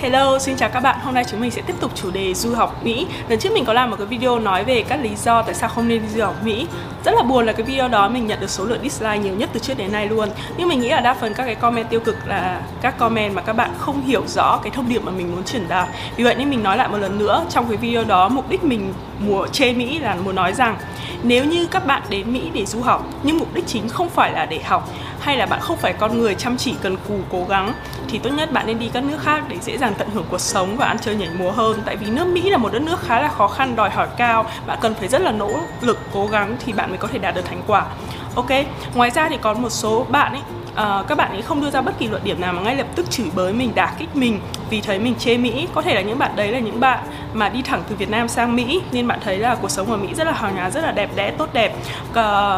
Hello, 0.00 0.38
xin 0.38 0.56
chào 0.56 0.68
các 0.68 0.80
bạn. 0.80 0.96
Hôm 1.02 1.14
nay 1.14 1.24
chúng 1.30 1.40
mình 1.40 1.50
sẽ 1.50 1.62
tiếp 1.62 1.74
tục 1.80 1.90
chủ 1.94 2.10
đề 2.10 2.34
du 2.34 2.54
học 2.54 2.84
Mỹ. 2.84 3.06
Lần 3.28 3.38
trước 3.38 3.52
mình 3.52 3.64
có 3.64 3.72
làm 3.72 3.90
một 3.90 3.96
cái 3.98 4.06
video 4.06 4.38
nói 4.38 4.64
về 4.64 4.84
các 4.88 5.00
lý 5.02 5.10
do 5.16 5.42
tại 5.42 5.54
sao 5.54 5.68
không 5.68 5.88
nên 5.88 6.02
đi 6.02 6.08
du 6.08 6.24
học 6.24 6.34
Mỹ. 6.44 6.66
Rất 7.04 7.14
là 7.14 7.22
buồn 7.22 7.46
là 7.46 7.52
cái 7.52 7.62
video 7.62 7.88
đó 7.88 8.08
mình 8.08 8.26
nhận 8.26 8.40
được 8.40 8.50
số 8.50 8.64
lượng 8.64 8.78
dislike 8.82 9.18
nhiều 9.18 9.34
nhất 9.34 9.50
từ 9.52 9.60
trước 9.60 9.78
đến 9.78 9.92
nay 9.92 10.08
luôn. 10.08 10.28
Nhưng 10.56 10.68
mình 10.68 10.80
nghĩ 10.80 10.88
là 10.88 11.00
đa 11.00 11.14
phần 11.14 11.34
các 11.34 11.44
cái 11.44 11.54
comment 11.54 11.90
tiêu 11.90 12.00
cực 12.00 12.16
là 12.26 12.60
các 12.82 12.98
comment 12.98 13.34
mà 13.34 13.42
các 13.42 13.52
bạn 13.52 13.70
không 13.78 14.06
hiểu 14.06 14.22
rõ 14.26 14.56
cái 14.62 14.70
thông 14.70 14.88
điệp 14.88 15.02
mà 15.04 15.12
mình 15.12 15.32
muốn 15.32 15.44
truyền 15.44 15.68
đạt. 15.68 15.88
Vì 16.16 16.24
vậy 16.24 16.34
nên 16.34 16.50
mình 16.50 16.62
nói 16.62 16.76
lại 16.76 16.88
một 16.88 16.98
lần 16.98 17.18
nữa 17.18 17.44
trong 17.50 17.68
cái 17.68 17.76
video 17.76 18.04
đó 18.04 18.28
mục 18.28 18.50
đích 18.50 18.64
mình 18.64 18.92
mùa 19.18 19.46
chê 19.46 19.72
Mỹ 19.72 19.98
là 19.98 20.16
muốn 20.24 20.34
nói 20.34 20.52
rằng 20.52 20.76
nếu 21.26 21.44
như 21.44 21.66
các 21.66 21.86
bạn 21.86 22.02
đến 22.08 22.32
Mỹ 22.32 22.50
để 22.54 22.66
du 22.66 22.80
học, 22.80 23.06
nhưng 23.22 23.38
mục 23.38 23.54
đích 23.54 23.66
chính 23.66 23.88
không 23.88 24.10
phải 24.10 24.32
là 24.32 24.46
để 24.46 24.60
học, 24.62 24.88
hay 25.20 25.36
là 25.36 25.46
bạn 25.46 25.60
không 25.60 25.76
phải 25.76 25.92
con 25.92 26.18
người 26.18 26.34
chăm 26.34 26.56
chỉ 26.56 26.74
cần 26.82 26.96
cù 27.08 27.18
cố 27.32 27.44
gắng, 27.48 27.72
thì 28.08 28.18
tốt 28.18 28.30
nhất 28.30 28.52
bạn 28.52 28.66
nên 28.66 28.78
đi 28.78 28.90
các 28.92 29.04
nước 29.04 29.18
khác 29.20 29.44
để 29.48 29.56
dễ 29.62 29.78
dàng 29.78 29.94
tận 29.98 30.08
hưởng 30.14 30.26
cuộc 30.30 30.40
sống 30.40 30.76
và 30.76 30.86
ăn 30.86 30.96
chơi 30.98 31.14
nhảy 31.14 31.28
múa 31.38 31.50
hơn. 31.50 31.82
Tại 31.84 31.96
vì 31.96 32.06
nước 32.06 32.26
Mỹ 32.26 32.50
là 32.50 32.56
một 32.56 32.72
đất 32.72 32.82
nước 32.82 33.00
khá 33.06 33.20
là 33.20 33.28
khó 33.28 33.48
khăn, 33.48 33.76
đòi 33.76 33.90
hỏi 33.90 34.08
cao, 34.16 34.46
bạn 34.66 34.78
cần 34.82 34.94
phải 34.94 35.08
rất 35.08 35.22
là 35.22 35.32
nỗ 35.32 35.50
lực, 35.80 35.98
cố 36.12 36.26
gắng 36.26 36.56
thì 36.64 36.72
bạn 36.72 36.88
mới 36.88 36.98
có 36.98 37.08
thể 37.08 37.18
đạt 37.18 37.34
được 37.34 37.44
thành 37.44 37.62
quả. 37.66 37.84
Ok, 38.34 38.50
ngoài 38.94 39.10
ra 39.10 39.28
thì 39.28 39.36
có 39.42 39.54
một 39.54 39.70
số 39.70 40.06
bạn 40.08 40.32
ấy 40.32 40.42
uh, 40.74 41.08
các 41.08 41.18
bạn 41.18 41.30
ấy 41.30 41.42
không 41.42 41.60
đưa 41.60 41.70
ra 41.70 41.80
bất 41.80 41.98
kỳ 41.98 42.08
luận 42.08 42.24
điểm 42.24 42.40
nào 42.40 42.52
mà 42.52 42.62
ngay 42.62 42.76
lập 42.76 42.86
tức 42.94 43.10
chửi 43.10 43.26
bới 43.34 43.52
mình 43.52 43.72
đả 43.74 43.94
kích 43.98 44.16
mình 44.16 44.40
vì 44.70 44.80
thấy 44.80 44.98
mình 44.98 45.14
chê 45.18 45.36
Mỹ. 45.36 45.68
Có 45.74 45.82
thể 45.82 45.94
là 45.94 46.00
những 46.00 46.18
bạn 46.18 46.36
đấy 46.36 46.48
là 46.48 46.58
những 46.58 46.80
bạn 46.80 46.98
mà 47.32 47.48
đi 47.48 47.62
thẳng 47.62 47.82
từ 47.88 47.96
Việt 47.96 48.10
Nam 48.10 48.28
sang 48.28 48.56
Mỹ 48.56 48.80
nên 48.92 49.08
bạn 49.08 49.18
thấy 49.24 49.38
là 49.38 49.54
cuộc 49.54 49.70
sống 49.70 49.90
ở 49.90 49.96
Mỹ 49.96 50.08
rất 50.14 50.26
là 50.26 50.32
hào 50.32 50.50
nhoáng 50.50 50.70
rất 50.70 50.80
là 50.84 50.92
đẹp 50.92 51.10
đẽ 51.16 51.30
tốt 51.30 51.48
đẹp 51.52 51.76
uh, 52.10 52.14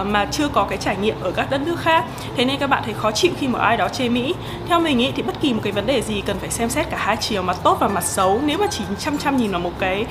mà 0.06 0.26
chưa 0.30 0.48
có 0.48 0.66
cái 0.70 0.78
trải 0.78 0.96
nghiệm 0.96 1.20
ở 1.20 1.30
các 1.30 1.50
đất 1.50 1.60
nước 1.66 1.80
khác. 1.80 2.04
Thế 2.36 2.44
nên 2.44 2.58
các 2.58 2.70
bạn 2.70 2.82
thấy 2.84 2.94
khó 2.94 3.10
chịu 3.10 3.32
khi 3.38 3.48
mà 3.48 3.58
ai 3.58 3.76
đó 3.76 3.88
chê 3.88 4.08
Mỹ. 4.08 4.34
Theo 4.68 4.80
mình 4.80 4.98
ý 4.98 5.12
thì 5.16 5.22
bất 5.22 5.40
kỳ 5.40 5.52
một 5.52 5.60
cái 5.62 5.72
vấn 5.72 5.86
đề 5.86 6.02
gì 6.02 6.20
cần 6.20 6.38
phải 6.38 6.50
xem 6.50 6.68
xét 6.68 6.90
cả 6.90 6.96
hai 7.00 7.16
chiều 7.16 7.42
mặt 7.42 7.56
tốt 7.62 7.76
và 7.80 7.88
mặt 7.88 8.04
xấu. 8.04 8.40
Nếu 8.44 8.58
mà 8.58 8.66
chỉ 8.70 8.84
chăm 8.98 9.18
chăm 9.18 9.36
nhìn 9.36 9.50
vào 9.50 9.60
một 9.60 9.72
cái 9.78 10.06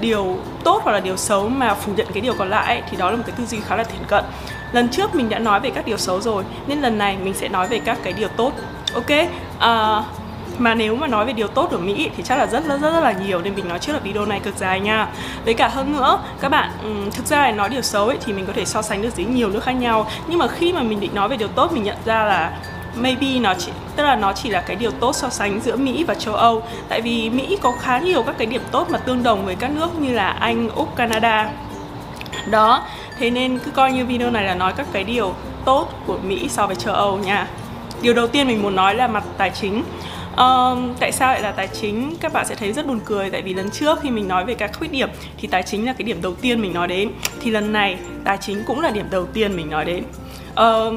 điều 0.00 0.36
tốt 0.64 0.80
hoặc 0.84 0.92
là 0.92 1.00
điều 1.00 1.16
xấu 1.16 1.48
mà 1.48 1.74
phủ 1.74 1.92
nhận 1.96 2.06
cái 2.14 2.20
điều 2.20 2.34
còn 2.34 2.50
lại 2.50 2.82
thì 2.90 2.96
đó 2.96 3.10
là 3.10 3.16
một 3.16 3.22
cái 3.26 3.36
tư 3.38 3.46
duy 3.46 3.58
khá 3.60 3.76
là 3.76 3.84
thiển 3.84 4.04
cận 4.08 4.24
lần 4.72 4.88
trước 4.88 5.14
mình 5.14 5.28
đã 5.28 5.38
nói 5.38 5.60
về 5.60 5.70
các 5.70 5.86
điều 5.86 5.96
xấu 5.96 6.20
rồi 6.20 6.44
nên 6.66 6.80
lần 6.80 6.98
này 6.98 7.16
mình 7.22 7.34
sẽ 7.34 7.48
nói 7.48 7.68
về 7.68 7.78
các 7.78 7.98
cái 8.02 8.12
điều 8.12 8.28
tốt. 8.28 8.52
Ok? 8.94 9.10
Uh, 9.56 10.04
mà 10.58 10.74
nếu 10.74 10.96
mà 10.96 11.06
nói 11.06 11.26
về 11.26 11.32
điều 11.32 11.48
tốt 11.48 11.70
ở 11.70 11.78
Mỹ 11.78 12.10
thì 12.16 12.22
chắc 12.22 12.38
là 12.38 12.46
rất 12.46 12.64
rất 12.64 12.80
rất, 12.80 12.92
rất 12.92 13.00
là 13.00 13.12
nhiều 13.12 13.40
nên 13.42 13.54
mình 13.54 13.68
nói 13.68 13.78
trước 13.78 13.92
là 13.92 13.98
video 13.98 14.26
này 14.26 14.40
cực 14.40 14.56
dài 14.56 14.80
nha. 14.80 15.08
Với 15.44 15.54
cả 15.54 15.68
hơn 15.68 15.92
nữa 15.92 16.18
các 16.40 16.48
bạn 16.48 16.70
um, 16.82 17.10
thực 17.10 17.26
ra 17.26 17.42
là 17.42 17.50
nói 17.50 17.68
điều 17.68 17.82
xấu 17.82 18.06
ấy 18.06 18.18
thì 18.24 18.32
mình 18.32 18.46
có 18.46 18.52
thể 18.52 18.64
so 18.64 18.82
sánh 18.82 19.02
được 19.02 19.16
với 19.16 19.24
nhiều 19.24 19.48
nước 19.48 19.64
khác 19.64 19.72
nhau. 19.72 20.06
Nhưng 20.26 20.38
mà 20.38 20.48
khi 20.48 20.72
mà 20.72 20.82
mình 20.82 21.00
định 21.00 21.14
nói 21.14 21.28
về 21.28 21.36
điều 21.36 21.48
tốt 21.48 21.72
mình 21.72 21.82
nhận 21.82 21.96
ra 22.04 22.24
là 22.24 22.52
maybe 22.94 23.38
nó 23.40 23.54
chỉ 23.58 23.72
tức 23.96 24.04
là 24.04 24.16
nó 24.16 24.32
chỉ 24.32 24.50
là 24.50 24.60
cái 24.60 24.76
điều 24.76 24.90
tốt 24.90 25.16
so 25.16 25.28
sánh 25.28 25.60
giữa 25.60 25.76
Mỹ 25.76 26.04
và 26.04 26.14
châu 26.14 26.34
Âu. 26.34 26.62
Tại 26.88 27.00
vì 27.00 27.30
Mỹ 27.30 27.58
có 27.62 27.72
khá 27.80 27.98
nhiều 27.98 28.22
các 28.22 28.34
cái 28.38 28.46
điểm 28.46 28.62
tốt 28.70 28.90
mà 28.90 28.98
tương 28.98 29.22
đồng 29.22 29.44
với 29.44 29.54
các 29.54 29.70
nước 29.70 30.00
như 30.00 30.12
là 30.12 30.28
Anh, 30.28 30.68
Úc, 30.68 30.96
Canada. 30.96 31.50
Đó 32.50 32.82
thế 33.18 33.30
nên 33.30 33.58
cứ 33.58 33.70
coi 33.70 33.92
như 33.92 34.04
video 34.04 34.30
này 34.30 34.44
là 34.44 34.54
nói 34.54 34.72
các 34.76 34.86
cái 34.92 35.04
điều 35.04 35.34
tốt 35.64 35.88
của 36.06 36.18
Mỹ 36.18 36.48
so 36.48 36.66
với 36.66 36.76
châu 36.76 36.94
Âu 36.94 37.18
nha. 37.18 37.48
Điều 38.02 38.14
đầu 38.14 38.26
tiên 38.26 38.46
mình 38.46 38.62
muốn 38.62 38.76
nói 38.76 38.94
là 38.94 39.08
mặt 39.08 39.24
tài 39.38 39.50
chính. 39.50 39.82
Um, 40.36 40.94
tại 41.00 41.12
sao 41.12 41.32
lại 41.32 41.42
là 41.42 41.52
tài 41.52 41.68
chính? 41.68 42.14
Các 42.20 42.32
bạn 42.32 42.46
sẽ 42.46 42.54
thấy 42.54 42.72
rất 42.72 42.86
buồn 42.86 43.00
cười 43.04 43.30
tại 43.30 43.42
vì 43.42 43.54
lần 43.54 43.70
trước 43.70 43.98
khi 44.02 44.10
mình 44.10 44.28
nói 44.28 44.44
về 44.44 44.54
các 44.54 44.70
khuyết 44.78 44.92
điểm 44.92 45.08
thì 45.38 45.48
tài 45.48 45.62
chính 45.62 45.86
là 45.86 45.92
cái 45.92 46.04
điểm 46.04 46.22
đầu 46.22 46.34
tiên 46.34 46.60
mình 46.60 46.72
nói 46.72 46.88
đến. 46.88 47.10
Thì 47.40 47.50
lần 47.50 47.72
này 47.72 47.96
tài 48.24 48.38
chính 48.40 48.64
cũng 48.66 48.80
là 48.80 48.90
điểm 48.90 49.06
đầu 49.10 49.26
tiên 49.26 49.56
mình 49.56 49.70
nói 49.70 49.84
đến 49.84 50.04
uh, 50.62 50.94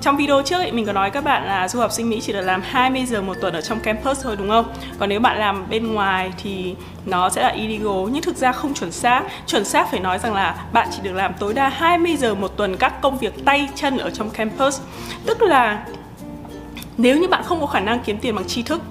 trong 0.00 0.16
video 0.16 0.42
trước 0.42 0.56
ấy, 0.56 0.72
mình 0.72 0.86
có 0.86 0.92
nói 0.92 1.10
các 1.10 1.24
bạn 1.24 1.46
là 1.46 1.68
du 1.68 1.80
học 1.80 1.92
sinh 1.92 2.10
Mỹ 2.10 2.20
chỉ 2.20 2.32
được 2.32 2.40
làm 2.40 2.62
20 2.62 3.04
giờ 3.06 3.22
một 3.22 3.34
tuần 3.40 3.54
ở 3.54 3.60
trong 3.60 3.80
campus 3.80 4.22
thôi 4.22 4.36
đúng 4.38 4.48
không? 4.48 4.72
Còn 4.98 5.08
nếu 5.08 5.20
bạn 5.20 5.38
làm 5.38 5.70
bên 5.70 5.94
ngoài 5.94 6.32
thì 6.42 6.74
nó 7.06 7.28
sẽ 7.28 7.42
là 7.42 7.48
illegal 7.48 8.10
nhưng 8.12 8.22
thực 8.22 8.36
ra 8.36 8.52
không 8.52 8.74
chuẩn 8.74 8.92
xác. 8.92 9.22
Chuẩn 9.46 9.64
xác 9.64 9.90
phải 9.90 10.00
nói 10.00 10.18
rằng 10.18 10.34
là 10.34 10.64
bạn 10.72 10.88
chỉ 10.92 10.98
được 11.02 11.12
làm 11.12 11.32
tối 11.38 11.54
đa 11.54 11.68
20 11.68 12.16
giờ 12.16 12.34
một 12.34 12.56
tuần 12.56 12.76
các 12.76 13.00
công 13.00 13.18
việc 13.18 13.44
tay 13.44 13.68
chân 13.74 13.98
ở 13.98 14.10
trong 14.10 14.30
campus. 14.30 14.80
Tức 15.26 15.42
là 15.42 15.84
nếu 16.98 17.18
như 17.18 17.28
bạn 17.28 17.42
không 17.42 17.60
có 17.60 17.66
khả 17.66 17.80
năng 17.80 18.00
kiếm 18.00 18.18
tiền 18.18 18.34
bằng 18.34 18.46
tri 18.46 18.62
thức 18.62 18.82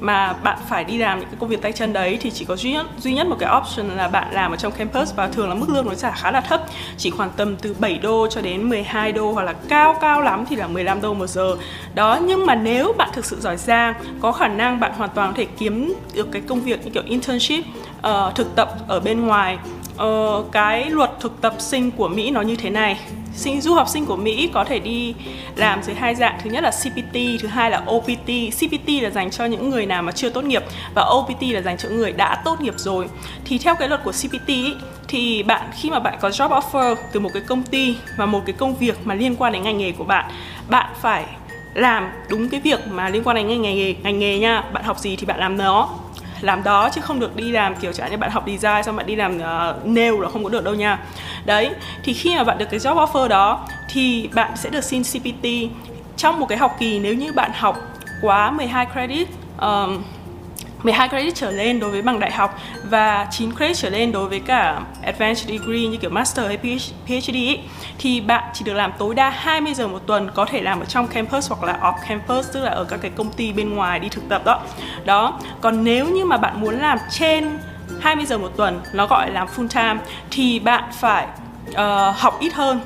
mà 0.00 0.32
bạn 0.32 0.58
phải 0.68 0.84
đi 0.84 0.98
làm 0.98 1.20
những 1.20 1.28
cái 1.28 1.36
công 1.40 1.48
việc 1.48 1.62
tay 1.62 1.72
chân 1.72 1.92
đấy 1.92 2.18
thì 2.20 2.30
chỉ 2.30 2.44
có 2.44 2.56
duy 2.56 2.72
nhất 2.72 2.86
duy 2.98 3.14
nhất 3.14 3.26
một 3.26 3.36
cái 3.38 3.50
option 3.58 3.96
là 3.96 4.08
bạn 4.08 4.32
làm 4.32 4.50
ở 4.50 4.56
trong 4.56 4.72
campus 4.72 5.14
và 5.14 5.28
thường 5.28 5.48
là 5.48 5.54
mức 5.54 5.68
lương 5.68 5.86
nó 5.86 5.94
trả 5.94 6.10
khá 6.10 6.30
là 6.30 6.40
thấp. 6.40 6.64
Chỉ 6.98 7.10
khoảng 7.10 7.30
tầm 7.36 7.56
từ 7.56 7.74
7 7.78 7.98
đô 7.98 8.26
cho 8.30 8.40
đến 8.40 8.68
12 8.68 9.12
đô 9.12 9.32
hoặc 9.32 9.42
là 9.42 9.54
cao 9.68 9.96
cao 10.00 10.20
lắm 10.20 10.44
thì 10.48 10.56
là 10.56 10.66
15 10.66 11.00
đô 11.00 11.14
một 11.14 11.26
giờ. 11.26 11.56
Đó 11.94 12.18
nhưng 12.22 12.46
mà 12.46 12.54
nếu 12.54 12.92
bạn 12.98 13.10
thực 13.12 13.24
sự 13.24 13.40
giỏi 13.40 13.56
giang 13.56 13.94
có 14.20 14.32
khả 14.32 14.48
năng 14.48 14.80
bạn 14.80 14.92
hoàn 14.96 15.10
toàn 15.14 15.30
có 15.30 15.36
thể 15.36 15.46
kiếm 15.58 15.94
được 16.14 16.28
cái 16.32 16.42
công 16.48 16.60
việc 16.60 16.84
như 16.84 16.90
kiểu 16.90 17.02
internship 17.06 17.64
uh, 17.98 18.34
thực 18.34 18.56
tập 18.56 18.74
ở 18.88 19.00
bên 19.00 19.26
ngoài 19.26 19.58
uh, 20.02 20.52
cái 20.52 20.90
luật 20.90 21.10
thực 21.20 21.40
tập 21.40 21.54
sinh 21.58 21.90
của 21.90 22.08
Mỹ 22.08 22.30
nó 22.30 22.40
như 22.40 22.56
thế 22.56 22.70
này 22.70 23.00
sinh 23.36 23.60
du 23.60 23.74
học 23.74 23.88
sinh 23.88 24.06
của 24.06 24.16
Mỹ 24.16 24.50
có 24.54 24.64
thể 24.64 24.78
đi 24.78 25.14
làm 25.56 25.82
dưới 25.82 25.94
hai 25.94 26.14
dạng. 26.14 26.38
Thứ 26.42 26.50
nhất 26.50 26.64
là 26.64 26.70
CPT 26.70 27.16
thứ 27.40 27.48
hai 27.48 27.70
là 27.70 27.82
OPT 27.90 28.28
CPT 28.58 28.88
là 29.02 29.10
dành 29.10 29.30
cho 29.30 29.44
những 29.44 29.70
người 29.70 29.86
nào 29.86 30.02
mà 30.02 30.12
chưa 30.12 30.30
tốt 30.30 30.44
nghiệp 30.44 30.62
và 30.94 31.02
OPT 31.02 31.42
là 31.42 31.60
dành 31.60 31.76
cho 31.76 31.88
người 31.88 32.12
đã 32.12 32.42
tốt 32.44 32.60
nghiệp 32.60 32.74
rồi. 32.76 33.06
Thì 33.44 33.58
theo 33.58 33.74
cái 33.74 33.88
luật 33.88 34.04
của 34.04 34.12
CPT 34.12 34.46
ý, 34.46 34.74
thì 35.08 35.42
bạn 35.42 35.70
khi 35.80 35.90
mà 35.90 35.98
bạn 35.98 36.14
có 36.20 36.28
job 36.28 36.60
offer 36.60 36.94
từ 37.12 37.20
một 37.20 37.30
cái 37.32 37.42
công 37.46 37.62
ty 37.62 37.96
và 38.16 38.26
một 38.26 38.42
cái 38.46 38.52
công 38.58 38.76
việc 38.76 38.98
mà 39.04 39.14
liên 39.14 39.36
quan 39.36 39.52
đến 39.52 39.62
ngành 39.62 39.78
nghề 39.78 39.92
của 39.92 40.04
bạn 40.04 40.30
bạn 40.68 40.86
phải 41.00 41.24
làm 41.74 42.08
đúng 42.28 42.48
cái 42.48 42.60
việc 42.60 42.80
mà 42.88 43.08
liên 43.08 43.22
quan 43.24 43.36
đến 43.36 43.48
ngành 43.48 43.62
nghề 43.62 43.94
ngành 44.02 44.18
nghề 44.18 44.38
nha. 44.38 44.64
Bạn 44.72 44.84
học 44.84 44.98
gì 44.98 45.16
thì 45.16 45.26
bạn 45.26 45.40
làm 45.40 45.56
nó 45.56 45.88
làm 46.40 46.62
đó 46.62 46.88
chứ 46.92 47.00
không 47.00 47.20
được 47.20 47.36
đi 47.36 47.50
làm 47.50 47.74
kiểu 47.76 47.92
chẳng 47.92 48.10
như 48.10 48.16
bạn 48.16 48.30
học 48.30 48.44
design 48.46 48.82
xong 48.84 48.96
bạn 48.96 49.06
đi 49.06 49.16
làm 49.16 49.36
uh, 49.36 49.86
nail 49.86 50.14
là 50.22 50.28
không 50.28 50.44
có 50.44 50.50
được 50.50 50.64
đâu 50.64 50.74
nha. 50.74 50.98
Đấy 51.44 51.70
thì 52.04 52.12
khi 52.12 52.36
mà 52.36 52.44
bạn 52.44 52.58
được 52.58 52.66
cái 52.70 52.80
job 52.80 53.06
offer 53.06 53.28
đó 53.28 53.66
thì 53.88 54.28
bạn 54.34 54.56
sẽ 54.56 54.70
được 54.70 54.84
xin 54.84 55.02
CPT 55.02 55.46
trong 56.16 56.40
một 56.40 56.46
cái 56.46 56.58
học 56.58 56.76
kỳ 56.78 56.98
nếu 56.98 57.14
như 57.14 57.32
bạn 57.32 57.50
học 57.54 57.78
quá 58.22 58.50
12 58.50 58.86
credit 58.92 59.28
um, 59.60 60.02
12 60.86 61.08
credit 61.08 61.34
trở 61.34 61.50
lên 61.50 61.80
đối 61.80 61.90
với 61.90 62.02
bằng 62.02 62.20
đại 62.20 62.32
học 62.32 62.58
và 62.84 63.26
9 63.30 63.56
credit 63.56 63.76
trở 63.76 63.90
lên 63.90 64.12
đối 64.12 64.28
với 64.28 64.40
cả 64.40 64.80
advanced 65.02 65.48
degree 65.48 65.80
như 65.80 65.96
kiểu 65.96 66.10
master 66.10 66.46
hay 66.46 66.78
PhD 67.06 67.32
ý, 67.32 67.58
thì 67.98 68.20
bạn 68.20 68.44
chỉ 68.54 68.64
được 68.64 68.74
làm 68.74 68.92
tối 68.98 69.14
đa 69.14 69.30
20 69.30 69.74
giờ 69.74 69.88
một 69.88 70.06
tuần 70.06 70.30
có 70.34 70.44
thể 70.44 70.62
làm 70.62 70.80
ở 70.80 70.84
trong 70.84 71.08
campus 71.08 71.50
hoặc 71.50 71.64
là 71.64 71.78
off 71.82 72.08
campus 72.08 72.52
tức 72.52 72.64
là 72.64 72.70
ở 72.70 72.84
các 72.84 73.00
cái 73.02 73.10
công 73.16 73.32
ty 73.32 73.52
bên 73.52 73.74
ngoài 73.74 74.00
đi 74.00 74.08
thực 74.08 74.28
tập 74.28 74.42
đó. 74.44 74.62
Đó. 75.04 75.40
Còn 75.60 75.84
nếu 75.84 76.08
như 76.08 76.24
mà 76.24 76.36
bạn 76.36 76.60
muốn 76.60 76.78
làm 76.78 76.98
trên 77.10 77.58
20 78.00 78.26
giờ 78.26 78.38
một 78.38 78.50
tuần 78.56 78.80
nó 78.92 79.06
gọi 79.06 79.30
là 79.30 79.46
full 79.56 79.68
time 79.68 80.00
thì 80.30 80.58
bạn 80.58 80.84
phải 80.92 81.26
uh, 81.70 82.16
học 82.16 82.36
ít 82.40 82.54
hơn 82.54 82.80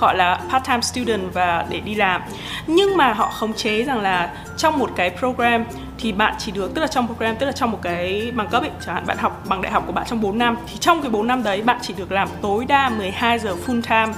gọi 0.00 0.16
là 0.16 0.40
part 0.50 0.64
time 0.64 0.80
student 0.80 1.22
và 1.32 1.66
để 1.70 1.80
đi 1.80 1.94
làm 1.94 2.22
nhưng 2.66 2.96
mà 2.96 3.12
họ 3.12 3.28
khống 3.28 3.54
chế 3.54 3.84
rằng 3.84 4.00
là 4.00 4.30
trong 4.56 4.78
một 4.78 4.90
cái 4.96 5.10
program 5.10 5.64
thì 5.98 6.12
bạn 6.12 6.34
chỉ 6.38 6.52
được 6.52 6.74
tức 6.74 6.80
là 6.80 6.86
trong 6.86 7.06
program 7.06 7.36
tức 7.36 7.46
là 7.46 7.52
trong 7.52 7.70
một 7.70 7.78
cái 7.82 8.32
bằng 8.34 8.48
cấp 8.48 8.62
ấy 8.62 8.70
chẳng 8.86 8.94
hạn 8.94 9.06
bạn 9.06 9.18
học 9.18 9.42
bằng 9.48 9.62
đại 9.62 9.72
học 9.72 9.82
của 9.86 9.92
bạn 9.92 10.06
trong 10.08 10.20
4 10.20 10.38
năm 10.38 10.56
thì 10.66 10.76
trong 10.80 11.02
cái 11.02 11.10
4 11.10 11.26
năm 11.26 11.42
đấy 11.42 11.62
bạn 11.62 11.78
chỉ 11.82 11.94
được 11.96 12.12
làm 12.12 12.28
tối 12.42 12.64
đa 12.64 12.88
12 12.88 13.38
giờ 13.38 13.56
full 13.66 13.82
time 13.82 14.12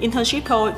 internship 0.00 0.44
thôi 0.44 0.72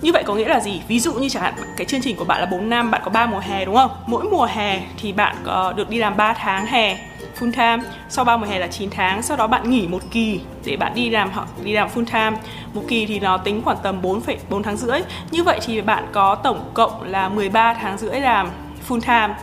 như 0.00 0.12
vậy 0.12 0.22
có 0.26 0.34
nghĩa 0.34 0.48
là 0.48 0.60
gì? 0.60 0.82
Ví 0.88 1.00
dụ 1.00 1.12
như 1.12 1.28
chẳng 1.28 1.42
hạn 1.42 1.54
cái 1.76 1.86
chương 1.86 2.00
trình 2.02 2.16
của 2.16 2.24
bạn 2.24 2.40
là 2.40 2.46
4 2.46 2.68
năm, 2.68 2.90
bạn 2.90 3.00
có 3.04 3.10
3 3.10 3.26
mùa 3.26 3.38
hè 3.38 3.64
đúng 3.64 3.74
không? 3.74 3.90
Mỗi 4.06 4.24
mùa 4.24 4.44
hè 4.44 4.82
thì 5.02 5.12
bạn 5.12 5.36
có 5.44 5.72
được 5.72 5.90
đi 5.90 5.98
làm 5.98 6.16
3 6.16 6.32
tháng 6.32 6.66
hè 6.66 6.98
full 7.38 7.52
time, 7.52 7.78
sau 8.08 8.24
3 8.24 8.36
mùa 8.36 8.46
hè 8.46 8.58
là 8.58 8.66
9 8.66 8.90
tháng, 8.90 9.22
sau 9.22 9.36
đó 9.36 9.46
bạn 9.46 9.70
nghỉ 9.70 9.88
một 9.88 10.02
kỳ 10.10 10.40
để 10.64 10.76
bạn 10.76 10.94
đi 10.94 11.10
làm 11.10 11.30
họ 11.30 11.46
đi 11.64 11.72
làm 11.72 11.88
full 11.94 12.04
time. 12.04 12.36
Một 12.74 12.82
kỳ 12.88 13.06
thì 13.06 13.20
nó 13.20 13.36
tính 13.36 13.62
khoảng 13.64 13.78
tầm 13.82 14.02
4,4 14.02 14.62
tháng 14.62 14.76
rưỡi. 14.76 15.00
Như 15.30 15.42
vậy 15.42 15.58
thì 15.66 15.80
bạn 15.80 16.06
có 16.12 16.34
tổng 16.34 16.70
cộng 16.74 17.02
là 17.02 17.28
13 17.28 17.74
tháng 17.74 17.98
rưỡi 17.98 18.20
làm 18.20 18.48
full 18.88 19.00
time 19.00 19.34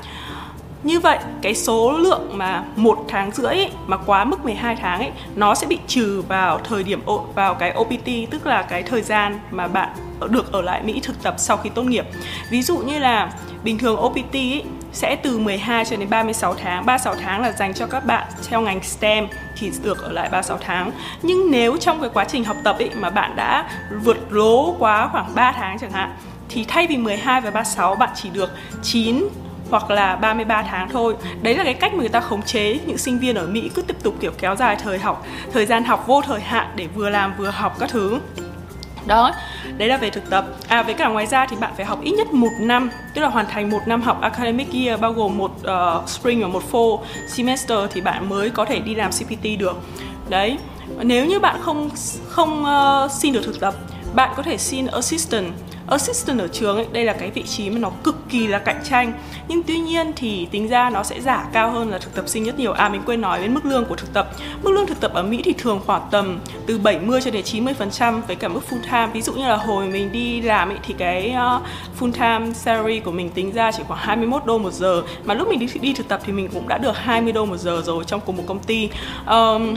như 0.83 0.99
vậy 0.99 1.19
cái 1.41 1.55
số 1.55 1.91
lượng 1.91 2.37
mà 2.37 2.63
một 2.75 3.05
tháng 3.07 3.31
rưỡi 3.31 3.45
ấy, 3.45 3.71
mà 3.87 3.97
quá 3.97 4.23
mức 4.25 4.43
12 4.43 4.75
tháng 4.75 4.99
ấy 4.99 5.11
nó 5.35 5.55
sẽ 5.55 5.67
bị 5.67 5.79
trừ 5.87 6.23
vào 6.27 6.59
thời 6.63 6.83
điểm 6.83 7.01
vào 7.35 7.53
cái 7.53 7.73
OPT 7.77 8.31
tức 8.31 8.45
là 8.45 8.61
cái 8.61 8.83
thời 8.83 9.01
gian 9.01 9.39
mà 9.51 9.67
bạn 9.67 9.89
được 10.29 10.51
ở 10.51 10.61
lại 10.61 10.81
Mỹ 10.83 10.99
thực 11.03 11.23
tập 11.23 11.35
sau 11.37 11.57
khi 11.57 11.69
tốt 11.69 11.83
nghiệp. 11.83 12.05
Ví 12.49 12.61
dụ 12.61 12.77
như 12.77 12.99
là 12.99 13.31
bình 13.63 13.77
thường 13.77 13.99
OPT 14.01 14.33
ấy, 14.33 14.63
sẽ 14.93 15.15
từ 15.15 15.39
12 15.39 15.85
cho 15.85 15.95
đến 15.95 16.09
36 16.09 16.53
tháng 16.53 16.85
36 16.85 17.15
tháng 17.15 17.41
là 17.41 17.51
dành 17.51 17.73
cho 17.73 17.87
các 17.87 18.05
bạn 18.05 18.27
theo 18.47 18.61
ngành 18.61 18.83
STEM 18.83 19.27
thì 19.57 19.71
được 19.83 20.03
ở 20.03 20.11
lại 20.11 20.29
36 20.29 20.57
tháng 20.61 20.91
nhưng 21.21 21.51
nếu 21.51 21.77
trong 21.77 22.01
cái 22.01 22.09
quá 22.13 22.25
trình 22.25 22.43
học 22.43 22.57
tập 22.63 22.75
ấy 22.79 22.89
mà 22.95 23.09
bạn 23.09 23.35
đã 23.35 23.69
vượt 24.03 24.17
lố 24.29 24.75
quá 24.79 25.09
khoảng 25.11 25.35
3 25.35 25.51
tháng 25.51 25.79
chẳng 25.79 25.91
hạn 25.91 26.15
thì 26.49 26.65
thay 26.67 26.87
vì 26.87 26.97
12 26.97 27.41
và 27.41 27.51
36 27.51 27.95
bạn 27.95 28.09
chỉ 28.15 28.29
được 28.29 28.49
9 28.81 29.23
hoặc 29.69 29.91
là 29.91 30.15
33 30.15 30.63
tháng 30.63 30.89
thôi. 30.89 31.15
Đấy 31.41 31.55
là 31.55 31.63
cái 31.63 31.73
cách 31.73 31.93
mà 31.93 31.99
người 31.99 32.09
ta 32.09 32.19
khống 32.19 32.41
chế 32.41 32.79
những 32.85 32.97
sinh 32.97 33.19
viên 33.19 33.35
ở 33.35 33.47
Mỹ 33.47 33.69
cứ 33.75 33.81
tiếp 33.81 33.97
tục 34.03 34.15
kiểu 34.19 34.31
kéo 34.37 34.55
dài 34.55 34.75
thời 34.75 34.99
học, 34.99 35.25
thời 35.53 35.65
gian 35.65 35.83
học 35.83 36.03
vô 36.07 36.21
thời 36.21 36.41
hạn 36.41 36.67
để 36.75 36.87
vừa 36.95 37.09
làm 37.09 37.33
vừa 37.37 37.49
học 37.49 37.75
các 37.79 37.89
thứ. 37.89 38.19
đó 39.05 39.31
đấy 39.77 39.87
là 39.87 39.97
về 39.97 40.09
thực 40.09 40.29
tập 40.29 40.45
à 40.67 40.83
với 40.83 40.93
cả 40.93 41.07
ngoài 41.07 41.25
ra 41.25 41.45
thì 41.45 41.55
bạn 41.59 41.73
phải 41.75 41.85
học 41.85 41.99
ít 42.03 42.11
nhất 42.11 42.33
một 42.33 42.49
năm 42.59 42.89
tức 43.13 43.21
là 43.21 43.27
hoàn 43.27 43.45
thành 43.45 43.69
một 43.69 43.79
năm 43.85 44.01
học 44.01 44.21
academic 44.21 44.73
year 44.73 44.99
bao 44.99 45.13
gồm 45.13 45.37
một 45.37 45.51
uh, 45.51 46.09
spring 46.09 46.41
và 46.41 46.47
một 46.47 46.63
fall 46.71 46.99
semester 47.27 47.79
thì 47.93 48.01
bạn 48.01 48.29
mới 48.29 48.49
có 48.49 48.65
thể 48.65 48.79
đi 48.79 48.95
làm 48.95 49.11
CPT 49.11 49.59
được 49.59 49.77
đấy 50.29 50.57
nếu 51.01 51.25
như 51.25 51.39
bạn 51.39 51.55
không 51.61 51.89
không 52.27 52.63
uh, 52.63 53.11
xin 53.11 53.33
được 53.33 53.41
thực 53.45 53.59
tập 53.59 53.75
bạn 54.15 54.33
có 54.35 54.43
thể 54.43 54.57
xin 54.57 54.85
assistant 54.85 55.53
assistant 55.93 56.39
ở 56.39 56.47
trường 56.47 56.75
ấy, 56.75 56.87
đây 56.91 57.05
là 57.05 57.13
cái 57.13 57.31
vị 57.31 57.43
trí 57.43 57.69
mà 57.69 57.79
nó 57.79 57.89
cực 58.03 58.15
kỳ 58.29 58.47
là 58.47 58.59
cạnh 58.59 58.81
tranh. 58.83 59.13
Nhưng 59.47 59.63
tuy 59.63 59.79
nhiên 59.79 60.11
thì 60.15 60.47
tính 60.51 60.67
ra 60.67 60.89
nó 60.89 61.03
sẽ 61.03 61.21
giả 61.21 61.45
cao 61.53 61.71
hơn 61.71 61.89
là 61.89 61.97
thực 61.97 62.15
tập 62.15 62.23
sinh 62.27 62.43
rất 62.43 62.59
nhiều. 62.59 62.71
À 62.71 62.89
mình 62.89 63.01
quên 63.05 63.21
nói 63.21 63.41
đến 63.41 63.53
mức 63.53 63.65
lương 63.65 63.85
của 63.85 63.95
thực 63.95 64.13
tập. 64.13 64.29
Mức 64.63 64.71
lương 64.71 64.87
thực 64.87 64.99
tập 64.99 65.11
ở 65.13 65.23
Mỹ 65.23 65.41
thì 65.45 65.53
thường 65.57 65.81
khoảng 65.85 66.01
tầm 66.11 66.39
từ 66.67 66.77
70 66.77 67.21
cho 67.21 67.31
đến 67.31 67.43
90 67.43 67.73
phần 67.73 67.91
trăm 67.91 68.21
với 68.27 68.35
cả 68.35 68.47
mức 68.47 68.61
full 68.69 68.83
time. 68.83 69.07
Ví 69.13 69.21
dụ 69.21 69.33
như 69.33 69.47
là 69.47 69.55
hồi 69.55 69.87
mình 69.87 70.11
đi 70.11 70.41
làm 70.41 70.69
ấy 70.69 70.77
thì 70.83 70.95
cái 70.97 71.35
uh, 71.57 71.61
full 71.99 72.11
time 72.11 72.53
salary 72.53 72.99
của 72.99 73.11
mình 73.11 73.29
tính 73.29 73.51
ra 73.51 73.71
chỉ 73.71 73.83
khoảng 73.87 73.99
21 73.99 74.45
đô 74.45 74.57
một 74.57 74.73
giờ. 74.73 75.03
Mà 75.23 75.33
lúc 75.33 75.47
mình 75.47 75.59
đi 75.59 75.67
đi 75.81 75.93
thực 75.93 76.07
tập 76.07 76.21
thì 76.25 76.33
mình 76.33 76.49
cũng 76.53 76.67
đã 76.67 76.77
được 76.77 76.97
20 76.97 77.31
đô 77.31 77.45
một 77.45 77.57
giờ 77.57 77.81
rồi 77.85 78.03
trong 78.07 78.21
cùng 78.25 78.37
một 78.37 78.43
công 78.47 78.59
ty. 78.59 78.89
Um, 79.27 79.75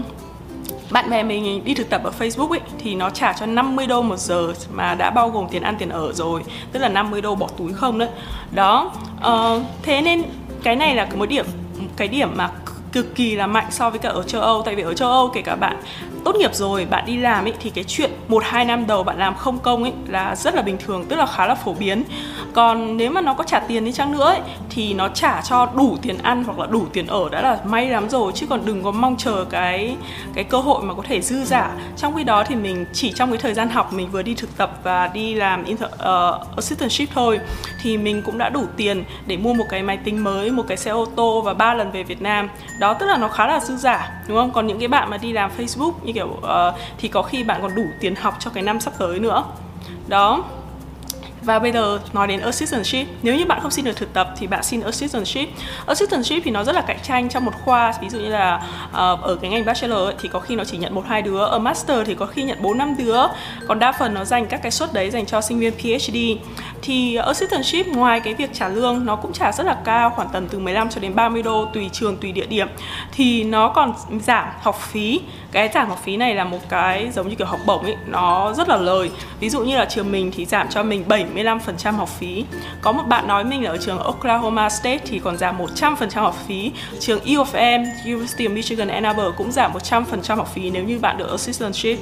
bạn 0.90 1.10
bè 1.10 1.22
mình 1.22 1.64
đi 1.64 1.74
thực 1.74 1.90
tập 1.90 2.00
ở 2.04 2.12
Facebook 2.18 2.50
ấy 2.50 2.60
thì 2.78 2.94
nó 2.94 3.10
trả 3.10 3.32
cho 3.32 3.46
50 3.46 3.86
đô 3.86 4.02
một 4.02 4.18
giờ 4.18 4.52
mà 4.74 4.94
đã 4.94 5.10
bao 5.10 5.30
gồm 5.30 5.46
tiền 5.50 5.62
ăn 5.62 5.76
tiền 5.78 5.88
ở 5.88 6.12
rồi. 6.12 6.42
Tức 6.72 6.80
là 6.80 6.88
50 6.88 7.20
đô 7.20 7.34
bỏ 7.34 7.48
túi 7.56 7.72
không 7.72 7.98
đấy. 7.98 8.08
Đó 8.54 8.92
uh, 9.18 9.62
thế 9.82 10.00
nên 10.00 10.22
cái 10.62 10.76
này 10.76 10.94
là 10.94 11.08
một 11.14 11.28
điểm 11.28 11.46
cái 11.96 12.08
điểm 12.08 12.30
mà 12.36 12.50
cực 12.92 13.14
kỳ 13.14 13.36
là 13.36 13.46
mạnh 13.46 13.66
so 13.70 13.90
với 13.90 13.98
cả 13.98 14.08
ở 14.08 14.22
châu 14.22 14.40
Âu. 14.40 14.62
Tại 14.62 14.74
vì 14.74 14.82
ở 14.82 14.94
châu 14.94 15.10
Âu 15.10 15.30
kể 15.34 15.42
cả 15.42 15.56
bạn 15.56 15.76
tốt 16.26 16.36
nghiệp 16.36 16.54
rồi 16.54 16.86
bạn 16.90 17.06
đi 17.06 17.16
làm 17.16 17.44
ấy 17.44 17.52
thì 17.60 17.70
cái 17.70 17.84
chuyện 17.84 18.10
một 18.28 18.42
hai 18.46 18.64
năm 18.64 18.86
đầu 18.86 19.02
bạn 19.02 19.18
làm 19.18 19.34
không 19.34 19.58
công 19.58 19.82
ấy 19.82 19.92
là 20.08 20.36
rất 20.36 20.54
là 20.54 20.62
bình 20.62 20.76
thường 20.86 21.04
tức 21.08 21.16
là 21.16 21.26
khá 21.26 21.46
là 21.46 21.54
phổ 21.54 21.74
biến. 21.74 22.04
Còn 22.52 22.96
nếu 22.96 23.10
mà 23.10 23.20
nó 23.20 23.34
có 23.34 23.44
trả 23.44 23.58
tiền 23.58 23.84
đi 23.84 23.92
chăng 23.92 24.12
nữa 24.12 24.24
ấy, 24.24 24.40
thì 24.70 24.94
nó 24.94 25.08
trả 25.08 25.42
cho 25.42 25.66
đủ 25.66 25.96
tiền 26.02 26.18
ăn 26.22 26.44
hoặc 26.44 26.58
là 26.58 26.66
đủ 26.66 26.86
tiền 26.92 27.06
ở 27.06 27.28
đã 27.28 27.42
là 27.42 27.58
may 27.64 27.88
lắm 27.88 28.08
rồi. 28.08 28.32
Chứ 28.34 28.46
còn 28.50 28.66
đừng 28.66 28.82
có 28.82 28.90
mong 28.90 29.16
chờ 29.16 29.44
cái 29.50 29.96
cái 30.34 30.44
cơ 30.44 30.58
hội 30.58 30.82
mà 30.82 30.94
có 30.94 31.02
thể 31.08 31.20
dư 31.20 31.44
giả 31.44 31.70
trong 31.96 32.14
khi 32.16 32.24
đó 32.24 32.44
thì 32.44 32.54
mình 32.54 32.86
chỉ 32.92 33.12
trong 33.12 33.30
cái 33.30 33.38
thời 33.38 33.54
gian 33.54 33.68
học 33.68 33.92
mình 33.92 34.10
vừa 34.10 34.22
đi 34.22 34.34
thực 34.34 34.56
tập 34.56 34.70
và 34.82 35.10
đi 35.14 35.34
làm 35.34 35.64
inter, 35.64 35.90
uh, 35.90 36.56
assistantship 36.56 37.08
thôi 37.14 37.40
thì 37.82 37.96
mình 37.96 38.22
cũng 38.22 38.38
đã 38.38 38.48
đủ 38.48 38.64
tiền 38.76 39.04
để 39.26 39.36
mua 39.36 39.54
một 39.54 39.64
cái 39.68 39.82
máy 39.82 39.96
tính 39.96 40.24
mới 40.24 40.50
một 40.50 40.64
cái 40.68 40.76
xe 40.76 40.90
ô 40.90 41.04
tô 41.04 41.40
và 41.40 41.54
ba 41.54 41.74
lần 41.74 41.90
về 41.90 42.02
Việt 42.02 42.22
Nam. 42.22 42.48
Đó 42.80 42.94
tức 42.94 43.06
là 43.06 43.16
nó 43.16 43.28
khá 43.28 43.46
là 43.46 43.60
dư 43.60 43.76
giả 43.76 44.10
đúng 44.28 44.36
không? 44.36 44.50
Còn 44.50 44.66
những 44.66 44.78
cái 44.78 44.88
bạn 44.88 45.10
mà 45.10 45.16
đi 45.16 45.32
làm 45.32 45.50
Facebook 45.58 45.92
những 46.02 46.15
kiểu 46.16 46.28
uh, 46.28 46.74
thì 46.98 47.08
có 47.08 47.22
khi 47.22 47.44
bạn 47.44 47.62
còn 47.62 47.74
đủ 47.74 47.84
tiền 48.00 48.14
học 48.14 48.36
cho 48.38 48.50
cái 48.50 48.62
năm 48.62 48.80
sắp 48.80 48.92
tới 48.98 49.18
nữa. 49.18 49.44
Đó 50.08 50.44
và 51.46 51.58
bây 51.58 51.72
giờ 51.72 51.98
nói 52.12 52.26
đến 52.26 52.40
assistantship. 52.40 53.06
Nếu 53.22 53.34
như 53.34 53.46
bạn 53.46 53.60
không 53.62 53.70
xin 53.70 53.84
được 53.84 53.96
thực 53.96 54.12
tập 54.12 54.30
thì 54.38 54.46
bạn 54.46 54.62
xin 54.62 54.80
assistantship. 54.80 55.48
Assistantship 55.86 56.38
thì 56.44 56.50
nó 56.50 56.64
rất 56.64 56.74
là 56.74 56.80
cạnh 56.80 56.98
tranh 57.02 57.28
trong 57.28 57.44
một 57.44 57.52
khoa. 57.64 57.92
Ví 58.02 58.08
dụ 58.08 58.18
như 58.18 58.28
là 58.28 58.56
uh, 58.88 59.22
ở 59.22 59.38
cái 59.40 59.50
ngành 59.50 59.64
bachelor 59.64 59.98
ấy, 59.98 60.14
thì 60.20 60.28
có 60.28 60.40
khi 60.40 60.56
nó 60.56 60.64
chỉ 60.64 60.76
nhận 60.76 60.94
một 60.94 61.04
hai 61.08 61.22
đứa. 61.22 61.44
Ở 61.44 61.58
master 61.58 62.06
thì 62.06 62.14
có 62.14 62.26
khi 62.26 62.42
nhận 62.42 62.62
bốn 62.62 62.78
năm 62.78 62.96
đứa. 62.98 63.18
Còn 63.68 63.78
đa 63.78 63.92
phần 63.92 64.14
nó 64.14 64.24
dành 64.24 64.46
các 64.46 64.62
cái 64.62 64.70
suất 64.70 64.92
đấy 64.92 65.10
dành 65.10 65.26
cho 65.26 65.40
sinh 65.40 65.58
viên 65.58 65.72
PhD 65.72 66.16
thì 66.82 67.16
assistantship 67.16 67.86
ngoài 67.86 68.20
cái 68.20 68.34
việc 68.34 68.50
trả 68.52 68.68
lương 68.68 69.06
nó 69.06 69.16
cũng 69.16 69.32
trả 69.32 69.52
rất 69.52 69.66
là 69.66 69.76
cao 69.84 70.10
khoảng 70.10 70.28
tầm 70.32 70.48
từ 70.48 70.58
15 70.58 70.90
cho 70.90 71.00
đến 71.00 71.14
30 71.14 71.42
đô 71.42 71.64
tùy 71.74 71.90
trường 71.92 72.16
tùy 72.16 72.32
địa 72.32 72.46
điểm. 72.46 72.68
Thì 73.12 73.44
nó 73.44 73.68
còn 73.68 73.92
giảm 74.20 74.48
học 74.60 74.80
phí. 74.80 75.20
Cái 75.52 75.70
giảm 75.74 75.88
học 75.88 76.00
phí 76.04 76.16
này 76.16 76.34
là 76.34 76.44
một 76.44 76.58
cái 76.68 77.10
giống 77.14 77.28
như 77.28 77.34
kiểu 77.34 77.46
học 77.46 77.60
bổng 77.66 77.82
ấy 77.82 77.96
nó 78.06 78.52
rất 78.52 78.68
là 78.68 78.76
lời. 78.76 79.10
Ví 79.40 79.48
dụ 79.50 79.64
như 79.64 79.76
là 79.76 79.84
trường 79.84 80.12
mình 80.12 80.32
thì 80.36 80.44
giảm 80.44 80.68
cho 80.68 80.82
mình 80.82 81.04
75% 81.36 81.92
học 81.92 82.08
phí. 82.18 82.44
Có 82.80 82.92
một 82.92 83.02
bạn 83.08 83.28
nói 83.28 83.44
mình 83.44 83.64
là 83.64 83.70
ở 83.70 83.76
trường 83.76 83.98
Oklahoma 83.98 84.68
State 84.68 84.98
thì 84.98 85.18
còn 85.18 85.36
giảm 85.36 85.58
100% 85.58 86.20
học 86.20 86.36
phí. 86.46 86.72
Trường 87.00 87.20
U 87.20 87.26
of 87.26 87.80
M 87.80 87.84
University 88.04 88.48
of 88.48 88.54
Michigan 88.54 88.88
Ann 88.88 89.02
Arbor 89.02 89.26
cũng 89.36 89.52
giảm 89.52 89.72
100% 89.72 90.36
học 90.36 90.48
phí 90.54 90.70
nếu 90.70 90.84
như 90.84 90.98
bạn 90.98 91.18
được 91.18 91.30
assistantship. 91.30 91.98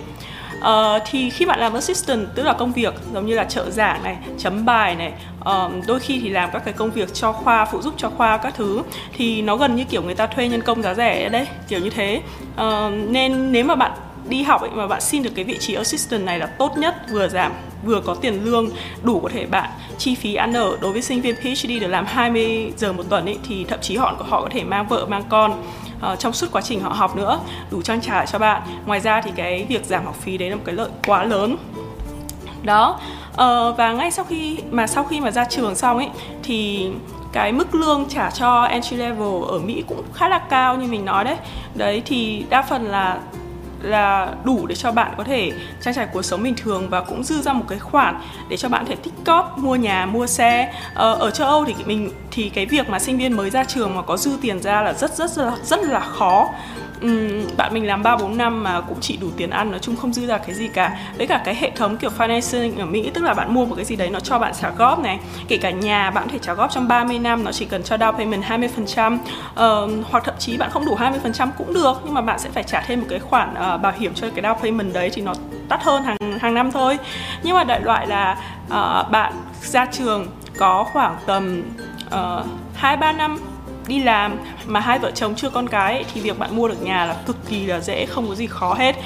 Uh, 0.59 1.03
thì 1.11 1.31
khi 1.31 1.47
bạn 1.47 1.61
làm 1.61 1.75
assistant 1.75 2.29
tức 2.35 2.43
là 2.43 2.53
công 2.53 2.73
việc 2.73 2.95
giống 3.13 3.27
như 3.27 3.35
là 3.35 3.45
trợ 3.45 3.71
giảng 3.71 4.03
này 4.03 4.17
chấm 4.39 4.65
bài 4.65 4.95
này 4.95 5.13
uh, 5.41 5.87
đôi 5.87 6.01
khi 6.01 6.21
thì 6.23 6.29
làm 6.29 6.51
các 6.53 6.63
cái 6.65 6.75
công 6.75 6.91
việc 6.91 7.15
cho 7.15 7.33
khoa 7.33 7.65
phụ 7.65 7.83
giúp 7.83 7.95
cho 7.97 8.11
khoa 8.11 8.37
các 8.37 8.55
thứ 8.57 8.83
thì 9.13 9.43
nó 9.43 9.57
gần 9.57 9.77
như 9.77 9.85
kiểu 9.85 10.03
người 10.03 10.15
ta 10.15 10.27
thuê 10.27 10.49
nhân 10.49 10.63
công 10.63 10.83
giá 10.83 10.95
rẻ 10.95 11.29
đấy 11.29 11.47
kiểu 11.69 11.81
như 11.81 11.91
thế. 11.91 12.21
Uh, 12.55 12.61
nên 13.09 13.53
nếu 13.53 13.65
mà 13.65 13.75
bạn 13.75 13.93
đi 14.29 14.43
học 14.43 14.61
ấy 14.61 14.71
mà 14.71 14.87
bạn 14.87 15.01
xin 15.01 15.23
được 15.23 15.31
cái 15.35 15.45
vị 15.45 15.59
trí 15.59 15.75
assistant 15.75 16.25
này 16.25 16.39
là 16.39 16.47
tốt 16.47 16.77
nhất 16.77 16.95
vừa 17.11 17.29
giảm 17.29 17.53
vừa 17.85 18.01
có 18.01 18.15
tiền 18.15 18.45
lương 18.45 18.71
đủ 19.03 19.21
có 19.21 19.29
thể 19.29 19.47
bạn 19.47 19.71
chi 19.99 20.15
phí 20.15 20.35
ăn 20.35 20.53
ở. 20.53 20.79
Đối 20.81 20.93
với 20.93 21.03
sinh 21.03 21.21
viên 21.21 21.37
PhD 21.37 21.69
được 21.81 21.87
làm 21.87 22.07
20 22.07 22.73
giờ 22.77 22.93
một 22.93 23.03
tuần 23.09 23.25
ấy 23.25 23.39
thì 23.49 23.65
thậm 23.65 23.81
chí 23.83 23.97
họ 23.97 24.15
họ 24.29 24.43
có 24.43 24.49
thể 24.51 24.65
mang 24.65 24.87
vợ 24.89 25.07
mang 25.07 25.23
con 25.29 25.63
uh, 26.13 26.19
trong 26.19 26.33
suốt 26.33 26.47
quá 26.53 26.63
trình 26.63 26.81
họ 26.81 26.89
học 26.89 27.17
nữa 27.17 27.41
đủ 27.71 27.83
trang 27.83 28.01
trải 28.01 28.27
cho 28.27 28.39
bạn. 28.39 28.63
Ngoài 28.87 29.01
ra 29.01 29.21
thì 29.21 29.31
cái 29.37 29.65
việc 29.69 29.85
giảm 29.85 30.05
học 30.05 30.17
phí 30.21 30.39
đấy 30.39 30.51
là 30.51 30.57
một 30.57 30.63
cái 30.65 30.75
lợi 30.75 30.89
quá 31.07 31.25
lớn. 31.25 31.57
Đó 32.63 33.01
uh, 33.31 33.77
và 33.77 33.93
ngay 33.93 34.11
sau 34.11 34.25
khi 34.25 34.59
mà 34.71 34.87
sau 34.87 35.05
khi 35.05 35.21
mà 35.21 35.31
ra 35.31 35.45
trường 35.45 35.75
xong 35.75 35.97
ấy 35.97 36.09
thì 36.43 36.89
cái 37.33 37.53
mức 37.53 37.75
lương 37.75 38.05
trả 38.09 38.31
cho 38.31 38.63
entry 38.63 38.97
level 38.97 39.43
ở 39.49 39.59
Mỹ 39.59 39.85
cũng 39.89 40.03
khá 40.15 40.29
là 40.29 40.39
cao 40.39 40.77
như 40.77 40.87
mình 40.87 41.05
nói 41.05 41.25
đấy. 41.25 41.37
Đấy 41.75 42.03
thì 42.07 42.45
đa 42.51 42.63
phần 42.63 42.85
là 42.85 43.19
là 43.85 44.35
đủ 44.45 44.67
để 44.67 44.75
cho 44.75 44.93
bạn 44.93 45.15
có 45.17 45.25
thể 45.25 45.53
trang 45.81 45.95
trải 45.95 46.07
cuộc 46.13 46.23
sống 46.23 46.43
bình 46.43 46.55
thường 46.57 46.89
và 46.91 47.01
cũng 47.01 47.25
dư 47.25 47.43
ra 47.43 47.53
một 47.53 47.65
cái 47.69 47.79
khoản 47.79 48.21
để 48.49 48.57
cho 48.57 48.69
bạn 48.69 48.87
thể 48.87 48.97
tích 48.97 49.15
cóp 49.25 49.59
mua 49.59 49.77
nhà 49.77 50.07
mua 50.07 50.27
xe. 50.27 50.73
Ờ, 50.95 51.15
ở 51.15 51.31
châu 51.31 51.49
Âu 51.49 51.65
thì 51.65 51.75
mình 51.87 52.11
thì 52.31 52.49
cái 52.49 52.67
việc 52.67 52.89
mà 52.89 52.99
sinh 52.99 53.19
viên 53.19 53.37
mới 53.37 53.51
ra 53.51 53.65
trường 53.65 53.97
mà 53.97 54.03
có 54.03 54.17
dư 54.17 54.31
tiền 54.41 54.63
ra 54.63 54.83
là 54.83 54.93
rất 54.93 55.17
rất 55.17 55.31
rất, 55.31 55.53
rất 55.65 55.83
là 55.83 56.01
khó 56.01 56.49
um, 57.05 57.57
bạn 57.57 57.75
mình 57.75 57.87
làm 57.87 58.03
3 58.03 58.17
4 58.17 58.37
năm 58.37 58.63
mà 58.63 58.81
cũng 58.81 58.99
chỉ 59.01 59.17
đủ 59.17 59.29
tiền 59.37 59.51
ăn 59.51 59.71
nói 59.71 59.81
chung 59.81 59.97
không 59.97 60.13
dư 60.13 60.27
ra 60.27 60.39
cái 60.39 60.55
gì 60.55 60.69
cả. 60.69 60.99
Với 61.17 61.27
cả 61.27 61.43
cái 61.45 61.55
hệ 61.55 61.71
thống 61.71 61.97
kiểu 61.97 62.11
financing 62.19 62.81
ở 62.81 62.87
Mỹ 62.87 63.11
tức 63.15 63.25
là 63.25 63.35
bạn 63.35 63.55
mua 63.55 63.67
một 63.67 63.75
cái 63.77 63.85
gì 63.85 63.97
đấy 63.97 64.11
nó 64.11 64.21
cho 64.21 64.39
bạn 64.39 64.53
trả 64.61 64.71
góp 64.71 64.99
này, 64.99 65.19
kể 65.49 65.57
cả 65.57 65.71
nhà 65.71 66.11
bạn 66.11 66.25
có 66.25 66.33
thể 66.33 66.39
trả 66.39 66.55
góp 66.55 66.71
trong 66.71 66.89
30 66.89 67.19
năm 67.19 67.45
nó 67.45 67.53
chỉ 67.53 67.65
cần 67.65 67.83
cho 67.83 67.97
down 67.97 68.13
payment 68.13 68.43
20% 68.43 69.15
uh, 69.15 69.21
ờ, 69.55 69.89
hoặc 70.11 70.25
thậm 70.25 70.35
chí 70.39 70.57
bạn 70.57 70.71
không 70.71 70.85
đủ 70.85 70.97
20% 70.97 71.49
cũng 71.59 71.75
được 71.75 72.01
nhưng 72.05 72.15
mà 72.15 72.21
bạn 72.21 72.39
sẽ 72.39 72.51
phải 72.51 72.63
trả 72.63 72.81
thêm 72.81 73.01
một 73.01 73.07
cái 73.11 73.19
khoản 73.19 73.51
uh, 73.51 73.81
bảo 73.81 73.93
hiểm 73.99 74.15
cho 74.15 74.27
cái 74.35 74.45
down 74.45 74.55
payment 74.55 74.93
đấy 74.95 75.11
thì 75.15 75.23
nó 75.23 75.35
tắt 75.69 75.83
hơn 75.83 76.03
hàng 76.03 76.17
hàng 76.41 76.55
năm 76.55 76.73
thôi. 76.73 76.99
Nhưng 77.43 77.57
mà 77.57 77.65
đại 77.65 77.81
loại 77.81 78.07
là 78.07 78.37
uh, 78.67 79.11
bạn 79.11 79.33
ra 79.63 79.87
trường 79.87 80.27
có 80.59 80.85
khoảng 80.93 81.17
tầm 81.27 81.63
uh, 82.07 82.47
2 82.75 82.97
3 82.97 83.13
năm 83.13 83.39
đi 83.89 84.03
làm 84.03 84.39
mà 84.67 84.81
hai 84.81 84.99
vợ 84.99 85.11
chồng 85.11 85.35
chưa 85.35 85.51
con 85.51 85.69
cái 85.69 85.93
ấy, 85.93 86.05
thì 86.15 86.21
việc 86.21 86.39
bạn 86.39 86.57
mua 86.57 86.69
được 86.69 86.83
nhà 86.83 87.05
là 87.05 87.17
cực 87.27 87.37
kỳ 87.49 87.67
là 87.67 87.81
dễ 87.81 88.07
không 88.07 88.29
có 88.29 88.35
gì 88.35 88.47
khó 88.47 88.75
hết. 88.75 88.97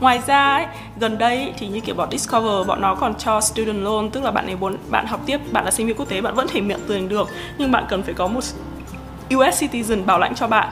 Ngoài 0.00 0.20
ra 0.26 0.54
ấy, 0.54 0.66
gần 1.00 1.18
đây 1.18 1.52
thì 1.58 1.68
như 1.68 1.80
kiểu 1.80 1.94
bọn 1.94 2.10
Discover 2.10 2.66
bọn 2.66 2.80
nó 2.80 2.94
còn 2.94 3.14
cho 3.14 3.40
student 3.40 3.82
loan 3.82 4.10
tức 4.10 4.24
là 4.24 4.30
bạn 4.30 4.46
ấy 4.46 4.56
muốn 4.56 4.76
bạn 4.90 5.06
học 5.06 5.20
tiếp 5.26 5.40
bạn 5.52 5.64
là 5.64 5.70
sinh 5.70 5.86
viên 5.86 5.96
quốc 5.96 6.08
tế 6.08 6.20
bạn 6.20 6.34
vẫn 6.34 6.48
thể 6.48 6.60
miệng 6.60 6.80
tiền 6.88 7.08
được 7.08 7.28
nhưng 7.58 7.72
bạn 7.72 7.84
cần 7.88 8.02
phải 8.02 8.14
có 8.14 8.26
một 8.26 8.40
US 9.34 9.62
citizen 9.62 10.04
bảo 10.04 10.18
lãnh 10.18 10.34
cho 10.34 10.46
bạn. 10.46 10.68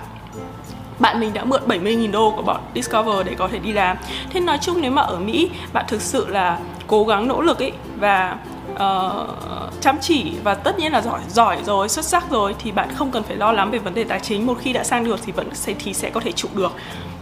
Bạn 0.98 1.20
mình 1.20 1.32
đã 1.34 1.44
mượn 1.44 1.62
70.000 1.66 2.10
đô 2.10 2.30
của 2.36 2.42
bọn 2.42 2.60
Discover 2.74 3.26
để 3.26 3.34
có 3.34 3.48
thể 3.48 3.58
đi 3.58 3.72
làm. 3.72 3.96
Thế 4.30 4.40
nói 4.40 4.58
chung 4.60 4.80
nếu 4.80 4.90
mà 4.90 5.02
ở 5.02 5.18
Mỹ 5.18 5.50
bạn 5.72 5.84
thực 5.88 6.00
sự 6.00 6.26
là 6.28 6.58
cố 6.86 7.04
gắng 7.04 7.28
nỗ 7.28 7.40
lực 7.40 7.58
ấy 7.58 7.72
và 7.96 8.36
uh, 8.74 9.80
chăm 9.80 9.98
chỉ 10.00 10.32
và 10.44 10.54
tất 10.54 10.78
nhiên 10.78 10.92
là 10.92 11.00
giỏi 11.00 11.20
giỏi 11.28 11.56
rồi 11.64 11.88
xuất 11.88 12.04
sắc 12.04 12.30
rồi 12.30 12.54
thì 12.58 12.72
bạn 12.72 12.88
không 12.94 13.10
cần 13.10 13.22
phải 13.22 13.36
lo 13.36 13.52
lắng 13.52 13.70
về 13.70 13.78
vấn 13.78 13.94
đề 13.94 14.04
tài 14.04 14.20
chính. 14.20 14.46
Một 14.46 14.58
khi 14.60 14.72
đã 14.72 14.84
sang 14.84 15.04
được 15.04 15.20
thì 15.26 15.32
vẫn 15.32 15.54
sẽ 15.54 15.74
thì 15.78 15.94
sẽ 15.94 16.10
có 16.10 16.20
thể 16.20 16.32
trụ 16.32 16.48
được. 16.54 16.72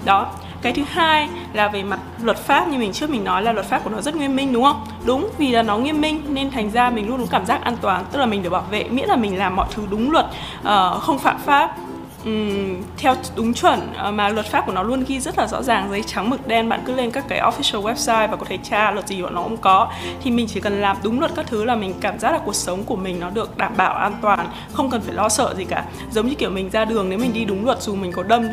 Đó. 0.05 0.27
Cái 0.63 0.73
thứ 0.73 0.83
hai 0.89 1.29
là 1.53 1.69
về 1.69 1.83
mặt 1.83 2.01
luật 2.21 2.37
pháp 2.37 2.69
như 2.69 2.79
mình 2.79 2.93
trước 2.93 3.11
mình 3.11 3.25
nói 3.25 3.43
là 3.43 3.53
luật 3.53 3.67
pháp 3.67 3.85
của 3.85 3.91
nó 3.91 4.01
rất 4.01 4.17
nghiêm 4.17 4.37
minh 4.37 4.53
đúng 4.53 4.65
không? 4.65 4.87
Đúng 5.05 5.31
vì 5.39 5.51
là 5.51 5.63
nó 5.63 5.79
nghiêm 5.79 6.01
minh 6.01 6.23
nên 6.29 6.51
thành 6.51 6.71
ra 6.71 6.91
mình 6.91 7.09
luôn 7.09 7.21
có 7.21 7.27
cảm 7.31 7.47
giác 7.47 7.65
an 7.65 7.77
toàn 7.81 8.05
tức 8.13 8.19
là 8.19 8.27
mình 8.27 8.43
được 8.43 8.51
bảo 8.51 8.65
vệ 8.71 8.85
miễn 8.85 9.09
là 9.09 9.17
mình 9.17 9.39
làm 9.39 9.57
mọi 9.57 9.67
thứ 9.71 9.83
đúng 9.91 10.11
luật 10.11 10.27
uh, 10.61 11.03
không 11.03 11.19
phạm 11.19 11.39
pháp 11.39 11.77
um, 12.25 12.83
theo 12.97 13.15
đúng 13.37 13.55
chuẩn 13.55 13.81
uh, 14.09 14.15
mà 14.15 14.29
luật 14.29 14.47
pháp 14.47 14.67
của 14.67 14.73
nó 14.73 14.83
luôn 14.83 15.05
ghi 15.09 15.21
rất 15.21 15.39
là 15.39 15.47
rõ 15.47 15.63
ràng 15.63 15.91
giấy 15.91 16.03
trắng 16.07 16.31
mực 16.31 16.47
đen 16.47 16.69
bạn 16.69 16.83
cứ 16.87 16.95
lên 16.95 17.11
các 17.11 17.25
cái 17.29 17.41
official 17.41 17.83
website 17.83 18.29
và 18.29 18.37
có 18.37 18.47
thể 18.49 18.59
tra 18.63 18.91
luật 18.91 19.09
gì 19.09 19.23
bọn 19.23 19.35
nó 19.35 19.43
cũng 19.43 19.57
có. 19.57 19.93
Thì 20.23 20.31
mình 20.31 20.47
chỉ 20.47 20.61
cần 20.61 20.81
làm 20.81 20.97
đúng 21.03 21.21
luật 21.21 21.33
các 21.37 21.47
thứ 21.47 21.65
là 21.65 21.75
mình 21.75 21.95
cảm 22.01 22.19
giác 22.19 22.33
là 22.33 22.39
cuộc 22.45 22.55
sống 22.55 22.85
của 22.85 22.97
mình 22.97 23.21
nó 23.21 23.31
được 23.31 23.57
đảm 23.57 23.73
bảo 23.77 23.95
an 23.95 24.15
toàn 24.23 24.47
không 24.73 24.91
cần 24.91 25.01
phải 25.01 25.15
lo 25.15 25.29
sợ 25.29 25.55
gì 25.57 25.65
cả. 25.65 25.85
Giống 26.11 26.27
như 26.27 26.35
kiểu 26.35 26.51
mình 26.51 26.71
ra 26.71 26.85
đường 26.85 27.09
nếu 27.09 27.19
mình 27.19 27.33
đi 27.33 27.45
đúng 27.45 27.65
luật 27.65 27.83
dù 27.83 27.95
mình 27.95 28.13
có 28.13 28.23
đâm 28.23 28.49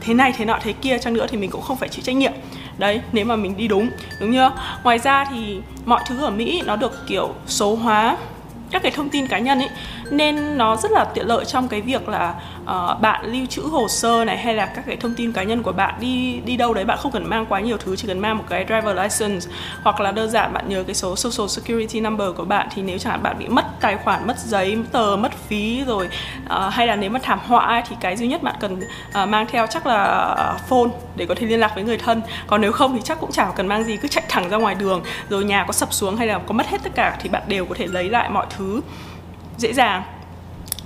thế 0.00 0.14
này 0.14 0.32
thế 0.36 0.44
nọ 0.44 0.58
thế 0.62 0.72
kia 0.72 0.98
chăng 0.98 1.14
nữa 1.14 1.26
thì 1.30 1.36
mình 1.36 1.50
cũng 1.50 1.62
không 1.62 1.76
phải 1.76 1.88
chịu 1.88 2.02
trách 2.04 2.16
nhiệm. 2.16 2.32
Đấy 2.78 3.00
nếu 3.12 3.24
mà 3.24 3.36
mình 3.36 3.56
đi 3.56 3.68
đúng 3.68 3.88
đúng 4.20 4.32
chưa? 4.32 4.52
Ngoài 4.82 4.98
ra 4.98 5.24
thì 5.30 5.60
mọi 5.84 6.02
thứ 6.06 6.24
ở 6.24 6.30
mỹ 6.30 6.62
nó 6.66 6.76
được 6.76 7.06
kiểu 7.06 7.34
số 7.46 7.74
hóa 7.74 8.16
các 8.70 8.82
cái 8.82 8.92
thông 8.92 9.08
tin 9.08 9.26
cá 9.26 9.38
nhân 9.38 9.58
ấy 9.58 9.68
nên 10.10 10.58
nó 10.58 10.76
rất 10.76 10.90
là 10.92 11.04
tiện 11.04 11.26
lợi 11.26 11.44
trong 11.44 11.68
cái 11.68 11.80
việc 11.80 12.08
là 12.08 12.34
uh, 12.62 13.00
bạn 13.00 13.24
lưu 13.32 13.46
trữ 13.46 13.62
hồ 13.62 13.88
sơ 13.88 14.24
này 14.24 14.38
hay 14.38 14.54
là 14.54 14.66
các 14.66 14.84
cái 14.86 14.96
thông 14.96 15.14
tin 15.14 15.32
cá 15.32 15.42
nhân 15.42 15.62
của 15.62 15.72
bạn 15.72 15.94
đi 16.00 16.40
đi 16.44 16.56
đâu 16.56 16.74
đấy. 16.74 16.84
Bạn 16.84 16.98
không 17.00 17.12
cần 17.12 17.30
mang 17.30 17.46
quá 17.46 17.60
nhiều 17.60 17.76
thứ 17.76 17.96
chỉ 17.96 18.08
cần 18.08 18.18
mang 18.18 18.38
một 18.38 18.44
cái 18.48 18.64
driver 18.68 18.96
license 18.96 19.50
hoặc 19.82 20.00
là 20.00 20.12
đơn 20.12 20.30
giản 20.30 20.52
bạn 20.52 20.68
nhớ 20.68 20.84
cái 20.86 20.94
số 20.94 21.16
social 21.16 21.48
security 21.48 22.00
number 22.00 22.28
của 22.36 22.44
bạn. 22.44 22.68
Thì 22.74 22.82
nếu 22.82 22.98
chẳng 22.98 23.10
hạn 23.10 23.22
bạn 23.22 23.38
bị 23.38 23.48
mất 23.48 23.64
tài 23.80 23.96
khoản 23.96 24.26
mất 24.26 24.38
giấy 24.38 24.78
tờ 24.92 25.16
mất 25.16 25.32
phí 25.48 25.84
rồi 25.86 26.08
uh, 26.44 26.72
hay 26.72 26.86
là 26.86 26.96
nếu 26.96 27.10
mà 27.10 27.20
thảm 27.22 27.38
họa 27.46 27.82
thì 27.88 27.96
cái 28.00 28.16
duy 28.16 28.28
nhất 28.28 28.42
bạn 28.42 28.54
cần 28.60 28.80
uh, 29.22 29.28
mang 29.28 29.46
theo 29.46 29.66
chắc 29.66 29.86
là 29.86 30.36
phone 30.68 30.90
để 31.16 31.26
có 31.26 31.34
thể 31.34 31.46
liên 31.46 31.60
lạc 31.60 31.72
với 31.74 31.84
người 31.84 31.98
thân. 31.98 32.22
Còn 32.46 32.60
nếu 32.60 32.72
không 32.72 32.94
thì 32.94 33.00
chắc 33.04 33.20
cũng 33.20 33.32
chẳng 33.32 33.52
cần 33.56 33.66
mang 33.66 33.84
gì 33.84 33.96
cứ 33.96 34.08
chạy 34.08 34.24
thẳng 34.28 34.48
ra 34.48 34.56
ngoài 34.56 34.74
đường 34.74 35.02
rồi 35.28 35.44
nhà 35.44 35.64
có 35.66 35.72
sập 35.72 35.92
xuống 35.92 36.16
hay 36.16 36.26
là 36.26 36.38
có 36.38 36.52
mất 36.52 36.66
hết 36.66 36.78
tất 36.82 36.90
cả 36.94 37.16
thì 37.20 37.28
bạn 37.28 37.42
đều 37.46 37.64
có 37.66 37.74
thể 37.78 37.86
lấy 37.86 38.10
lại 38.10 38.30
mọi 38.30 38.46
thứ 38.56 38.80
dễ 39.60 39.72
dàng. 39.72 40.02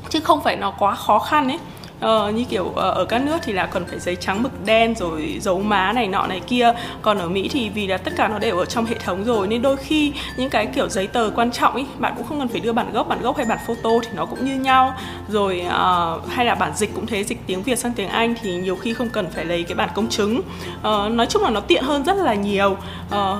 Chứ 0.08 0.20
không 0.20 0.42
phải 0.42 0.56
nó 0.56 0.70
quá 0.70 0.94
khó 0.94 1.18
khăn 1.18 1.48
ấy. 1.48 1.58
Ờ, 2.00 2.30
như 2.30 2.44
kiểu 2.44 2.72
ờ, 2.76 2.90
ở 2.90 3.04
các 3.04 3.22
nước 3.22 3.38
thì 3.42 3.52
là 3.52 3.66
cần 3.66 3.84
phải 3.84 3.98
giấy 3.98 4.16
trắng 4.16 4.42
mực 4.42 4.64
đen 4.64 4.94
rồi 4.94 5.38
dấu 5.40 5.60
má 5.60 5.92
này 5.92 6.08
nọ 6.08 6.26
này 6.26 6.40
kia. 6.40 6.72
Còn 7.02 7.18
ở 7.18 7.28
mỹ 7.28 7.48
thì 7.52 7.68
vì 7.68 7.86
là 7.86 7.96
tất 7.96 8.12
cả 8.16 8.28
nó 8.28 8.38
đều 8.38 8.58
ở 8.58 8.64
trong 8.64 8.86
hệ 8.86 8.94
thống 8.94 9.24
rồi 9.24 9.48
nên 9.48 9.62
đôi 9.62 9.76
khi 9.76 10.12
những 10.36 10.50
cái 10.50 10.66
kiểu 10.66 10.88
giấy 10.88 11.06
tờ 11.06 11.30
quan 11.34 11.50
trọng 11.50 11.72
ấy 11.72 11.86
bạn 11.98 12.12
cũng 12.16 12.26
không 12.26 12.38
cần 12.38 12.48
phải 12.48 12.60
đưa 12.60 12.72
bản 12.72 12.92
gốc 12.92 13.08
bản 13.08 13.22
gốc 13.22 13.36
hay 13.36 13.46
bản 13.46 13.58
photo 13.66 13.90
thì 14.02 14.08
nó 14.14 14.26
cũng 14.26 14.44
như 14.44 14.54
nhau. 14.54 14.94
Rồi 15.28 15.66
uh, 15.66 16.32
hay 16.32 16.46
là 16.46 16.54
bản 16.54 16.72
dịch 16.76 16.94
cũng 16.94 17.06
thế 17.06 17.24
dịch 17.24 17.46
tiếng 17.46 17.62
việt 17.62 17.78
sang 17.78 17.92
tiếng 17.92 18.08
anh 18.08 18.34
thì 18.42 18.54
nhiều 18.54 18.76
khi 18.76 18.94
không 18.94 19.08
cần 19.08 19.30
phải 19.30 19.44
lấy 19.44 19.62
cái 19.62 19.74
bản 19.74 19.88
công 19.94 20.08
chứng. 20.08 20.40
Uh, 20.78 21.12
nói 21.12 21.26
chung 21.26 21.42
là 21.42 21.50
nó 21.50 21.60
tiện 21.60 21.84
hơn 21.84 22.04
rất 22.04 22.16
là 22.16 22.34
nhiều. 22.34 22.76
Uh, 23.06 23.38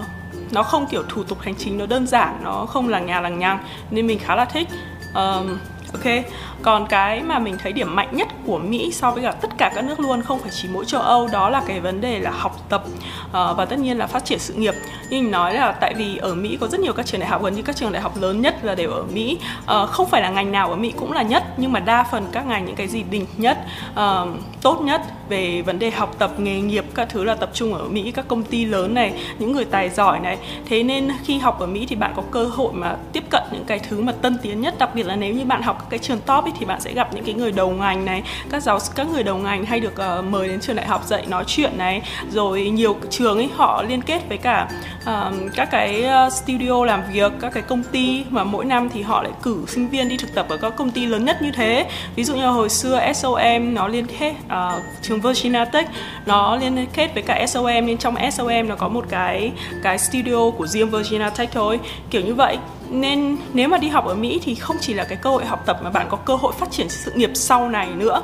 nó 0.52 0.62
không 0.62 0.86
kiểu 0.86 1.02
thủ 1.08 1.22
tục 1.22 1.40
hành 1.40 1.54
chính 1.58 1.78
nó 1.78 1.86
đơn 1.86 2.06
giản 2.06 2.40
nó 2.44 2.66
không 2.66 2.88
là 2.88 2.98
nhà 2.98 3.20
lằng 3.20 3.38
nhằng 3.38 3.58
nên 3.90 4.06
mình 4.06 4.18
khá 4.18 4.36
là 4.36 4.44
thích 4.44 4.68
um, 5.14 5.60
ok 5.94 6.26
còn 6.64 6.86
cái 6.86 7.22
mà 7.22 7.38
mình 7.38 7.56
thấy 7.62 7.72
điểm 7.72 7.96
mạnh 7.96 8.08
nhất 8.12 8.28
của 8.46 8.58
mỹ 8.58 8.92
so 8.92 9.10
với 9.10 9.22
cả 9.22 9.32
tất 9.32 9.48
cả 9.58 9.72
các 9.74 9.84
nước 9.84 10.00
luôn 10.00 10.22
không 10.22 10.38
phải 10.38 10.50
chỉ 10.52 10.68
mỗi 10.72 10.84
châu 10.84 11.00
âu 11.00 11.28
đó 11.32 11.48
là 11.48 11.62
cái 11.66 11.80
vấn 11.80 12.00
đề 12.00 12.18
là 12.18 12.30
học 12.30 12.60
tập 12.68 12.84
uh, 13.26 13.32
và 13.32 13.64
tất 13.64 13.78
nhiên 13.78 13.98
là 13.98 14.06
phát 14.06 14.24
triển 14.24 14.38
sự 14.38 14.54
nghiệp. 14.54 14.74
Như 15.10 15.20
mình 15.20 15.30
nói 15.30 15.54
là 15.54 15.72
tại 15.72 15.94
vì 15.94 16.16
ở 16.16 16.34
mỹ 16.34 16.58
có 16.60 16.66
rất 16.66 16.80
nhiều 16.80 16.92
các 16.92 17.06
trường 17.06 17.20
đại 17.20 17.28
học 17.28 17.42
gần 17.42 17.54
như 17.54 17.62
các 17.62 17.76
trường 17.76 17.92
đại 17.92 18.02
học 18.02 18.12
lớn 18.20 18.40
nhất 18.40 18.64
là 18.64 18.74
đều 18.74 18.90
ở 18.90 19.02
mỹ. 19.02 19.38
Uh, 19.58 19.90
không 19.90 20.08
phải 20.08 20.22
là 20.22 20.30
ngành 20.30 20.52
nào 20.52 20.70
ở 20.70 20.76
mỹ 20.76 20.92
cũng 20.96 21.12
là 21.12 21.22
nhất 21.22 21.44
nhưng 21.56 21.72
mà 21.72 21.80
đa 21.80 22.04
phần 22.10 22.26
các 22.32 22.46
ngành 22.46 22.64
những 22.64 22.76
cái 22.76 22.88
gì 22.88 23.04
đỉnh 23.10 23.26
nhất 23.36 23.58
uh, 23.92 24.28
tốt 24.62 24.80
nhất 24.80 25.02
về 25.28 25.62
vấn 25.62 25.78
đề 25.78 25.90
học 25.90 26.14
tập 26.18 26.30
nghề 26.38 26.60
nghiệp 26.60 26.84
các 26.94 27.08
thứ 27.08 27.24
là 27.24 27.34
tập 27.34 27.50
trung 27.52 27.74
ở 27.74 27.84
mỹ 27.84 28.10
các 28.10 28.28
công 28.28 28.42
ty 28.42 28.64
lớn 28.64 28.94
này 28.94 29.12
những 29.38 29.52
người 29.52 29.64
tài 29.64 29.90
giỏi 29.90 30.20
này. 30.20 30.38
Thế 30.68 30.82
nên 30.82 31.08
khi 31.24 31.38
học 31.38 31.60
ở 31.60 31.66
mỹ 31.66 31.86
thì 31.88 31.96
bạn 31.96 32.12
có 32.16 32.22
cơ 32.30 32.44
hội 32.44 32.72
mà 32.72 32.96
tiếp 33.12 33.24
cận 33.30 33.42
những 33.52 33.64
cái 33.64 33.78
thứ 33.78 34.00
mà 34.00 34.12
tân 34.12 34.38
tiến 34.42 34.60
nhất 34.60 34.74
đặc 34.78 34.94
biệt 34.94 35.06
là 35.06 35.16
nếu 35.16 35.34
như 35.34 35.44
bạn 35.44 35.62
học 35.62 35.76
các 35.78 35.86
cái 35.90 35.98
trường 35.98 36.20
top 36.20 36.44
ấy, 36.44 36.52
thì 36.58 36.66
bạn 36.66 36.80
sẽ 36.80 36.92
gặp 36.92 37.14
những 37.14 37.24
cái 37.24 37.34
người 37.34 37.52
đầu 37.52 37.70
ngành 37.70 38.04
này 38.04 38.22
các 38.50 38.62
giáo 38.62 38.78
các 38.94 39.06
người 39.06 39.22
đầu 39.22 39.36
ngành 39.36 39.64
hay 39.64 39.80
được 39.80 39.94
uh, 40.18 40.24
mời 40.24 40.48
đến 40.48 40.60
trường 40.60 40.76
đại 40.76 40.86
học 40.86 41.04
dạy 41.06 41.26
nói 41.26 41.44
chuyện 41.46 41.78
này. 41.78 42.02
Rồi 42.30 42.70
nhiều 42.70 42.96
trường 43.10 43.36
ấy 43.36 43.50
họ 43.54 43.82
liên 43.82 44.02
kết 44.02 44.28
với 44.28 44.38
cả 44.38 44.68
uh, 45.02 45.34
các 45.54 45.70
cái 45.70 46.02
ờ, 46.02 46.30
studio 46.30 46.84
làm 46.84 47.02
việc 47.12 47.32
các 47.40 47.52
cái 47.52 47.62
công 47.62 47.82
ty 47.82 48.24
mà 48.30 48.44
mỗi 48.44 48.64
năm 48.64 48.88
thì 48.92 49.02
họ 49.02 49.22
lại 49.22 49.32
cử 49.42 49.64
sinh 49.68 49.88
viên 49.88 50.08
đi 50.08 50.16
thực 50.16 50.34
tập 50.34 50.46
ở 50.48 50.56
các 50.56 50.76
công 50.76 50.90
ty 50.90 51.06
lớn 51.06 51.24
nhất 51.24 51.42
như 51.42 51.50
thế. 51.50 51.86
Ví 52.16 52.24
dụ 52.24 52.34
như 52.34 52.46
hồi 52.46 52.68
xưa 52.68 53.12
SOM 53.14 53.74
nó 53.74 53.88
liên 53.88 54.06
kết 54.06 54.34
uh, 54.46 54.82
trường 55.02 55.20
Virginia 55.20 55.64
Tech 55.72 55.88
nó 56.26 56.56
liên 56.56 56.86
kết 56.94 57.14
với 57.14 57.22
cả 57.22 57.46
SOM 57.46 57.86
nên 57.86 57.98
trong 57.98 58.14
SOM 58.32 58.68
nó 58.68 58.76
có 58.76 58.88
một 58.88 59.04
cái 59.08 59.52
cái 59.82 59.98
studio 59.98 60.50
của 60.50 60.66
riêng 60.66 60.90
Virginia 60.90 61.30
Tech 61.36 61.52
thôi. 61.52 61.80
Kiểu 62.10 62.22
như 62.22 62.34
vậy 62.34 62.58
nên 62.90 63.36
nếu 63.52 63.68
mà 63.68 63.78
đi 63.78 63.88
học 63.88 64.06
ở 64.06 64.14
Mỹ 64.14 64.40
thì 64.44 64.54
không 64.54 64.76
chỉ 64.80 64.94
là 64.94 65.04
cái 65.04 65.18
cơ 65.22 65.30
hội 65.30 65.44
học 65.44 65.66
tập 65.66 65.80
mà 65.82 65.90
bạn 65.90 66.06
có 66.10 66.16
cơ 66.16 66.34
hội 66.34 66.52
phát 66.58 66.70
triển 66.70 66.88
sự 66.88 67.12
nghiệp 67.14 67.30
sau 67.34 67.68
này 67.68 67.88
nữa. 67.96 68.22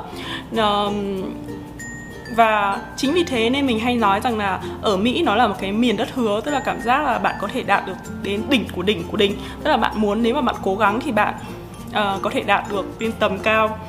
Và 2.35 2.81
chính 2.97 3.13
vì 3.13 3.23
thế 3.23 3.49
nên 3.49 3.65
mình 3.65 3.79
hay 3.79 3.95
nói 3.95 4.19
rằng 4.19 4.37
là 4.37 4.61
ở 4.81 4.97
Mỹ 4.97 5.23
nó 5.25 5.35
là 5.35 5.47
một 5.47 5.55
cái 5.59 5.71
miền 5.71 5.97
đất 5.97 6.15
hứa 6.15 6.41
tức 6.41 6.51
là 6.51 6.59
cảm 6.59 6.81
giác 6.81 7.03
là 7.03 7.19
bạn 7.19 7.35
có 7.41 7.47
thể 7.47 7.63
đạt 7.63 7.87
được 7.87 7.93
đến 8.23 8.43
đỉnh 8.49 8.65
của 8.75 8.81
đỉnh 8.81 9.07
của 9.07 9.17
đỉnh. 9.17 9.35
Tức 9.63 9.69
là 9.71 9.77
bạn 9.77 9.91
muốn 9.95 10.23
nếu 10.23 10.35
mà 10.35 10.41
bạn 10.41 10.55
cố 10.63 10.75
gắng 10.75 10.99
thì 10.99 11.11
bạn 11.11 11.33
uh, 11.89 12.21
có 12.21 12.29
thể 12.29 12.41
đạt 12.41 12.63
được 12.69 12.85
lên 12.99 13.11
tầm 13.19 13.39
cao. 13.39 13.79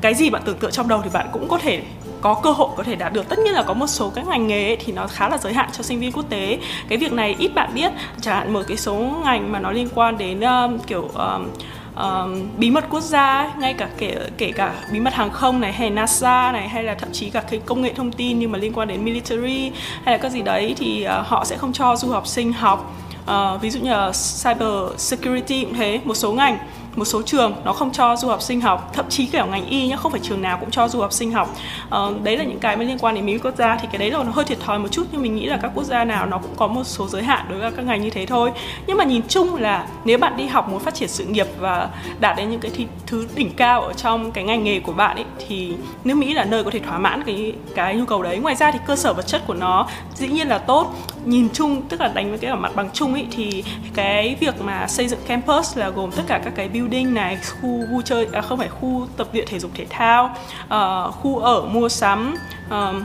Cái 0.00 0.14
gì 0.14 0.30
bạn 0.30 0.42
tưởng 0.44 0.58
tượng 0.58 0.70
trong 0.70 0.88
đầu 0.88 1.00
thì 1.04 1.10
bạn 1.12 1.26
cũng 1.32 1.48
có 1.48 1.58
thể 1.58 1.82
có 2.20 2.34
cơ 2.34 2.50
hội 2.50 2.68
có 2.76 2.82
thể 2.82 2.96
đạt 2.96 3.12
được. 3.12 3.28
Tất 3.28 3.38
nhiên 3.38 3.54
là 3.54 3.62
có 3.62 3.74
một 3.74 3.86
số 3.86 4.10
các 4.14 4.26
ngành 4.28 4.46
nghề 4.46 4.66
ấy, 4.66 4.76
thì 4.76 4.92
nó 4.92 5.06
khá 5.06 5.28
là 5.28 5.38
giới 5.38 5.52
hạn 5.52 5.68
cho 5.72 5.82
sinh 5.82 6.00
viên 6.00 6.12
quốc 6.12 6.24
tế. 6.28 6.58
Cái 6.88 6.98
việc 6.98 7.12
này 7.12 7.36
ít 7.38 7.54
bạn 7.54 7.70
biết 7.74 7.92
chẳng 8.20 8.36
hạn 8.36 8.52
một 8.52 8.62
cái 8.68 8.76
số 8.76 8.94
ngành 9.24 9.52
mà 9.52 9.58
nó 9.60 9.70
liên 9.70 9.88
quan 9.94 10.18
đến 10.18 10.40
um, 10.40 10.78
kiểu 10.78 11.10
um, 11.14 11.48
um, 11.96 12.48
bí 12.56 12.70
mật 12.70 12.84
quốc 12.90 13.00
gia 13.00 13.52
ngay 13.58 13.74
cả 13.74 13.88
kể 13.98 14.16
kể 14.38 14.52
cả 14.52 14.74
bí 14.92 15.00
mật 15.00 15.14
hàng 15.14 15.30
không 15.30 15.60
này 15.60 15.72
hay 15.72 15.90
NASA 15.90 16.52
này 16.52 16.68
hay 16.68 16.84
là 16.84 16.94
thậm 16.94 17.08
chí 17.12 17.30
cả 17.30 17.42
cái 17.50 17.60
công 17.66 17.82
nghệ 17.82 17.92
thông 17.92 18.12
tin 18.12 18.38
nhưng 18.38 18.52
mà 18.52 18.58
liên 18.58 18.72
quan 18.72 18.88
đến 18.88 19.04
military 19.04 19.72
hay 20.04 20.14
là 20.14 20.18
các 20.18 20.32
gì 20.32 20.42
đấy 20.42 20.74
thì 20.78 21.06
uh, 21.06 21.26
họ 21.26 21.44
sẽ 21.44 21.56
không 21.56 21.72
cho 21.72 21.96
du 21.96 22.08
học 22.08 22.26
sinh 22.26 22.52
học. 22.52 22.94
Uh, 23.24 23.60
ví 23.60 23.70
dụ 23.70 23.80
như 23.80 23.90
là 23.90 24.12
cyber 24.44 24.72
security 24.96 25.64
cũng 25.64 25.74
thế 25.74 26.00
một 26.04 26.14
số 26.14 26.32
ngành 26.32 26.58
một 26.98 27.04
số 27.04 27.22
trường 27.22 27.54
nó 27.64 27.72
không 27.72 27.92
cho 27.92 28.16
du 28.16 28.28
học 28.28 28.42
sinh 28.42 28.60
học 28.60 28.90
thậm 28.92 29.06
chí 29.08 29.26
kiểu 29.26 29.46
ngành 29.46 29.68
y 29.68 29.86
nhá 29.86 29.96
không 29.96 30.12
phải 30.12 30.20
trường 30.20 30.42
nào 30.42 30.58
cũng 30.60 30.70
cho 30.70 30.88
du 30.88 31.00
học 31.00 31.12
sinh 31.12 31.32
học. 31.32 31.56
Uh, 31.86 32.22
đấy 32.22 32.36
là 32.36 32.44
những 32.44 32.58
cái 32.58 32.76
mà 32.76 32.84
liên 32.84 32.98
quan 32.98 33.14
đến 33.14 33.26
mỹ 33.26 33.38
quốc 33.38 33.56
gia 33.56 33.76
thì 33.76 33.88
cái 33.92 33.98
đấy 33.98 34.10
là 34.10 34.22
nó 34.22 34.30
hơi 34.30 34.44
thiệt 34.44 34.60
thòi 34.60 34.78
một 34.78 34.88
chút 34.90 35.06
nhưng 35.12 35.22
mình 35.22 35.36
nghĩ 35.36 35.46
là 35.46 35.58
các 35.62 35.70
quốc 35.74 35.84
gia 35.84 36.04
nào 36.04 36.26
nó 36.26 36.38
cũng 36.38 36.54
có 36.56 36.66
một 36.66 36.84
số 36.84 37.08
giới 37.08 37.22
hạn 37.22 37.46
đối 37.48 37.58
với 37.58 37.70
các 37.70 37.82
ngành 37.84 38.02
như 38.02 38.10
thế 38.10 38.26
thôi. 38.26 38.50
Nhưng 38.86 38.96
mà 38.96 39.04
nhìn 39.04 39.22
chung 39.28 39.54
là 39.54 39.86
nếu 40.04 40.18
bạn 40.18 40.36
đi 40.36 40.46
học 40.46 40.68
muốn 40.68 40.80
phát 40.80 40.94
triển 40.94 41.08
sự 41.08 41.24
nghiệp 41.24 41.46
và 41.60 41.88
đạt 42.20 42.36
đến 42.36 42.50
những 42.50 42.60
cái 42.60 42.70
thi, 42.74 42.86
thứ 43.06 43.26
đỉnh 43.34 43.50
cao 43.56 43.82
ở 43.82 43.92
trong 43.92 44.32
cái 44.32 44.44
ngành 44.44 44.64
nghề 44.64 44.80
của 44.80 44.92
bạn 44.92 45.16
ấy 45.16 45.24
thì 45.48 45.74
nước 46.04 46.14
mỹ 46.14 46.34
là 46.34 46.44
nơi 46.44 46.64
có 46.64 46.70
thể 46.70 46.78
thỏa 46.78 46.98
mãn 46.98 47.22
cái 47.24 47.52
cái 47.74 47.96
nhu 47.96 48.04
cầu 48.04 48.22
đấy. 48.22 48.38
Ngoài 48.38 48.54
ra 48.54 48.70
thì 48.70 48.78
cơ 48.86 48.96
sở 48.96 49.12
vật 49.12 49.26
chất 49.26 49.42
của 49.46 49.54
nó 49.54 49.86
dĩ 50.14 50.28
nhiên 50.28 50.48
là 50.48 50.58
tốt 50.58 50.94
nhìn 51.28 51.48
chung 51.52 51.82
tức 51.88 52.00
là 52.00 52.08
đánh 52.08 52.30
với 52.30 52.38
cái 52.38 52.50
ở 52.50 52.56
mặt 52.56 52.72
bằng 52.76 52.90
chung 52.92 53.14
ấy 53.14 53.26
thì 53.30 53.64
cái 53.94 54.36
việc 54.40 54.60
mà 54.60 54.86
xây 54.86 55.08
dựng 55.08 55.20
campus 55.26 55.78
là 55.78 55.88
gồm 55.88 56.10
tất 56.12 56.22
cả 56.26 56.40
các 56.44 56.52
cái 56.56 56.68
building 56.68 57.14
này 57.14 57.38
khu 57.60 57.86
vui 57.90 58.02
chơi 58.04 58.28
à 58.32 58.40
không 58.40 58.58
phải 58.58 58.68
khu 58.68 59.06
tập 59.16 59.28
luyện 59.32 59.46
thể 59.48 59.58
dục 59.58 59.70
thể 59.74 59.86
thao 59.90 60.36
uh, 60.64 61.14
khu 61.14 61.38
ở 61.38 61.62
mua 61.62 61.88
sắm 61.88 62.34
uh, 62.66 63.02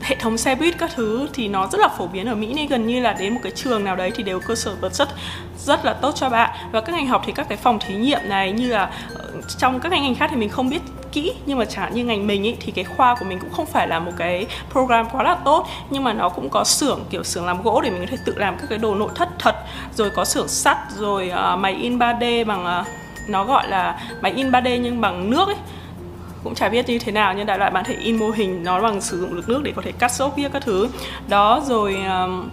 hệ 0.00 0.16
thống 0.16 0.38
xe 0.38 0.54
buýt 0.54 0.78
các 0.78 0.90
thứ 0.94 1.28
thì 1.32 1.48
nó 1.48 1.66
rất 1.72 1.80
là 1.80 1.88
phổ 1.88 2.06
biến 2.06 2.26
ở 2.26 2.34
Mỹ 2.34 2.52
nên 2.54 2.66
gần 2.66 2.86
như 2.86 3.00
là 3.00 3.12
đến 3.12 3.34
một 3.34 3.40
cái 3.42 3.52
trường 3.52 3.84
nào 3.84 3.96
đấy 3.96 4.12
thì 4.14 4.22
đều 4.22 4.40
cơ 4.40 4.54
sở 4.54 4.74
vật 4.80 4.92
chất 4.94 5.08
rất 5.58 5.84
là 5.84 5.92
tốt 5.92 6.12
cho 6.16 6.30
bạn. 6.30 6.50
Và 6.72 6.80
các 6.80 6.92
ngành 6.92 7.06
học 7.06 7.22
thì 7.26 7.32
các 7.32 7.48
cái 7.48 7.58
phòng 7.58 7.78
thí 7.86 7.94
nghiệm 7.94 8.20
này 8.24 8.52
như 8.52 8.68
là 8.68 8.90
ờ, 9.14 9.24
trong 9.58 9.80
các 9.80 9.92
ngành 9.92 10.14
khác 10.14 10.26
thì 10.30 10.36
mình 10.36 10.48
không 10.48 10.70
biết 10.70 10.82
kỹ 11.22 11.32
nhưng 11.46 11.58
mà 11.58 11.64
chẳng 11.64 11.94
như 11.94 12.04
ngành 12.04 12.26
mình 12.26 12.42
ý, 12.42 12.56
thì 12.60 12.72
cái 12.72 12.84
khoa 12.84 13.14
của 13.14 13.24
mình 13.24 13.38
cũng 13.38 13.52
không 13.52 13.66
phải 13.66 13.88
là 13.88 13.98
một 13.98 14.12
cái 14.16 14.46
program 14.72 15.06
quá 15.12 15.22
là 15.22 15.34
tốt 15.34 15.66
nhưng 15.90 16.04
mà 16.04 16.12
nó 16.12 16.28
cũng 16.28 16.48
có 16.48 16.64
xưởng 16.64 17.00
kiểu 17.10 17.22
xưởng 17.22 17.46
làm 17.46 17.62
gỗ 17.62 17.80
để 17.80 17.90
mình 17.90 18.00
có 18.00 18.06
thể 18.10 18.16
tự 18.24 18.34
làm 18.36 18.56
các 18.58 18.66
cái 18.68 18.78
đồ 18.78 18.94
nội 18.94 19.10
thất 19.14 19.28
thật 19.38 19.56
rồi 19.94 20.10
có 20.10 20.24
xưởng 20.24 20.48
sắt 20.48 20.78
rồi 20.96 21.32
uh, 21.54 21.58
máy 21.58 21.74
in 21.74 21.98
3D 21.98 22.44
bằng 22.44 22.80
uh, 22.80 22.86
nó 23.28 23.44
gọi 23.44 23.68
là 23.68 24.00
máy 24.20 24.32
in 24.32 24.50
3D 24.50 24.80
nhưng 24.80 25.00
bằng 25.00 25.30
nước 25.30 25.48
ấy 25.48 25.56
cũng 26.44 26.54
chả 26.54 26.68
biết 26.68 26.88
như 26.88 26.98
thế 26.98 27.12
nào 27.12 27.34
nhưng 27.34 27.46
đại 27.46 27.58
loại 27.58 27.70
bạn 27.70 27.84
thể 27.84 27.94
in 27.94 28.18
mô 28.18 28.30
hình 28.30 28.64
nó 28.64 28.80
bằng 28.80 29.00
sử 29.00 29.20
dụng 29.20 29.36
được 29.36 29.48
nước 29.48 29.62
để 29.62 29.72
có 29.76 29.82
thể 29.82 29.92
cắt 29.92 30.12
xốp 30.12 30.36
kia 30.36 30.48
các 30.52 30.62
thứ. 30.62 30.88
Đó 31.28 31.62
rồi 31.66 31.96
uh, 32.06 32.44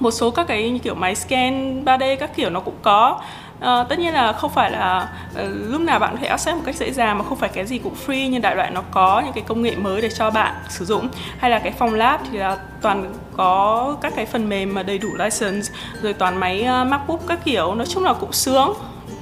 một 0.00 0.10
số 0.10 0.30
các 0.30 0.46
cái 0.46 0.70
như 0.70 0.78
kiểu 0.78 0.94
máy 0.94 1.14
scan 1.14 1.84
3D 1.84 2.16
các 2.16 2.36
kiểu 2.36 2.50
nó 2.50 2.60
cũng 2.60 2.76
có. 2.82 3.20
À, 3.60 3.84
tất 3.88 3.98
nhiên 3.98 4.14
là 4.14 4.32
không 4.32 4.50
phải 4.50 4.70
là 4.70 5.08
uh, 5.32 5.48
lúc 5.70 5.80
nào 5.80 5.98
bạn 5.98 6.12
có 6.12 6.18
thể 6.20 6.26
access 6.26 6.56
một 6.56 6.62
cách 6.66 6.76
dễ 6.76 6.92
dàng 6.92 7.18
mà 7.18 7.24
không 7.28 7.38
phải 7.38 7.48
cái 7.48 7.66
gì 7.66 7.78
cũng 7.78 7.94
free 8.06 8.30
nhưng 8.30 8.42
đại 8.42 8.56
loại 8.56 8.70
nó 8.70 8.82
có 8.90 9.22
những 9.24 9.32
cái 9.32 9.44
công 9.46 9.62
nghệ 9.62 9.76
mới 9.76 10.02
để 10.02 10.08
cho 10.10 10.30
bạn 10.30 10.54
sử 10.68 10.84
dụng. 10.84 11.08
Hay 11.38 11.50
là 11.50 11.58
cái 11.58 11.72
phòng 11.72 11.94
lab 11.94 12.20
thì 12.30 12.38
là 12.38 12.56
toàn 12.82 13.14
có 13.36 13.96
các 14.00 14.12
cái 14.16 14.26
phần 14.26 14.48
mềm 14.48 14.74
mà 14.74 14.82
đầy 14.82 14.98
đủ 14.98 15.08
license 15.18 15.72
rồi 16.02 16.12
toàn 16.12 16.40
máy 16.40 16.68
uh, 16.82 16.86
macbook 16.86 17.20
các 17.26 17.38
kiểu. 17.44 17.74
Nói 17.74 17.86
chung 17.86 18.04
là 18.04 18.12
cũng 18.12 18.32
sướng. 18.32 18.74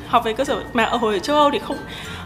Học 0.08 0.24
về 0.24 0.32
cơ 0.32 0.44
sở 0.44 0.62
mà 0.72 0.84
ở 0.84 0.96
hồi 0.96 1.12
ở 1.12 1.18
châu 1.18 1.36
âu 1.36 1.50
thì 1.50 1.58
không 1.58 1.76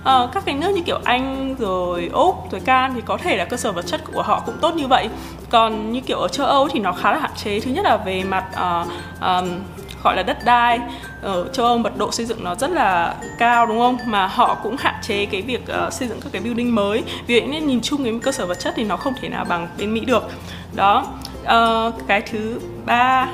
uh, 0.01 0.33
các 0.33 0.43
cái 0.45 0.55
nước 0.55 0.71
như 0.71 0.83
kiểu 0.83 0.99
anh 1.05 1.55
rồi 1.59 2.11
úc 2.13 2.53
rồi 2.53 2.61
can 2.61 2.95
thì 2.95 3.01
có 3.01 3.17
thể 3.17 3.37
là 3.37 3.45
cơ 3.45 3.57
sở 3.57 3.73
vật 3.73 3.87
chất 3.87 4.01
của 4.13 4.23
họ 4.23 4.43
cũng 4.47 4.59
tốt 4.61 4.75
như 4.75 4.87
vậy. 4.87 5.09
Còn 5.51 5.93
như 5.93 6.01
kiểu 6.01 6.19
ở 6.19 6.29
châu 6.29 6.47
âu 6.47 6.69
thì 6.69 6.81
nó 6.81 6.93
khá 6.93 7.13
là 7.13 7.19
hạn 7.19 7.31
chế. 7.37 7.61
Thứ 7.61 7.71
nhất 7.71 7.85
là 7.85 7.97
về 7.97 8.25
mặt 8.25 8.45
uh, 8.53 8.89
um, 9.21 9.61
gọi 10.05 10.17
là 10.17 10.23
đất 10.23 10.45
đai. 10.45 10.81
Ở 11.23 11.49
châu 11.53 11.67
Âu 11.67 11.79
mật 11.79 11.99
độ 11.99 12.13
xây 12.13 12.27
dựng 12.27 12.45
nó 12.45 12.55
rất 12.55 12.71
là 12.71 13.15
cao 13.39 13.67
đúng 13.67 13.79
không? 13.79 13.99
Mà 14.07 14.27
họ 14.27 14.55
cũng 14.63 14.77
hạn 14.77 14.95
chế 15.03 15.27
cái 15.27 15.43
việc 15.43 15.63
uh, 15.87 15.93
xây 15.93 16.09
dựng 16.09 16.21
các 16.21 16.29
cái 16.33 16.43
building 16.43 16.75
mới. 16.75 17.03
Vì 17.27 17.41
vậy 17.41 17.49
nên 17.49 17.67
nhìn 17.67 17.81
chung 17.81 18.05
cái 18.05 18.19
cơ 18.23 18.33
sở 18.33 18.47
vật 18.47 18.59
chất 18.59 18.75
thì 18.77 18.85
nó 18.85 18.97
không 18.97 19.15
thể 19.21 19.29
nào 19.29 19.45
bằng 19.45 19.69
bên 19.79 19.95
Mỹ 19.95 20.01
được. 20.05 20.29
Đó. 20.75 21.07
Uh, 21.43 21.95
cái 22.07 22.21
thứ 22.21 22.61
ba 22.87 23.29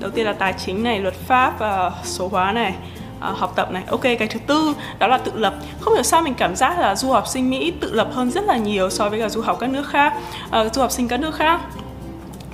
đầu 0.00 0.10
tiên 0.10 0.26
là 0.26 0.32
tài 0.32 0.52
chính 0.52 0.82
này 0.82 1.00
luật 1.00 1.14
pháp 1.14 1.58
và 1.58 1.90
số 2.04 2.28
hóa 2.28 2.52
này 2.52 2.74
À, 3.20 3.32
học 3.36 3.52
tập 3.56 3.72
này. 3.72 3.82
Ok 3.90 4.02
cái 4.02 4.28
thứ 4.30 4.40
tư 4.46 4.74
đó 4.98 5.06
là 5.06 5.18
tự 5.18 5.32
lập. 5.34 5.54
Không 5.80 5.94
hiểu 5.94 6.02
sao 6.02 6.22
mình 6.22 6.34
cảm 6.34 6.56
giác 6.56 6.78
là 6.78 6.94
du 6.94 7.10
học 7.10 7.26
sinh 7.26 7.50
mỹ 7.50 7.72
tự 7.80 7.92
lập 7.92 8.08
hơn 8.12 8.30
rất 8.30 8.44
là 8.44 8.56
nhiều 8.56 8.90
so 8.90 9.08
với 9.08 9.20
cả 9.20 9.28
du 9.28 9.40
học 9.40 9.56
các 9.60 9.70
nước 9.70 9.88
khác. 9.88 10.14
À, 10.50 10.64
du 10.64 10.80
học 10.80 10.90
sinh 10.90 11.08
các 11.08 11.20
nước 11.20 11.34
khác 11.34 11.60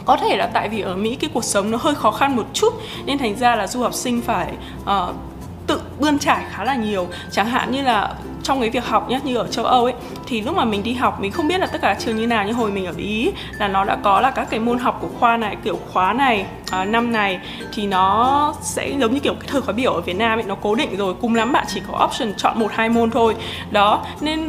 có 0.04 0.16
thể 0.16 0.36
là 0.36 0.46
tại 0.46 0.68
vì 0.68 0.80
ở 0.80 0.96
Mỹ 0.96 1.16
cái 1.20 1.30
cuộc 1.34 1.44
sống 1.44 1.70
nó 1.70 1.78
hơi 1.80 1.94
khó 1.94 2.10
khăn 2.10 2.36
một 2.36 2.46
chút 2.52 2.74
nên 3.06 3.18
thành 3.18 3.38
ra 3.38 3.56
là 3.56 3.66
du 3.66 3.80
học 3.80 3.94
sinh 3.94 4.20
phải 4.20 4.52
uh, 4.82 5.14
tự 5.66 5.80
bươn 5.98 6.18
trải 6.18 6.44
khá 6.50 6.64
là 6.64 6.74
nhiều. 6.74 7.06
Chẳng 7.30 7.46
hạn 7.46 7.72
như 7.72 7.82
là 7.82 8.14
trong 8.42 8.60
cái 8.60 8.70
việc 8.70 8.86
học 8.86 9.08
nhé 9.08 9.20
như 9.24 9.36
ở 9.36 9.46
châu 9.46 9.64
Âu 9.64 9.84
ấy 9.84 9.94
thì 10.26 10.40
lúc 10.40 10.56
mà 10.56 10.64
mình 10.64 10.82
đi 10.82 10.92
học 10.92 11.20
mình 11.20 11.32
không 11.32 11.48
biết 11.48 11.58
là 11.58 11.66
tất 11.66 11.80
cả 11.82 11.94
trường 11.94 12.16
như 12.16 12.26
nào 12.26 12.46
như 12.46 12.52
hồi 12.52 12.70
mình 12.70 12.86
ở 12.86 12.92
Ý 12.96 13.30
là 13.58 13.68
nó 13.68 13.84
đã 13.84 13.96
có 14.02 14.20
là 14.20 14.30
các 14.30 14.50
cái 14.50 14.60
môn 14.60 14.78
học 14.78 14.98
của 15.00 15.08
khoa 15.20 15.36
này 15.36 15.56
kiểu 15.64 15.78
khóa 15.92 16.12
này 16.12 16.46
à, 16.70 16.84
năm 16.84 17.12
này 17.12 17.40
thì 17.72 17.86
nó 17.86 18.54
sẽ 18.62 18.92
giống 19.00 19.14
như 19.14 19.20
kiểu 19.20 19.34
cái 19.34 19.48
thời 19.48 19.60
khóa 19.60 19.72
biểu 19.72 19.92
ở 19.92 20.00
Việt 20.00 20.16
Nam 20.16 20.38
ấy 20.38 20.44
nó 20.44 20.54
cố 20.54 20.74
định 20.74 20.96
rồi 20.96 21.14
cùng 21.20 21.34
lắm 21.34 21.52
bạn 21.52 21.64
chỉ 21.68 21.82
có 21.88 22.04
option 22.04 22.34
chọn 22.36 22.58
một 22.58 22.72
hai 22.72 22.88
môn 22.88 23.10
thôi. 23.10 23.36
Đó 23.70 24.04
nên 24.20 24.48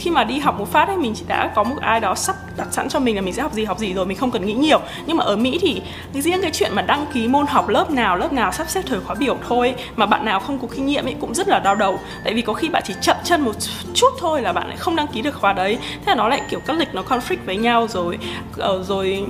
khi 0.00 0.10
mà 0.10 0.24
đi 0.24 0.38
học 0.38 0.58
một 0.58 0.72
phát 0.72 0.88
ấy, 0.88 0.96
mình 0.96 1.14
chỉ 1.16 1.24
đã 1.28 1.50
có 1.54 1.62
một 1.62 1.76
ai 1.80 2.00
đó 2.00 2.14
sắp 2.14 2.36
đặt 2.56 2.66
sẵn 2.70 2.88
cho 2.88 2.98
mình 2.98 3.16
là 3.16 3.22
mình 3.22 3.34
sẽ 3.34 3.42
học 3.42 3.52
gì 3.52 3.64
học 3.64 3.78
gì 3.78 3.94
rồi, 3.94 4.06
mình 4.06 4.16
không 4.16 4.30
cần 4.30 4.46
nghĩ 4.46 4.54
nhiều. 4.54 4.80
Nhưng 5.06 5.16
mà 5.16 5.24
ở 5.24 5.36
Mỹ 5.36 5.58
thì 5.62 5.82
riêng 6.12 6.42
cái 6.42 6.50
chuyện 6.54 6.74
mà 6.74 6.82
đăng 6.82 7.06
ký 7.12 7.28
môn 7.28 7.46
học 7.46 7.68
lớp 7.68 7.90
nào 7.90 8.16
lớp 8.16 8.32
nào 8.32 8.52
sắp 8.52 8.68
xếp 8.68 8.82
thời 8.86 9.00
khóa 9.00 9.14
biểu 9.14 9.36
thôi, 9.48 9.74
mà 9.96 10.06
bạn 10.06 10.24
nào 10.24 10.40
không 10.40 10.58
có 10.58 10.68
kinh 10.76 10.86
nghiệm 10.86 11.04
ấy, 11.04 11.14
cũng 11.20 11.34
rất 11.34 11.48
là 11.48 11.58
đau 11.58 11.74
đầu. 11.74 11.98
Tại 12.24 12.34
vì 12.34 12.42
có 12.42 12.52
khi 12.52 12.68
bạn 12.68 12.82
chỉ 12.86 12.94
chậm 13.00 13.16
chân 13.24 13.40
một 13.40 13.52
chút 13.94 14.10
thôi 14.20 14.42
là 14.42 14.52
bạn 14.52 14.68
lại 14.68 14.76
không 14.76 14.96
đăng 14.96 15.06
ký 15.06 15.22
được 15.22 15.34
khóa 15.40 15.52
đấy. 15.52 15.78
Thế 15.80 16.04
là 16.06 16.14
nó 16.14 16.28
lại 16.28 16.42
kiểu 16.50 16.60
các 16.66 16.76
lịch 16.76 16.94
nó 16.94 17.02
conflict 17.02 17.44
với 17.46 17.56
nhau 17.56 17.86
rồi 17.88 18.18
ờ, 18.58 18.82
rồi 18.82 19.24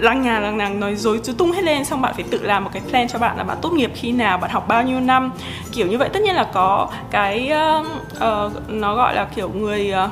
lăng 0.00 0.22
nhà 0.22 0.40
lăng 0.40 0.58
nàng 0.58 0.80
nói 0.80 0.96
dối 0.96 1.20
cứ 1.24 1.32
tung 1.32 1.52
hết 1.52 1.64
lên 1.64 1.84
xong 1.84 2.02
bạn 2.02 2.14
phải 2.14 2.24
tự 2.30 2.42
làm 2.42 2.64
một 2.64 2.70
cái 2.72 2.82
plan 2.90 3.08
cho 3.08 3.18
bạn 3.18 3.36
là 3.36 3.44
bạn 3.44 3.58
tốt 3.62 3.72
nghiệp 3.72 3.90
khi 3.94 4.12
nào 4.12 4.38
bạn 4.38 4.50
học 4.50 4.68
bao 4.68 4.82
nhiêu 4.82 5.00
năm. 5.00 5.32
Kiểu 5.72 5.86
như 5.86 5.98
vậy 5.98 6.08
tất 6.12 6.22
nhiên 6.22 6.34
là 6.34 6.46
có 6.52 6.88
cái 7.10 7.52
uh, 7.80 7.86
uh, 8.16 8.52
nó 8.68 8.96
gọi 8.96 9.14
là 9.14 9.28
kiểu 9.36 9.48
người 9.48 9.92
uh, 10.04 10.10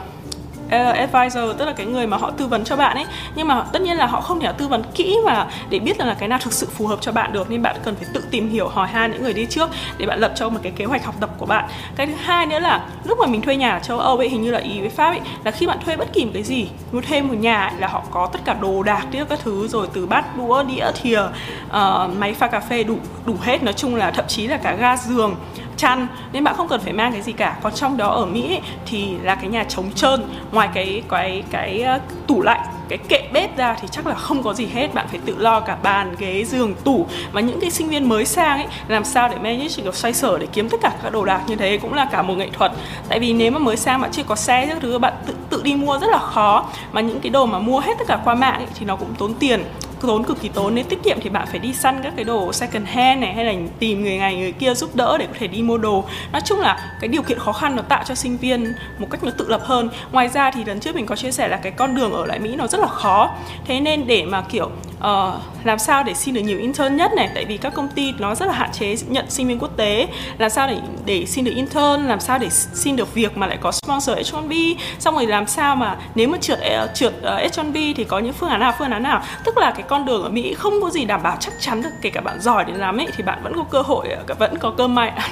Ờ, 0.71 0.93
advisor 0.93 1.59
tức 1.59 1.65
là 1.65 1.73
cái 1.73 1.87
người 1.87 2.07
mà 2.07 2.17
họ 2.17 2.31
tư 2.31 2.47
vấn 2.47 2.65
cho 2.65 2.77
bạn 2.77 2.97
ấy. 2.97 3.07
Nhưng 3.35 3.49
mà 3.49 3.65
tất 3.73 3.83
nhiên 3.83 3.97
là 3.97 4.07
họ 4.07 4.21
không 4.21 4.41
thể 4.41 4.53
tư 4.53 4.69
vấn 4.69 4.83
kỹ 4.95 5.17
mà 5.27 5.47
để 5.71 5.79
biết 5.79 5.99
rằng 5.99 6.09
là 6.09 6.15
cái 6.15 6.29
nào 6.29 6.39
thực 6.43 6.53
sự 6.53 6.69
phù 6.77 6.87
hợp 6.87 6.99
cho 7.01 7.13
bạn 7.13 7.33
được 7.33 7.51
nên 7.51 7.63
bạn 7.63 7.77
cần 7.85 7.97
phải 7.97 8.07
tự 8.15 8.25
tìm 8.31 8.51
hiểu 8.51 8.69
hỏi 8.69 8.89
han 8.89 9.13
những 9.13 9.23
người 9.23 9.33
đi 9.33 9.47
trước 9.47 9.71
để 9.99 10.07
bạn 10.07 10.19
lập 10.19 10.33
cho 10.37 10.49
một 10.49 10.59
cái 10.63 10.73
kế 10.77 10.85
hoạch 10.85 11.05
học 11.05 11.15
tập 11.21 11.31
của 11.39 11.47
bạn. 11.47 11.65
Cái 11.97 12.07
thứ 12.07 12.13
hai 12.25 12.47
nữa 12.47 12.59
là 12.59 12.87
lúc 13.05 13.19
mà 13.19 13.27
mình 13.27 13.43
thuê 13.43 13.57
nhà 13.57 13.71
ở 13.71 13.79
châu 13.79 13.99
âu 13.99 14.17
ấy 14.17 14.29
hình 14.29 14.43
như 14.43 14.51
là 14.51 14.59
ý 14.59 14.81
với 14.81 14.89
pháp 14.89 15.09
ấy 15.09 15.21
là 15.45 15.51
khi 15.51 15.67
bạn 15.67 15.79
thuê 15.85 15.97
bất 15.97 16.13
kỳ 16.13 16.25
một 16.25 16.31
cái 16.35 16.43
gì 16.43 16.69
mua 16.93 17.01
thuê 17.01 17.23
một 17.23 17.35
nhà 17.35 17.63
ấy, 17.63 17.73
là 17.79 17.89
họ 17.89 18.03
có 18.11 18.29
tất 18.33 18.41
cả 18.45 18.55
đồ 18.55 18.83
đạc 18.83 19.07
tiếp 19.11 19.25
các 19.29 19.39
thứ 19.45 19.69
rồi 19.69 19.89
từ 19.93 20.07
bát 20.07 20.37
đũa 20.37 20.63
đĩa 20.63 20.91
thìa 21.03 21.21
uh, 21.21 22.19
máy 22.19 22.35
pha 22.35 22.47
cà 22.47 22.61
phê 22.61 22.85
đủ 22.85 22.99
đủ 23.27 23.37
hết. 23.43 23.63
Nói 23.63 23.75
chung 23.75 23.95
là 23.95 24.11
thậm 24.11 24.25
chí 24.29 24.47
là 24.47 24.57
cả 24.57 24.75
ga 24.75 24.97
giường 24.97 25.35
chăn 25.77 26.07
nên 26.33 26.45
bạn 26.45 26.55
không 26.57 26.69
cần 26.69 26.81
phải 26.81 26.93
mang 26.93 27.13
cái 27.13 27.23
gì 27.23 27.33
cả. 27.33 27.57
Còn 27.63 27.75
trong 27.75 27.97
đó 27.97 28.09
ở 28.09 28.27
mỹ 28.27 28.49
ấy, 28.49 28.61
thì 28.87 29.09
là 29.23 29.35
cái 29.35 29.49
nhà 29.51 29.65
trống 29.65 29.93
trơn 29.93 30.23
ngoài 30.53 30.69
cái 30.75 31.03
cái 31.09 31.43
cái 31.51 31.81
ờ, 31.81 31.99
tủ 32.27 32.43
lạnh 32.43 32.61
cái 32.89 32.99
kệ 33.09 33.29
bếp 33.33 33.57
ra 33.57 33.77
thì 33.81 33.89
chắc 33.91 34.07
là 34.07 34.15
không 34.15 34.43
có 34.43 34.55
gì 34.55 34.67
hết. 34.67 34.95
Bạn 34.95 35.07
phải 35.11 35.21
tự 35.25 35.37
lo 35.39 35.61
cả 35.61 35.77
bàn 35.83 36.15
ghế 36.19 36.45
giường 36.45 36.75
tủ. 36.85 37.07
Và 37.33 37.41
những 37.41 37.61
cái 37.61 37.71
sinh 37.71 37.89
viên 37.89 38.09
mới 38.09 38.25
sang 38.25 38.59
ấy 38.59 38.67
làm 38.89 39.05
sao 39.05 39.29
để 39.29 39.37
manage 39.37 39.69
chỉ 39.69 39.83
được 39.83 39.95
xoay 39.95 40.15
sở 40.15 40.39
để 40.39 40.47
kiếm 40.53 40.69
tất 40.69 40.81
cả 40.83 40.93
các 41.03 41.13
đồ 41.13 41.25
đạc 41.25 41.41
như 41.47 41.57
thế 41.57 41.79
cũng 41.83 41.95
là 41.95 42.09
cả 42.13 42.23
một 42.23 42.35
nghệ 42.35 42.49
thuật. 42.53 42.73
Tại 43.09 43.21
vì 43.21 43.33
nếu 43.33 43.51
mà 43.51 43.59
mới 43.59 43.77
sang 43.77 44.01
bạn 44.01 44.11
chưa 44.13 44.23
có 44.23 44.37
xe 44.37 44.67
các 44.67 44.79
thứ 44.81 44.99
bạn 44.99 45.13
tự 45.27 45.35
tự 45.51 45.63
đi 45.63 45.75
mua 45.75 45.99
rất 45.99 46.11
là 46.11 46.19
khó. 46.19 46.67
Mà 46.93 47.01
những 47.01 47.21
cái 47.21 47.31
đồ 47.31 47.47
mà 47.47 47.59
mua 47.59 47.81
hết 47.81 47.93
tất 47.99 48.05
cả 48.09 48.19
qua 48.25 48.35
mạng 48.35 48.57
ấy, 48.57 48.67
thì 48.75 48.87
nó 48.87 48.97
cũng 48.97 49.15
tốn 49.19 49.35
tiền 49.35 49.65
tốn, 50.07 50.25
cực 50.25 50.41
kỳ 50.43 50.49
tốn. 50.49 50.75
Nếu 50.75 50.85
tiết 50.85 51.03
kiệm 51.03 51.19
thì 51.21 51.31
bạn 51.31 51.47
phải 51.51 51.59
đi 51.59 51.73
săn 51.75 52.01
các 52.03 52.13
cái 52.17 52.25
đồ 52.25 52.53
second 52.53 52.87
hand 52.87 53.21
này, 53.21 53.35
hay 53.35 53.45
là 53.45 53.53
tìm 53.79 54.03
người 54.03 54.19
này, 54.19 54.37
người 54.37 54.53
kia 54.53 54.75
giúp 54.75 54.97
đỡ 54.97 55.17
để 55.19 55.27
có 55.27 55.33
thể 55.39 55.47
đi 55.47 55.63
mua 55.63 55.79
đồ. 55.79 56.05
Nói 56.33 56.43
chung 56.45 56.61
là 56.61 56.97
cái 57.01 57.09
điều 57.09 57.23
kiện 57.23 57.39
khó 57.39 57.53
khăn 57.53 57.77
nó 57.77 57.83
tạo 57.83 58.05
cho 58.07 58.15
sinh 58.15 58.37
viên 58.37 58.73
một 58.99 59.07
cách 59.11 59.25
nó 59.25 59.31
tự 59.39 59.49
lập 59.49 59.61
hơn. 59.65 59.89
Ngoài 60.13 60.29
ra 60.29 60.51
thì 60.51 60.65
lần 60.65 60.81
trước 60.81 60.95
mình 60.95 61.07
có 61.07 61.17
chia 61.17 61.33
sẻ 61.33 61.49
là 61.49 61.57
cái 61.57 61.73
con 61.73 61.95
đường 61.95 62.13
ở 62.13 62.27
lại 62.27 62.39
mỹ 62.39 62.57
nó 62.57 62.67
rất 62.67 62.81
là 62.81 62.87
khó. 62.87 63.35
Thế 63.67 63.81
nên 63.81 64.07
để 64.07 64.25
mà, 64.25 64.41
kiểu 64.41 64.71
uh, 65.05 65.35
làm 65.65 65.79
sao 65.79 66.03
để 66.03 66.15
xin 66.15 66.35
được 66.35 66.41
nhiều 66.41 66.59
intern 66.59 66.97
nhất 66.97 67.11
này? 67.17 67.31
Tại 67.35 67.45
vì 67.45 67.57
các 67.57 67.75
công 67.75 67.89
ty 67.89 68.13
nó 68.19 68.35
rất 68.35 68.47
là 68.47 68.53
hạn 68.53 68.71
chế 68.73 68.97
nhận 69.09 69.31
sinh 69.31 69.49
viên 69.49 69.59
quốc 69.59 69.77
tế. 69.77 70.09
Làm 70.39 70.51
sao 70.51 70.69
để 70.69 70.79
để 71.05 71.27
xin 71.27 71.45
được 71.45 71.53
intern? 71.55 72.05
Làm 72.07 72.21
sao 72.21 72.39
để 72.39 72.51
xin 72.51 72.97
được 72.97 73.15
việc 73.15 73.37
mà 73.37 73.47
lại 73.47 73.59
có 73.61 73.73
sponsor 73.73 74.19
H1B 74.19 74.75
xong 74.99 75.15
rồi 75.15 75.27
làm 75.27 75.47
sao 75.47 75.77
mà 75.77 75.97
nếu 76.15 76.29
mà 76.29 76.39
trượt 76.39 76.59
ờ, 76.61 76.91
trượt 76.95 77.13
ờ, 77.23 77.35
uh, 77.45 77.53
H1B 77.53 77.95
thì 77.97 78.05
có 78.05 78.19
những 78.19 78.33
phương 78.33 78.51
án 78.51 78.61
nào 78.61 78.75
phương 78.79 78.91
án 78.91 79.03
nào? 79.03 79.23
Tức 79.45 79.59
là 79.59 79.71
cái 79.71 79.83
con 79.89 80.05
đường 80.05 80.23
ở 80.23 80.29
Mỹ 80.29 80.55
không 80.55 80.75
có 80.83 80.91
gì 80.91 81.05
đảm 81.05 81.23
bảo 81.23 81.37
chắc 81.41 81.53
chắn 81.61 81.83
được. 81.83 81.91
Kể 82.03 82.11
cả 82.11 82.21
bạn 82.21 82.41
giỏi 82.41 82.65
để 82.65 82.73
làm 82.77 82.97
ấy 82.97 83.09
thì 83.17 83.25
bạn 83.25 83.39
vẫn 83.43 83.53
có 83.57 83.65
cơ 83.71 83.83
hội 83.83 84.09
vẫn 84.39 84.59
có 84.59 84.71
cơ 84.71 84.89
may 84.89 85.09
à, 85.09 85.29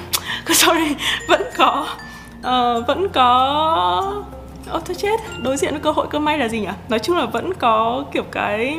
sorry 0.47 0.95
vẫn 1.27 1.41
có 1.57 1.87
uh, 2.39 2.87
vẫn 2.87 3.09
có 3.13 4.23
Ồ 4.69 4.79
thôi 4.79 4.95
chết, 4.95 5.19
đối 5.43 5.57
diện 5.57 5.71
với 5.71 5.79
cơ 5.79 5.91
hội 5.91 6.07
cơ 6.09 6.19
may 6.19 6.37
là 6.37 6.47
gì 6.47 6.59
nhỉ? 6.59 6.67
Nói 6.89 6.99
chung 6.99 7.17
là 7.17 7.25
vẫn 7.25 7.53
có 7.53 8.03
kiểu 8.11 8.23
cái 8.31 8.77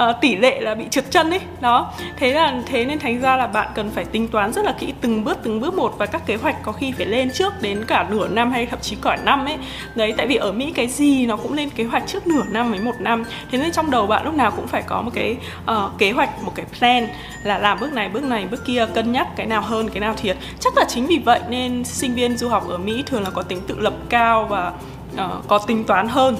uh, 0.00 0.16
tỷ 0.20 0.36
lệ 0.36 0.60
là 0.60 0.74
bị 0.74 0.84
trượt 0.90 1.10
chân 1.10 1.30
ấy. 1.30 1.40
Đó. 1.60 1.92
Thế 2.16 2.32
là 2.32 2.54
thế 2.66 2.84
nên 2.84 2.98
thành 2.98 3.20
ra 3.20 3.36
là 3.36 3.46
bạn 3.46 3.68
cần 3.74 3.90
phải 3.90 4.04
tính 4.04 4.28
toán 4.28 4.52
rất 4.52 4.64
là 4.64 4.72
kỹ 4.78 4.92
từng 5.00 5.24
bước 5.24 5.38
từng 5.42 5.60
bước 5.60 5.74
một 5.74 5.94
và 5.98 6.06
các 6.06 6.26
kế 6.26 6.36
hoạch 6.36 6.62
có 6.62 6.72
khi 6.72 6.92
phải 6.92 7.06
lên 7.06 7.30
trước 7.30 7.52
đến 7.60 7.84
cả 7.86 8.06
nửa 8.10 8.28
năm 8.28 8.50
hay 8.50 8.66
thậm 8.66 8.78
chí 8.82 8.96
cả 9.02 9.16
năm 9.24 9.44
ấy. 9.44 9.56
Đấy 9.94 10.14
tại 10.16 10.26
vì 10.26 10.36
ở 10.36 10.52
mỹ 10.52 10.72
cái 10.74 10.86
gì 10.86 11.26
nó 11.26 11.36
cũng 11.36 11.52
lên 11.52 11.70
kế 11.70 11.84
hoạch 11.84 12.06
trước 12.06 12.26
nửa 12.26 12.42
năm 12.50 12.70
với 12.70 12.80
một 12.80 12.94
năm. 12.98 13.24
Thế 13.50 13.58
nên 13.58 13.72
trong 13.72 13.90
đầu 13.90 14.06
bạn 14.06 14.24
lúc 14.24 14.34
nào 14.34 14.50
cũng 14.50 14.66
phải 14.66 14.82
có 14.82 15.02
một 15.02 15.10
cái 15.14 15.36
uh, 15.70 15.98
kế 15.98 16.10
hoạch 16.10 16.42
một 16.42 16.52
cái 16.54 16.66
plan 16.78 17.08
là 17.42 17.58
làm 17.58 17.78
bước 17.80 17.92
này 17.92 18.08
bước 18.08 18.24
này 18.24 18.46
bước 18.50 18.64
kia 18.66 18.86
cân 18.94 19.12
nhắc 19.12 19.26
cái 19.36 19.46
nào 19.46 19.62
hơn 19.62 19.88
cái 19.90 20.00
nào 20.00 20.14
thiệt. 20.16 20.36
Chắc 20.60 20.76
là 20.76 20.84
chính 20.88 21.06
vì 21.06 21.18
vậy 21.18 21.40
nên 21.48 21.84
sinh 21.84 22.14
viên 22.14 22.36
du 22.36 22.48
học 22.48 22.68
ở 22.68 22.78
mỹ 22.78 23.02
thường 23.06 23.22
là 23.22 23.30
có 23.30 23.42
tính 23.42 23.60
tự 23.66 23.78
lập 23.78 23.94
cao 24.08 24.44
và 24.44 24.72
uh, 25.14 25.48
có 25.48 25.58
tính 25.58 25.84
toán 25.84 26.08
hơn 26.08 26.36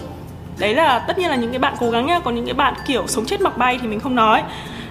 đấy 0.58 0.74
là 0.74 0.98
tất 0.98 1.18
nhiên 1.18 1.30
là 1.30 1.36
những 1.36 1.50
cái 1.50 1.58
bạn 1.58 1.74
cố 1.80 1.90
gắng 1.90 2.06
nhá 2.06 2.20
còn 2.24 2.34
những 2.34 2.44
cái 2.44 2.54
bạn 2.54 2.74
kiểu 2.86 3.06
sống 3.06 3.26
chết 3.26 3.40
mặc 3.40 3.58
bay 3.58 3.78
thì 3.82 3.88
mình 3.88 4.00
không 4.00 4.14
nói. 4.14 4.42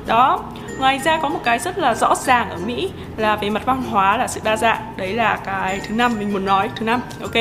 Đó 0.06 0.44
ngoài 0.80 1.00
ra 1.00 1.18
có 1.18 1.30
một 1.30 1.40
cái 1.44 1.60
rất 1.60 1.78
là 1.78 1.96
rõ 1.96 2.16
ràng 2.16 2.50
ở 2.50 2.58
mỹ 2.66 2.92
là 3.18 3.36
về 3.36 3.50
mặt 3.50 3.66
văn 3.66 3.84
hóa 3.84 4.18
là 4.18 4.28
sự 4.28 4.42
đa 4.44 4.58
dạng. 4.58 4.94
Đấy 4.98 5.14
là 5.14 5.40
cái 5.46 5.80
thứ 5.88 5.96
năm 5.96 6.16
mình 6.20 6.34
muốn 6.34 6.46
nói 6.46 6.70
thứ 6.76 6.86
năm 6.86 7.02
ok? 7.22 7.34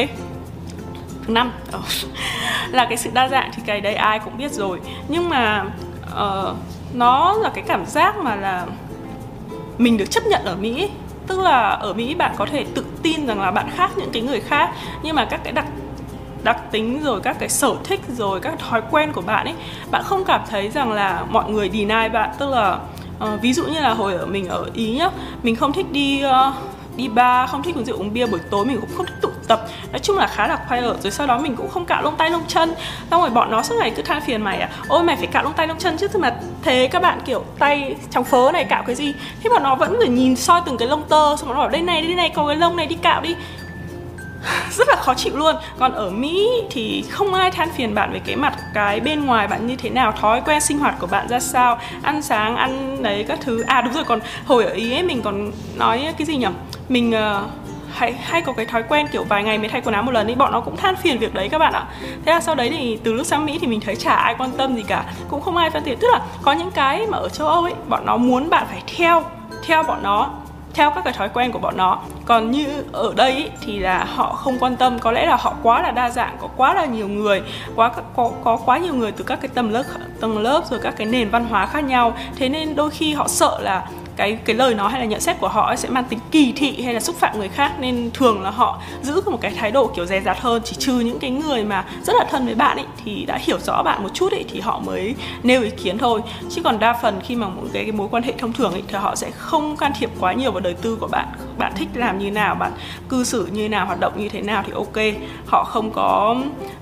Thứ 1.27 1.33
năm 1.33 1.53
oh. 1.77 1.85
là 2.71 2.85
cái 2.85 2.97
sự 2.97 3.11
đa 3.15 3.29
dạng 3.29 3.51
thì 3.55 3.63
cái 3.67 3.81
đấy 3.81 3.95
ai 3.95 4.19
cũng 4.19 4.39
biết 4.39 4.53
rồi. 4.53 4.81
Nhưng 5.09 5.29
mà 5.29 5.65
uh, 6.13 6.57
nó 6.95 7.33
là 7.33 7.51
cái 7.55 7.65
cảm 7.67 7.87
giác 7.87 8.17
mà 8.17 8.37
là 8.37 8.67
mình 9.79 9.97
được 9.97 10.11
chấp 10.11 10.27
nhận 10.27 10.45
ở 10.45 10.57
mỹ. 10.57 10.91
Tức 11.27 11.41
là 11.41 11.69
ở 11.69 11.93
mỹ 11.93 12.15
bạn 12.15 12.35
có 12.37 12.47
thể 12.47 12.65
tự 12.75 12.85
tin 13.03 13.27
rằng 13.27 13.41
là 13.41 13.51
bạn 13.51 13.71
khác 13.77 13.91
những 13.97 14.11
cái 14.13 14.23
người 14.23 14.41
khác 14.41 14.71
nhưng 15.03 15.17
mà 15.17 15.25
các 15.25 15.41
cái 15.45 15.53
đặc 15.53 15.67
đặc 16.45 16.57
tính 16.71 17.03
rồi 17.03 17.21
các 17.21 17.37
cái 17.39 17.49
sở 17.49 17.75
thích 17.85 18.01
rồi 18.17 18.41
các 18.41 18.59
thói 18.59 18.83
quen 18.91 19.13
của 19.13 19.21
bạn 19.21 19.47
ấy 19.47 19.55
bạn 19.91 20.03
không 20.05 20.25
cảm 20.25 20.41
thấy 20.51 20.69
rằng 20.69 20.93
là 20.93 21.25
mọi 21.31 21.51
người 21.51 21.71
deny 21.71 22.09
bạn? 22.13 22.31
Tức 22.39 22.51
là 22.51 22.79
uh, 23.25 23.41
ví 23.41 23.53
dụ 23.53 23.65
như 23.65 23.81
là 23.81 23.95
hồi 23.95 24.15
ở 24.15 24.27
mình 24.27 24.49
ở 24.49 24.71
ý 24.75 24.97
nhá 24.99 25.11
mình 25.43 25.57
không 25.57 25.73
thích 25.73 25.87
đi 25.93 26.23
uh, 26.27 26.55
đi 26.97 27.09
bar 27.09 27.51
không 27.51 27.63
thích 27.63 27.77
uống 27.77 27.85
rượu 27.85 27.97
uống 27.99 28.13
bia 28.13 28.27
buổi 28.27 28.41
tối 28.51 28.67
mình 28.67 28.81
cũng 28.81 28.91
không 28.97 29.07
thích 29.07 29.17
tụ 29.21 29.29
tập. 29.49 29.67
Nói 29.93 29.99
chung 29.99 30.19
là 30.19 30.27
khá 30.27 30.49
là 30.49 30.57
quiet 30.69 31.03
rồi 31.03 31.13
sau 31.13 31.27
đó 31.27 31.39
mình 31.39 31.57
cũng 31.57 31.69
không 31.69 31.85
cạo 31.85 32.03
lông 32.03 32.17
tay 32.17 32.31
lông 32.31 32.43
chân. 32.49 32.75
Xong 33.11 33.21
rồi 33.21 33.31
bọn 33.31 33.51
nó 33.51 33.63
suốt 33.63 33.75
ngày 33.81 33.93
cứ 33.97 34.03
than 34.03 34.21
phiền 34.21 34.43
mày 34.43 34.59
à 34.61 34.69
ôi 34.89 35.03
mày 35.03 35.17
phải 35.17 35.27
cạo 35.27 35.43
lông 35.43 35.53
tay 35.53 35.67
lông 35.67 35.79
chân 35.79 35.97
chứ 35.97 36.09
mà 36.19 36.37
thế 36.63 36.89
các 36.93 37.03
bạn 37.03 37.19
kiểu 37.25 37.45
tay 37.59 37.97
trong 38.11 38.25
phớ 38.25 38.51
này 38.53 38.65
cạo 38.65 38.83
cái 38.87 38.95
gì? 38.95 39.15
Thế 39.43 39.51
bọn 39.51 39.63
nó 39.63 39.75
vẫn 39.75 39.97
phải 39.99 40.09
nhìn 40.09 40.37
soi 40.37 40.61
từng 40.67 40.77
cái 40.77 40.89
lông 40.89 41.03
tơ 41.03 41.37
xong 41.37 41.49
rồi 41.49 41.55
nó 41.55 41.61
bảo 41.61 41.69
đây 41.69 41.83
này 41.83 42.03
đây 42.03 42.15
này 42.15 42.31
có 42.35 42.47
cái 42.47 42.57
lông 42.57 42.77
này 42.77 42.87
đi 42.87 42.97
cạo 43.03 43.21
đi. 43.21 43.35
rất 44.71 44.89
là 44.89 44.97
khó 44.97 45.15
chịu 45.15 45.37
luôn. 45.37 45.57
Còn 45.79 45.93
ở 45.93 46.11
mỹ 46.11 46.49
thì 46.71 47.05
không 47.11 47.35
ai 47.35 47.51
than 47.51 47.69
phiền 47.77 47.95
bạn 47.95 48.13
về 48.13 48.21
cái 48.27 48.37
mặt 48.37 48.55
cái 48.75 49.01
bên 49.01 49.27
ngoài 49.27 49.49
bạn 49.49 49.67
như 49.67 49.77
thế 49.77 49.91
nào 49.91 50.13
thói 50.13 50.41
quen 50.41 50.61
sinh 50.61 50.79
hoạt 50.79 50.95
của 50.99 51.07
bạn 51.07 51.29
ra 51.29 51.41
sao 51.41 51.79
ăn 52.03 52.23
sáng 52.23 52.57
ăn 52.57 53.03
đấy 53.03 53.25
các 53.29 53.39
thứ. 53.41 53.63
À 53.63 53.83
đúng 53.83 53.95
rồi 53.95 54.05
còn 54.05 54.21
hồi 54.47 54.65
ở 54.65 54.73
ý 54.73 54.93
ấy 54.93 55.03
mình 55.03 55.23
còn 55.23 55.53
nói 55.77 56.15
cái 56.19 56.27
gì 56.27 56.37
nhỉ? 56.37 56.47
Mình 56.89 57.11
uh, 57.11 57.51
hay 57.95 58.13
hay 58.13 58.43
có 58.43 58.53
cái 58.53 58.67
thói 58.67 58.83
quen 58.83 59.07
kiểu 59.13 59.25
vài 59.25 59.43
ngày 59.43 59.59
mới 59.59 59.69
thay 59.69 59.81
quần 59.81 59.95
áo 59.95 60.03
một 60.03 60.13
lần 60.13 60.27
ấy 60.27 60.35
bọn 60.35 60.53
nó 60.53 60.61
cũng 60.61 60.77
than 60.77 60.97
phiền 60.97 61.19
việc 61.19 61.35
đấy 61.35 61.49
các 61.49 61.59
bạn 61.59 61.73
ạ. 61.73 61.87
Thế 62.25 62.33
là 62.33 62.41
sau 62.41 62.55
đấy 62.55 62.71
thì 62.79 62.99
từ 63.05 63.13
lúc 63.13 63.27
sang 63.27 63.45
mỹ 63.45 63.59
thì 63.61 63.67
mình 63.67 63.81
thấy 63.81 63.97
chả 63.97 64.15
ai 64.15 64.35
quan 64.39 64.51
tâm 64.51 64.77
gì 64.77 64.83
cả 64.83 65.05
cũng 65.29 65.41
không 65.41 65.57
ai 65.57 65.71
phân 65.71 65.83
tiện. 65.85 65.99
tức 65.99 66.09
là 66.13 66.21
có 66.43 66.53
những 66.53 66.71
cái 66.71 67.07
mà 67.07 67.19
ở 67.19 67.29
châu 67.29 67.49
âu 67.49 67.63
ấy 67.63 67.75
bọn 67.89 68.07
nó 68.07 68.17
muốn 68.17 68.51
bạn 68.51 68.67
phải 68.71 68.83
theo 68.97 69.25
theo 69.67 69.83
bọn 69.83 70.03
nó 70.03 70.31
theo 70.75 70.91
các 70.91 71.05
cái 71.05 71.13
thói 71.13 71.29
quen 71.29 71.53
của 71.53 71.59
bọn 71.59 71.77
nó. 71.77 71.99
Còn 72.27 72.51
như 72.51 72.85
ở 72.93 73.13
đây 73.17 73.33
ý, 73.33 73.49
thì 73.61 73.79
là 73.79 74.05
họ 74.05 74.33
không 74.33 74.59
quan 74.59 74.77
tâm 74.77 74.99
có 74.99 75.13
lẽ 75.13 75.27
là 75.27 75.37
họ 75.37 75.55
quá 75.63 75.83
là 75.83 75.91
đa 75.91 76.11
dạng 76.11 76.37
có 76.41 76.49
quá 76.57 76.75
là 76.75 76.85
nhiều 76.85 77.09
người 77.09 77.43
quá 77.77 77.93
có 78.17 78.31
có 78.45 78.57
quá 78.57 78.79
nhiều 78.79 78.95
người 78.95 79.13
từ 79.13 79.25
các 79.25 79.41
cái 79.41 79.49
tầng 79.55 79.73
lớp 79.73 79.83
tầng 80.21 80.39
lớp 80.39 80.63
rồi 80.71 80.81
các 80.83 80.95
cái 80.97 81.07
nền 81.07 81.31
văn 81.31 81.45
hóa 81.45 81.67
khác 81.67 81.85
nhau. 81.85 82.15
Thế 82.37 82.49
nên 82.49 82.77
đôi 82.77 82.91
khi 82.91 83.15
họ 83.15 83.29
sợ 83.29 83.59
là 83.61 83.87
cái 84.17 84.39
cái 84.45 84.57
lời 84.57 84.75
nói 84.75 84.91
hay 84.91 85.01
là 85.01 85.07
nhận 85.07 85.21
xét 85.21 85.41
của 85.41 85.49
họ 85.49 85.77
sẽ 85.77 85.89
mang 85.89 86.05
tính 86.05 86.19
kỳ 86.31 86.53
thị 86.57 86.83
hay 86.83 86.95
là 86.95 87.01
xúc 87.01 87.17
phạm 87.17 87.39
người 87.39 87.49
khác. 87.49 87.73
Nên 87.79 88.11
thường 88.15 88.43
là 88.43 88.51
họ 88.51 88.81
giữ 89.03 89.21
một 89.27 89.41
cái 89.41 89.51
thái 89.51 89.71
độ 89.71 89.87
kiểu 89.97 90.07
dè 90.07 90.21
dặt 90.21 90.41
hơn 90.41 90.63
chỉ 90.65 90.77
trừ 90.79 91.01
những 91.01 91.19
cái 91.19 91.31
người 91.31 91.65
mà 91.65 91.85
rất 92.03 92.13
là 92.17 92.25
thân 92.31 92.47
với 92.47 92.55
bạn 92.55 92.77
ấy 92.77 92.87
thì 93.05 93.25
đã 93.25 93.39
hiểu 93.41 93.59
rõ 93.59 93.83
bạn 93.83 94.03
một 94.03 94.09
chút 94.15 94.33
ấy 94.33 94.45
thì 94.49 94.61
họ 94.61 94.79
mới 94.79 95.15
nêu 95.43 95.63
ý 95.63 95.71
kiến 95.71 95.99
thôi. 95.99 96.21
Chứ 96.51 96.63
còn 96.63 96.79
đa 96.79 96.93
phần 97.03 97.21
khi 97.23 97.37
mà 97.37 97.49
một 97.49 97.63
cái, 97.73 97.83
cái 97.83 97.93
mối 97.93 98.09
quan 98.11 98.23
hệ 98.23 98.33
thông 98.39 98.53
thường 98.53 98.73
ấy 98.73 98.83
thì 98.89 98.99
họ 98.99 99.17
sẽ 99.17 99.31
không 99.31 99.77
can 99.77 99.93
thiệp 99.99 100.11
quá 100.21 100.33
nhiều 100.33 100.53
vào 100.53 100.61
đời 100.61 100.75
tư 100.75 100.97
của 101.01 101.09
bạn. 101.09 101.27
Bạn 101.59 101.73
thích 101.77 101.89
làm 101.95 102.19
như 102.19 102.31
nào 102.31 102.55
bạn 102.55 102.73
cư 103.09 103.25
xử 103.25 103.49
như 103.53 103.69
nào 103.69 103.87
hoạt 103.87 104.01
động 104.01 104.13
như 104.17 104.29
thế 104.29 104.43
nào 104.43 104.63
thì 104.67 104.73
ok. 104.73 105.25
Họ 105.47 105.65
không 105.65 105.91
có 105.91 106.37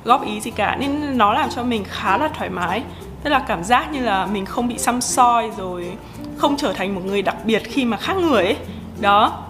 góp 0.04 0.26
ý 0.26 0.40
gì 0.40 0.50
cả. 0.50 0.76
Nên 0.80 1.18
nó 1.18 1.32
làm 1.32 1.50
cho 1.50 1.62
mình 1.62 1.84
khá 1.84 2.18
là 2.18 2.28
thoải 2.28 2.50
mái. 2.50 2.82
Tức 3.22 3.30
là 3.30 3.38
cảm 3.38 3.64
giác 3.64 3.92
như 3.92 4.00
là 4.00 4.26
mình 4.26 4.44
không 4.44 4.68
bị 4.68 4.78
xăm 4.78 5.00
soi 5.00 5.50
rồi 5.56 5.92
không 6.36 6.56
trở 6.56 6.72
thành 6.72 6.94
một 6.94 7.00
người 7.04 7.22
đặc 7.22 7.36
biệt 7.44 7.62
khi 7.64 7.84
mà 7.84 7.96
khác 7.96 8.16
người 8.16 8.44
ấy. 8.44 8.56
Đó. 9.00 9.42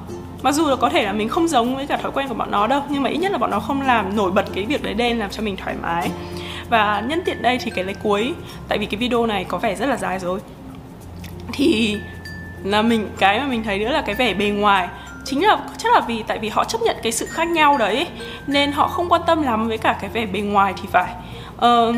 Mặc 0.42 0.52
dù 0.52 0.66
là 0.66 0.76
có 0.76 0.88
thể 0.88 1.02
là 1.02 1.12
mình 1.12 1.28
không 1.28 1.48
giống 1.48 1.76
với 1.76 1.86
cả 1.86 1.96
thói 1.96 2.12
quen 2.12 2.28
của 2.28 2.34
bọn 2.34 2.50
nó 2.50 2.66
đâu 2.66 2.82
nhưng 2.88 3.02
mà 3.02 3.10
ít 3.10 3.18
nhất 3.18 3.32
là 3.32 3.38
bọn 3.38 3.50
nó 3.50 3.60
không 3.60 3.82
làm 3.82 4.16
nổi 4.16 4.30
bật 4.30 4.44
cái 4.54 4.64
việc 4.64 4.82
đấy 4.82 4.94
lên 4.94 5.18
làm 5.18 5.30
cho 5.30 5.42
mình 5.42 5.56
thoải 5.56 5.76
mái. 5.82 6.10
Và 6.70 7.02
nhân 7.08 7.22
tiện 7.24 7.42
đây 7.42 7.58
thì 7.58 7.70
cái 7.70 7.84
lấy 7.84 7.94
cuối 8.02 8.34
tại 8.68 8.78
vì 8.78 8.86
cái 8.86 8.98
video 8.98 9.26
này 9.26 9.44
có 9.44 9.58
vẻ 9.58 9.74
rất 9.74 9.86
là 9.86 9.96
dài 9.96 10.18
rồi 10.18 10.40
thì 11.52 11.96
là 12.64 12.82
mình 12.82 13.08
cái 13.18 13.40
mà 13.40 13.46
mình 13.46 13.62
thấy 13.62 13.78
nữa 13.78 13.90
là 13.90 14.02
cái 14.06 14.14
vẻ 14.14 14.34
bề 14.34 14.46
ngoài. 14.46 14.88
Chính 15.24 15.46
là 15.46 15.58
chắc 15.78 15.94
là 15.94 16.00
vì 16.00 16.22
tại 16.22 16.38
vì 16.38 16.48
họ 16.48 16.64
chấp 16.64 16.82
nhận 16.82 16.96
cái 17.02 17.12
sự 17.12 17.26
khác 17.26 17.48
nhau 17.48 17.78
đấy 17.78 18.06
nên 18.46 18.72
họ 18.72 18.88
không 18.88 19.08
quan 19.08 19.22
tâm 19.26 19.42
lắm 19.42 19.68
với 19.68 19.78
cả 19.78 19.98
cái 20.00 20.10
vẻ 20.10 20.26
bề 20.26 20.40
ngoài 20.40 20.74
thì 20.82 20.88
phải. 20.92 21.12
Uh, 21.56 21.96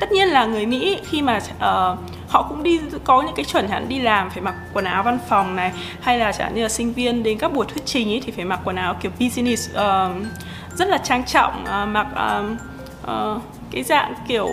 tất 0.00 0.12
nhiên 0.12 0.28
là 0.28 0.44
người 0.44 0.66
mỹ 0.66 0.98
khi 1.04 1.22
mà 1.22 1.40
uh, 1.56 1.98
họ 2.34 2.42
cũng 2.42 2.62
đi 2.62 2.80
có 3.04 3.22
những 3.22 3.34
cái 3.36 3.44
chuẩn 3.44 3.68
hẳn 3.68 3.88
đi 3.88 3.98
làm 3.98 4.30
phải 4.30 4.42
mặc 4.42 4.54
quần 4.72 4.84
áo 4.84 5.02
văn 5.02 5.18
phòng 5.28 5.56
này 5.56 5.72
hay 6.00 6.18
là 6.18 6.32
chẳng 6.32 6.54
như 6.54 6.62
là 6.62 6.68
sinh 6.68 6.92
viên 6.92 7.22
đến 7.22 7.38
các 7.38 7.52
buổi 7.52 7.66
thuyết 7.66 7.82
trình 7.86 8.08
ấy 8.08 8.22
thì 8.26 8.32
phải 8.32 8.44
mặc 8.44 8.60
quần 8.64 8.76
áo 8.76 8.94
kiểu 9.00 9.12
business 9.20 9.70
uh, 9.70 10.26
rất 10.76 10.88
là 10.88 10.98
trang 10.98 11.24
trọng 11.24 11.64
uh, 11.64 11.88
mặc 11.88 12.06
uh, 12.12 12.58
uh, 13.02 13.42
cái 13.70 13.82
dạng 13.82 14.14
kiểu 14.28 14.48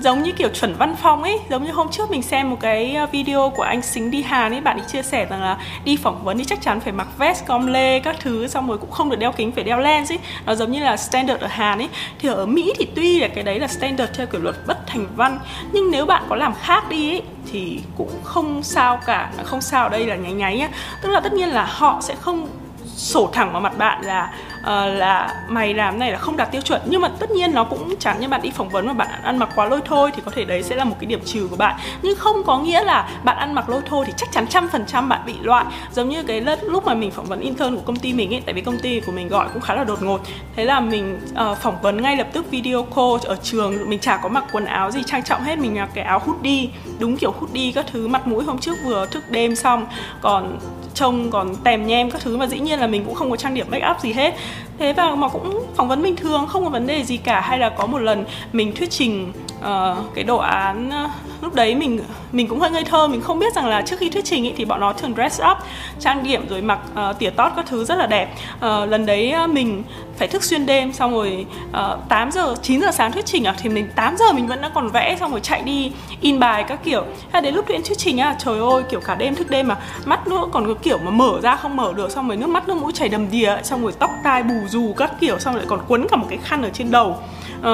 giống 0.00 0.22
như 0.22 0.32
kiểu 0.32 0.48
chuẩn 0.48 0.74
văn 0.74 0.96
phòng 0.96 1.22
ấy, 1.22 1.38
giống 1.50 1.64
như 1.64 1.72
hôm 1.72 1.88
trước 1.90 2.10
mình 2.10 2.22
xem 2.22 2.50
một 2.50 2.56
cái 2.60 2.94
ờ, 2.94 3.06
video 3.06 3.52
của 3.56 3.62
anh 3.62 3.82
xính 3.82 4.10
đi 4.10 4.22
hàn 4.22 4.52
ấy, 4.54 4.60
bạn 4.60 4.76
ấy 4.78 4.86
chia 4.92 5.02
sẻ 5.02 5.26
rằng 5.30 5.42
là 5.42 5.56
đi 5.84 5.96
phỏng 5.96 6.24
vấn 6.24 6.38
thì 6.38 6.44
chắc 6.44 6.62
chắn 6.62 6.80
phải 6.80 6.92
mặc 6.92 7.08
vest 7.18 7.46
com 7.46 7.66
lê 7.66 8.00
các 8.00 8.16
thứ, 8.20 8.48
xong 8.48 8.68
rồi 8.68 8.78
cũng 8.78 8.90
không 8.90 9.10
được 9.10 9.18
đeo 9.18 9.32
kính, 9.32 9.52
phải 9.52 9.64
đeo 9.64 9.78
lens 9.78 10.12
ấy. 10.12 10.18
Nó 10.46 10.54
giống 10.54 10.72
như 10.72 10.80
là 10.80 10.96
standard 10.96 11.42
ở 11.42 11.46
hàn 11.46 11.78
ấy. 11.78 11.88
Thì 12.18 12.28
ở 12.28 12.46
mỹ 12.46 12.72
thì 12.78 12.86
tuy 12.94 13.20
là 13.20 13.28
cái 13.28 13.44
đấy 13.44 13.60
là 13.60 13.68
standard 13.68 14.12
theo 14.16 14.26
kiểu 14.26 14.40
luật 14.40 14.56
bất 14.66 14.86
thành 14.86 15.06
văn, 15.16 15.38
nhưng 15.72 15.90
nếu 15.90 16.06
bạn 16.06 16.22
có 16.28 16.36
làm 16.36 16.54
khác 16.54 16.88
đi 16.88 17.10
ấy, 17.10 17.22
thì 17.52 17.80
cũng 17.96 18.10
không 18.24 18.62
sao 18.62 19.00
cả, 19.06 19.30
không 19.44 19.60
sao 19.60 19.82
ở 19.82 19.88
đây 19.88 20.06
là 20.06 20.16
nháy 20.16 20.32
nháy 20.32 20.58
nhá. 20.58 20.68
Tức 21.02 21.08
là 21.08 21.20
tất 21.20 21.32
nhiên 21.32 21.48
là 21.48 21.64
họ 21.64 22.00
sẽ 22.02 22.14
không 22.14 22.48
sổ 22.96 23.30
thẳng 23.32 23.52
vào 23.52 23.60
mặt 23.60 23.78
bạn 23.78 24.02
là 24.04 24.32
uh, 24.62 24.98
là 24.98 25.34
mày 25.48 25.74
làm 25.74 25.98
này 25.98 26.12
là 26.12 26.18
không 26.18 26.36
đạt 26.36 26.52
tiêu 26.52 26.60
chuẩn. 26.60 26.80
Nhưng 26.86 27.00
mà 27.00 27.08
tất 27.08 27.30
nhiên 27.30 27.54
nó 27.54 27.64
cũng 27.64 27.94
chẳng 27.98 28.20
như 28.20 28.28
bạn 28.28 28.42
đi 28.42 28.50
phỏng 28.50 28.68
vấn 28.68 28.86
mà 28.86 28.92
bạn 28.92 29.08
ăn 29.22 29.38
mặc 29.38 29.48
quá 29.54 29.66
lôi 29.66 29.80
thôi 29.84 30.10
thì 30.16 30.22
có 30.24 30.30
thể 30.34 30.44
đấy 30.44 30.62
sẽ 30.62 30.76
là 30.76 30.84
một 30.84 30.96
cái 31.00 31.06
điểm 31.06 31.20
trừ 31.24 31.46
của 31.50 31.56
bạn. 31.56 31.76
Nhưng 32.02 32.16
không 32.16 32.42
có 32.46 32.58
nghĩa 32.58 32.84
là 32.84 33.08
bạn 33.24 33.36
ăn 33.36 33.54
mặc 33.54 33.68
lôi 33.68 33.80
thôi 33.86 34.04
thì 34.06 34.12
chắc 34.16 34.32
chắn 34.32 34.46
trăm 34.46 34.68
phần 34.68 34.84
trăm 34.86 35.08
bạn 35.08 35.20
bị 35.26 35.34
loại. 35.42 35.64
Giống 35.92 36.08
như 36.08 36.22
cái 36.22 36.42
lúc 36.62 36.86
mà 36.86 36.94
mình 36.94 37.10
phỏng 37.10 37.26
vấn 37.26 37.40
intern 37.40 37.76
của 37.76 37.82
công 37.86 37.96
ty 37.96 38.12
mình 38.12 38.34
ấy 38.34 38.42
tại 38.46 38.54
vì 38.54 38.60
công 38.60 38.78
ty 38.78 39.00
của 39.00 39.12
mình 39.12 39.28
gọi 39.28 39.48
cũng 39.52 39.62
khá 39.62 39.74
là 39.74 39.84
đột 39.84 40.02
ngột. 40.02 40.20
Thế 40.56 40.64
là 40.64 40.80
mình 40.80 41.20
uh, 41.50 41.58
phỏng 41.58 41.82
vấn 41.82 42.02
ngay 42.02 42.16
lập 42.16 42.26
tức 42.32 42.50
video 42.50 42.82
call 42.82 43.16
ở 43.24 43.36
trường. 43.42 43.90
Mình 43.90 43.98
chả 43.98 44.16
có 44.16 44.28
mặc 44.28 44.44
quần 44.52 44.64
áo 44.64 44.90
gì 44.90 45.00
trang 45.06 45.22
trọng 45.22 45.42
hết 45.42 45.58
mình 45.58 45.74
mặc 45.74 45.88
cái 45.94 46.04
áo 46.04 46.18
hoodie 46.18 46.68
đúng 46.98 47.16
kiểu 47.16 47.32
hoodie 47.38 47.72
các 47.72 47.86
thứ 47.92 48.08
mặt 48.08 48.26
mũi 48.26 48.44
hôm 48.44 48.58
trước 48.58 48.74
vừa 48.84 49.06
thức 49.06 49.30
đêm 49.30 49.56
xong. 49.56 49.86
Còn 50.20 50.58
trông 50.94 51.30
còn 51.30 51.54
tèm 51.64 51.86
nhem 51.86 52.10
các 52.10 52.22
thứ 52.22 52.36
mà 52.36 52.46
dĩ 52.46 52.58
nhiên 52.58 52.80
là 52.80 52.86
mình 52.86 53.04
cũng 53.04 53.14
không 53.14 53.30
có 53.30 53.36
trang 53.36 53.54
điểm 53.54 53.66
make 53.70 53.90
up 53.90 54.00
gì 54.00 54.12
hết 54.12 54.34
thế 54.82 54.92
và 54.92 55.14
mà 55.14 55.28
cũng 55.28 55.66
phỏng 55.74 55.88
vấn 55.88 56.02
bình 56.02 56.16
thường 56.16 56.46
không 56.46 56.64
có 56.64 56.70
vấn 56.70 56.86
đề 56.86 57.04
gì 57.04 57.16
cả 57.16 57.40
hay 57.40 57.58
là 57.58 57.68
có 57.68 57.86
một 57.86 57.98
lần 57.98 58.24
mình 58.52 58.74
thuyết 58.74 58.90
trình 58.90 59.32
uh, 59.58 60.14
cái 60.14 60.24
đồ 60.24 60.36
án 60.36 60.88
uh, 61.04 61.21
lúc 61.52 61.56
đấy 61.56 61.74
mình 61.74 62.00
mình 62.32 62.48
cũng 62.48 62.60
hơi 62.60 62.70
ngây 62.70 62.84
thơ 62.84 63.08
mình 63.08 63.20
không 63.20 63.38
biết 63.38 63.54
rằng 63.54 63.66
là 63.66 63.82
trước 63.82 63.98
khi 63.98 64.10
thuyết 64.10 64.24
trình 64.24 64.44
ý, 64.44 64.52
thì 64.56 64.64
bọn 64.64 64.80
nó 64.80 64.92
thường 64.92 65.14
dress 65.14 65.40
up 65.50 65.58
trang 66.00 66.22
điểm 66.22 66.48
rồi 66.48 66.62
mặc 66.62 66.78
uh, 67.10 67.18
tỉa 67.18 67.30
tót 67.30 67.52
các 67.56 67.66
thứ 67.66 67.84
rất 67.84 67.98
là 67.98 68.06
đẹp. 68.06 68.34
Uh, 68.56 68.88
lần 68.88 69.06
đấy 69.06 69.34
uh, 69.44 69.50
mình 69.50 69.82
phải 70.18 70.28
thức 70.28 70.44
xuyên 70.44 70.66
đêm 70.66 70.92
xong 70.92 71.12
rồi 71.12 71.46
uh, 71.70 72.08
8 72.08 72.30
giờ 72.32 72.54
9 72.62 72.80
giờ 72.80 72.90
sáng 72.92 73.12
thuyết 73.12 73.26
trình 73.26 73.44
à 73.44 73.54
thì 73.58 73.68
mình 73.68 73.88
8 73.96 74.16
giờ 74.16 74.32
mình 74.32 74.46
vẫn 74.46 74.60
đang 74.60 74.70
còn 74.74 74.88
vẽ 74.88 75.16
xong 75.20 75.30
rồi 75.30 75.40
chạy 75.40 75.62
đi 75.62 75.92
in 76.20 76.38
bài 76.38 76.64
các 76.68 76.84
kiểu. 76.84 77.04
Hay 77.32 77.42
đến 77.42 77.54
lúc 77.54 77.68
đến 77.68 77.82
thuyết 77.84 77.98
trình 77.98 78.20
à 78.20 78.36
trời 78.38 78.58
ơi 78.58 78.82
kiểu 78.90 79.00
cả 79.00 79.14
đêm 79.14 79.34
thức 79.34 79.50
đêm 79.50 79.68
mà 79.68 79.76
mắt 80.04 80.28
nữa 80.28 80.40
còn 80.52 80.66
có 80.66 80.74
kiểu 80.82 80.98
mà 80.98 81.10
mở 81.10 81.40
ra 81.42 81.56
không 81.56 81.76
mở 81.76 81.92
được 81.96 82.10
xong 82.10 82.28
rồi 82.28 82.36
nước 82.36 82.48
mắt 82.48 82.68
nước 82.68 82.76
mũi 82.76 82.92
chảy 82.92 83.08
đầm 83.08 83.30
đìa 83.30 83.56
xong 83.62 83.82
rồi 83.82 83.92
tóc 83.98 84.10
tai 84.24 84.42
bù 84.42 84.54
rù 84.68 84.94
các 84.96 85.12
kiểu 85.20 85.38
xong 85.38 85.54
rồi 85.54 85.62
lại 85.62 85.68
còn 85.68 85.80
quấn 85.88 86.06
cả 86.08 86.16
một 86.16 86.26
cái 86.30 86.38
khăn 86.42 86.62
ở 86.62 86.70
trên 86.72 86.90
đầu. 86.90 87.18
Uh, 87.60 87.66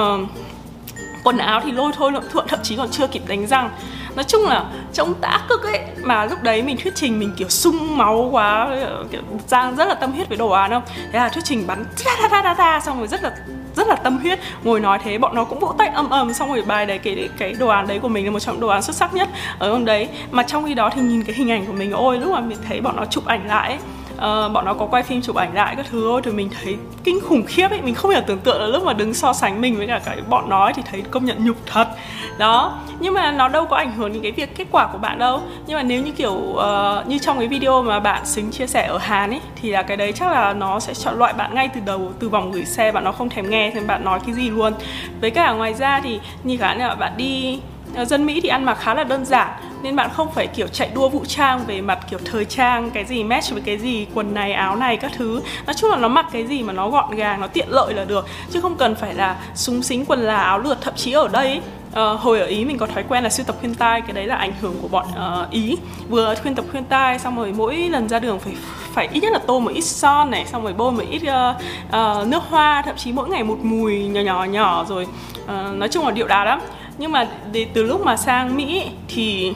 quần 1.28 1.38
áo 1.38 1.60
thì 1.64 1.72
lôi 1.72 1.92
thôi 1.94 2.12
lộn 2.12 2.28
thượng 2.28 2.48
thậm 2.48 2.58
chí 2.62 2.76
còn 2.76 2.90
chưa 2.90 3.06
kịp 3.06 3.22
đánh 3.26 3.46
răng. 3.46 3.70
Nói 4.16 4.24
chung 4.24 4.46
là 4.46 4.64
trông 4.92 5.14
tã 5.14 5.40
cực 5.48 5.62
ấy 5.62 5.80
mà 6.02 6.24
lúc 6.24 6.42
đấy 6.42 6.62
mình 6.62 6.76
thuyết 6.82 6.94
trình 6.94 7.18
mình 7.18 7.32
kiểu 7.36 7.48
sung 7.48 7.96
máu 7.96 8.28
quá 8.32 8.68
kiểu 9.10 9.20
giang 9.46 9.76
rất 9.76 9.88
là 9.88 9.94
tâm 9.94 10.12
huyết 10.12 10.28
với 10.28 10.38
đồ 10.38 10.50
án 10.50 10.70
không? 10.70 10.82
Thế 11.12 11.18
là 11.18 11.28
thuyết 11.28 11.44
trình 11.44 11.66
bắn 11.66 11.84
ta 12.04 12.28
ta 12.30 12.42
ta 12.42 12.54
ta 12.54 12.80
xong 12.80 12.98
rồi 12.98 13.08
rất 13.08 13.22
là 13.22 13.32
rất 13.76 13.88
là 13.88 13.94
tâm 13.94 14.18
huyết 14.18 14.38
ngồi 14.64 14.80
nói 14.80 14.98
thế 15.04 15.18
bọn 15.18 15.34
nó 15.34 15.44
cũng 15.44 15.58
vỗ 15.58 15.74
tay 15.78 15.88
âm 15.88 16.10
ầm 16.10 16.32
xong 16.32 16.52
rồi 16.52 16.62
bài 16.62 16.86
đấy 16.86 16.98
cái 16.98 17.28
cái 17.38 17.52
đồ 17.52 17.68
án 17.68 17.86
đấy 17.86 17.98
của 17.98 18.08
mình 18.08 18.24
là 18.24 18.30
một 18.30 18.40
trong 18.40 18.60
đồ 18.60 18.68
án 18.68 18.82
xuất 18.82 18.96
sắc 18.96 19.14
nhất 19.14 19.28
ở 19.58 19.72
hôm 19.72 19.84
đấy. 19.84 20.08
Mà 20.30 20.42
trong 20.42 20.66
khi 20.66 20.74
đó 20.74 20.90
thì 20.94 21.00
nhìn 21.00 21.24
cái 21.24 21.36
hình 21.36 21.50
ảnh 21.50 21.66
của 21.66 21.72
mình 21.72 21.92
ôi 21.92 22.18
lúc 22.18 22.32
mà 22.32 22.40
mình 22.40 22.58
thấy 22.68 22.80
bọn 22.80 22.96
nó 22.96 23.04
chụp 23.04 23.26
ảnh 23.26 23.48
lại 23.48 23.68
ấy, 23.68 23.78
uh, 24.18 24.52
bọn 24.52 24.64
nó 24.64 24.74
có 24.74 24.86
quay 24.86 25.02
phim 25.02 25.22
chụp 25.22 25.36
ảnh 25.36 25.54
lại 25.54 25.76
các 25.76 25.86
thứ 25.90 26.00
thôi 26.04 26.20
thì 26.24 26.30
mình 26.30 26.50
thấy 26.62 26.76
kinh 27.04 27.20
khủng 27.20 27.42
khiếp 27.46 27.70
ấy. 27.70 27.82
Mình 27.82 27.94
không 27.94 28.12
thể 28.14 28.20
tưởng 28.20 28.38
tượng 28.38 28.60
là 28.60 28.66
lúc 28.66 28.84
mà 28.84 28.92
đứng 28.92 29.14
so 29.14 29.32
sánh 29.32 29.60
mình 29.60 29.76
với 29.76 29.86
cả 29.86 30.00
cái 30.04 30.20
bọn 30.28 30.48
nó 30.48 30.70
thì 30.74 30.82
thấy 30.90 31.02
công 31.10 31.24
nhận 31.24 31.44
nhục 31.44 31.56
thật. 31.66 31.88
Đó 32.38 32.78
nhưng 33.00 33.14
mà 33.14 33.32
nó 33.32 33.48
đâu 33.48 33.66
có 33.66 33.76
ảnh 33.76 33.92
hưởng 33.92 34.12
đến 34.12 34.22
cái 34.22 34.32
việc 34.32 34.56
kết 34.56 34.66
quả 34.70 34.88
của 34.92 34.98
bạn 34.98 35.18
đâu. 35.18 35.40
Nhưng 35.66 35.76
mà 35.76 35.82
nếu 35.82 36.02
như 36.02 36.12
kiểu 36.12 36.32
uh, 36.32 37.06
như 37.06 37.18
trong 37.18 37.38
cái 37.38 37.48
video 37.48 37.82
mà 37.82 38.00
bạn 38.00 38.26
xính 38.26 38.50
chia 38.50 38.66
sẻ 38.66 38.86
ở 38.86 38.98
Hàn 38.98 39.30
ấy 39.30 39.40
thì 39.62 39.70
là 39.70 39.82
cái 39.82 39.96
đấy 39.96 40.12
chắc 40.12 40.32
là 40.32 40.52
nó 40.52 40.80
sẽ 40.80 40.94
chọn 40.94 41.18
loại 41.18 41.32
bạn 41.32 41.54
ngay 41.54 41.68
từ 41.68 41.80
đầu 41.86 42.12
từ 42.18 42.28
vòng 42.28 42.52
gửi 42.52 42.64
xe 42.64 42.92
bạn 42.92 43.04
nó 43.04 43.12
không 43.12 43.28
thèm 43.28 43.50
nghe 43.50 43.70
thêm 43.74 43.86
bạn 43.86 44.04
nói 44.04 44.20
cái 44.26 44.34
gì 44.34 44.50
luôn. 44.50 44.72
Với 45.20 45.30
cả 45.30 45.52
ngoài 45.52 45.74
ra 45.74 46.00
thì 46.00 46.20
như 46.44 46.56
cả 46.56 46.74
là 46.74 46.94
bạn 46.94 47.12
đi 47.16 47.60
ờ, 47.94 48.04
dân 48.04 48.26
Mỹ 48.26 48.40
thì 48.40 48.48
ăn 48.48 48.64
mặc 48.64 48.78
khá 48.80 48.94
là 48.94 49.04
đơn 49.04 49.24
giản 49.24 49.48
nên 49.82 49.96
bạn 49.96 50.10
không 50.12 50.32
phải 50.32 50.46
kiểu 50.46 50.66
chạy 50.66 50.90
đua 50.94 51.08
vũ 51.08 51.24
trang 51.28 51.60
về 51.66 51.80
mặt 51.80 51.98
kiểu 52.10 52.18
thời 52.24 52.44
trang 52.44 52.90
cái 52.90 53.04
gì 53.04 53.24
match 53.24 53.52
với 53.52 53.62
cái 53.62 53.78
gì 53.78 54.06
quần 54.14 54.34
này 54.34 54.52
áo 54.52 54.76
này 54.76 54.96
các 54.96 55.12
thứ. 55.16 55.42
Nói 55.66 55.74
chung 55.74 55.90
là 55.90 55.96
nó 55.96 56.08
mặc 56.08 56.26
cái 56.32 56.46
gì 56.46 56.62
mà 56.62 56.72
nó 56.72 56.90
gọn 56.90 57.10
gàng 57.10 57.40
nó 57.40 57.46
tiện 57.46 57.68
lợi 57.68 57.94
là 57.94 58.04
được. 58.04 58.26
Chứ 58.50 58.60
không 58.60 58.76
cần 58.76 58.94
phải 58.94 59.14
là 59.14 59.36
súng 59.54 59.82
xính 59.82 60.04
quần 60.04 60.20
là 60.20 60.36
áo 60.36 60.58
lượt 60.58 60.78
thậm 60.80 60.94
chí 60.96 61.12
ở 61.12 61.28
đây 61.28 61.60
Uh, 61.88 62.20
hồi 62.20 62.40
ở 62.40 62.46
ý 62.46 62.64
mình 62.64 62.78
có 62.78 62.86
thói 62.86 63.04
quen 63.08 63.24
là 63.24 63.30
sưu 63.30 63.46
tập 63.46 63.56
khuyên 63.60 63.74
tai 63.74 64.00
cái 64.00 64.12
đấy 64.12 64.26
là 64.26 64.36
ảnh 64.36 64.52
hưởng 64.60 64.74
của 64.82 64.88
bọn 64.88 65.06
uh, 65.06 65.50
ý. 65.50 65.76
Vừa 66.08 66.34
khuyên 66.42 66.54
tập 66.54 66.64
khuyên 66.70 66.84
tai 66.84 67.18
xong 67.18 67.36
rồi 67.36 67.52
mỗi 67.52 67.76
lần 67.76 68.08
ra 68.08 68.18
đường 68.18 68.38
phải 68.38 68.52
phải 68.92 69.08
ít 69.12 69.20
nhất 69.20 69.32
là 69.32 69.38
tô 69.38 69.60
một 69.60 69.70
ít 69.74 69.80
son 69.80 70.30
này 70.30 70.46
xong 70.46 70.62
rồi 70.62 70.72
bôi 70.72 70.92
một 70.92 71.02
ít 71.10 71.22
uh, 71.22 71.56
uh, 71.86 72.26
nước 72.26 72.42
hoa 72.50 72.82
thậm 72.82 72.96
chí 72.96 73.12
mỗi 73.12 73.28
ngày 73.28 73.44
một 73.44 73.58
mùi 73.62 73.98
nhỏ 73.98 74.20
nhỏ 74.20 74.44
nhỏ 74.44 74.84
rồi. 74.88 75.06
Uh, 75.44 75.74
nói 75.74 75.88
chung 75.88 76.04
là 76.04 76.10
điệu 76.10 76.26
đà 76.26 76.44
lắm. 76.44 76.60
Nhưng 76.98 77.12
mà 77.12 77.28
từ 77.74 77.82
lúc 77.82 78.04
mà 78.04 78.16
sang 78.16 78.56
mỹ 78.56 78.84
thì 79.08 79.52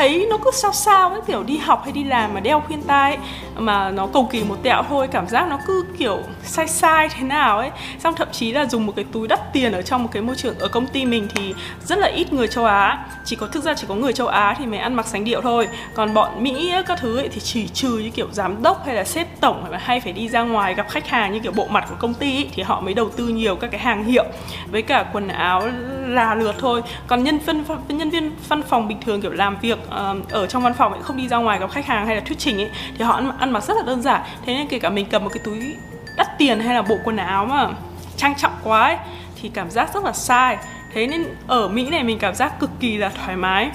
thấy 0.00 0.26
nó 0.30 0.36
cứ 0.44 0.50
sao 0.54 0.72
sao 0.72 1.10
ấy 1.10 1.20
kiểu 1.26 1.42
đi 1.42 1.56
học 1.56 1.80
hay 1.84 1.92
đi 1.92 2.04
làm 2.04 2.34
mà 2.34 2.40
đeo 2.40 2.62
khuyên 2.66 2.82
tai 2.82 3.16
ấy, 3.16 3.26
mà 3.56 3.90
nó 3.90 4.06
cầu 4.06 4.28
kỳ 4.32 4.44
một 4.44 4.56
tẹo 4.62 4.82
thôi 4.88 5.08
cảm 5.12 5.28
giác 5.28 5.48
nó 5.48 5.58
cứ 5.66 5.84
kiểu 5.98 6.18
sai 6.42 6.68
sai 6.68 7.08
thế 7.08 7.22
nào 7.22 7.58
ấy. 7.58 7.70
Xong 7.98 8.14
thậm 8.14 8.28
chí 8.32 8.52
là 8.52 8.66
dùng 8.66 8.86
một 8.86 8.92
cái 8.96 9.04
túi 9.12 9.28
đắt 9.28 9.52
tiền 9.52 9.72
ở 9.72 9.82
trong 9.82 10.02
một 10.02 10.08
cái 10.12 10.22
môi 10.22 10.36
trường 10.36 10.58
ở 10.58 10.68
công 10.68 10.86
ty 10.86 11.06
mình 11.06 11.28
thì 11.34 11.54
rất 11.84 11.98
là 11.98 12.06
ít 12.06 12.32
người 12.32 12.48
châu 12.48 12.64
Á. 12.64 13.06
Chỉ 13.24 13.36
có 13.36 13.46
thực 13.46 13.64
ra 13.64 13.74
chỉ 13.74 13.86
có 13.88 13.94
người 13.94 14.12
châu 14.12 14.26
Á 14.26 14.54
thì 14.58 14.66
mới 14.66 14.78
ăn 14.78 14.94
mặc 14.94 15.06
sánh 15.06 15.24
điệu 15.24 15.40
thôi. 15.40 15.68
Còn 15.94 16.14
bọn 16.14 16.42
Mỹ 16.42 16.70
ấy, 16.72 16.82
các 16.82 16.98
thứ 17.00 17.16
ấy 17.16 17.28
thì 17.28 17.40
chỉ 17.40 17.68
trừ 17.68 17.88
như 17.88 18.10
kiểu 18.10 18.28
giám 18.32 18.62
đốc 18.62 18.86
hay 18.86 18.94
là 18.94 19.04
sếp 19.04 19.40
tổng 19.40 19.64
hay, 19.70 19.80
hay 19.80 20.00
phải 20.00 20.12
đi 20.12 20.28
ra 20.28 20.42
ngoài 20.42 20.74
gặp 20.74 20.88
khách 20.90 21.08
hàng 21.08 21.32
như 21.32 21.38
kiểu 21.38 21.52
bộ 21.52 21.66
mặt 21.70 21.84
của 21.88 21.96
công 21.98 22.14
ty 22.14 22.36
ấy, 22.36 22.48
thì 22.54 22.62
họ 22.62 22.80
mới 22.80 22.94
đầu 22.94 23.08
tư 23.08 23.28
nhiều 23.28 23.56
các 23.56 23.70
cái 23.70 23.80
hàng 23.80 24.04
hiệu 24.04 24.24
với 24.70 24.82
cả 24.82 25.04
quần 25.12 25.28
áo 25.28 25.62
là 26.06 26.34
lượt 26.34 26.54
thôi. 26.58 26.82
Còn 27.06 27.24
nhân 27.24 27.38
viên 27.38 27.64
nhân 27.88 28.10
viên 28.10 28.30
văn 28.48 28.62
phòng 28.62 28.88
bình 28.88 28.98
thường 29.00 29.20
kiểu 29.20 29.32
làm 29.32 29.56
việc 29.60 29.78
uh, 29.90 30.28
ở 30.28 30.46
trong 30.46 30.62
văn 30.62 30.74
phòng 30.74 30.92
ấy 30.92 31.02
không 31.02 31.16
đi 31.16 31.28
ra 31.28 31.36
ngoài 31.36 31.58
gặp 31.58 31.70
khách 31.70 31.86
hàng 31.86 32.06
hay 32.06 32.16
là 32.16 32.22
thuyết 32.26 32.38
trình 32.38 32.60
ấy 32.60 32.70
thì 32.98 33.04
họ 33.04 33.14
ăn, 33.14 33.38
ăn 33.38 33.50
mặc 33.50 33.64
rất 33.64 33.76
là 33.76 33.82
đơn 33.86 34.02
giản. 34.02 34.22
Thế 34.46 34.54
nên 34.54 34.68
kể 34.68 34.78
cả 34.78 34.90
mình 34.90 35.06
cầm 35.10 35.24
một 35.24 35.30
cái 35.34 35.42
túi 35.44 35.76
đắt 36.16 36.38
tiền 36.38 36.60
hay 36.60 36.74
là 36.74 36.82
bộ 36.82 36.96
quần 37.04 37.16
áo 37.16 37.46
mà 37.46 37.68
trang 38.16 38.34
trọng 38.36 38.52
quá 38.64 38.82
ấy, 38.82 38.96
thì 39.42 39.50
cảm 39.54 39.70
giác 39.70 39.94
rất 39.94 40.04
là 40.04 40.12
sai. 40.12 40.56
Thế 40.94 41.06
nên 41.06 41.24
ở 41.46 41.68
mỹ 41.68 41.88
này 41.90 42.02
mình 42.02 42.18
cảm 42.18 42.34
giác 42.34 42.60
cực 42.60 42.70
kỳ 42.80 42.96
là 42.96 43.08
thoải 43.08 43.36
mái 43.36 43.70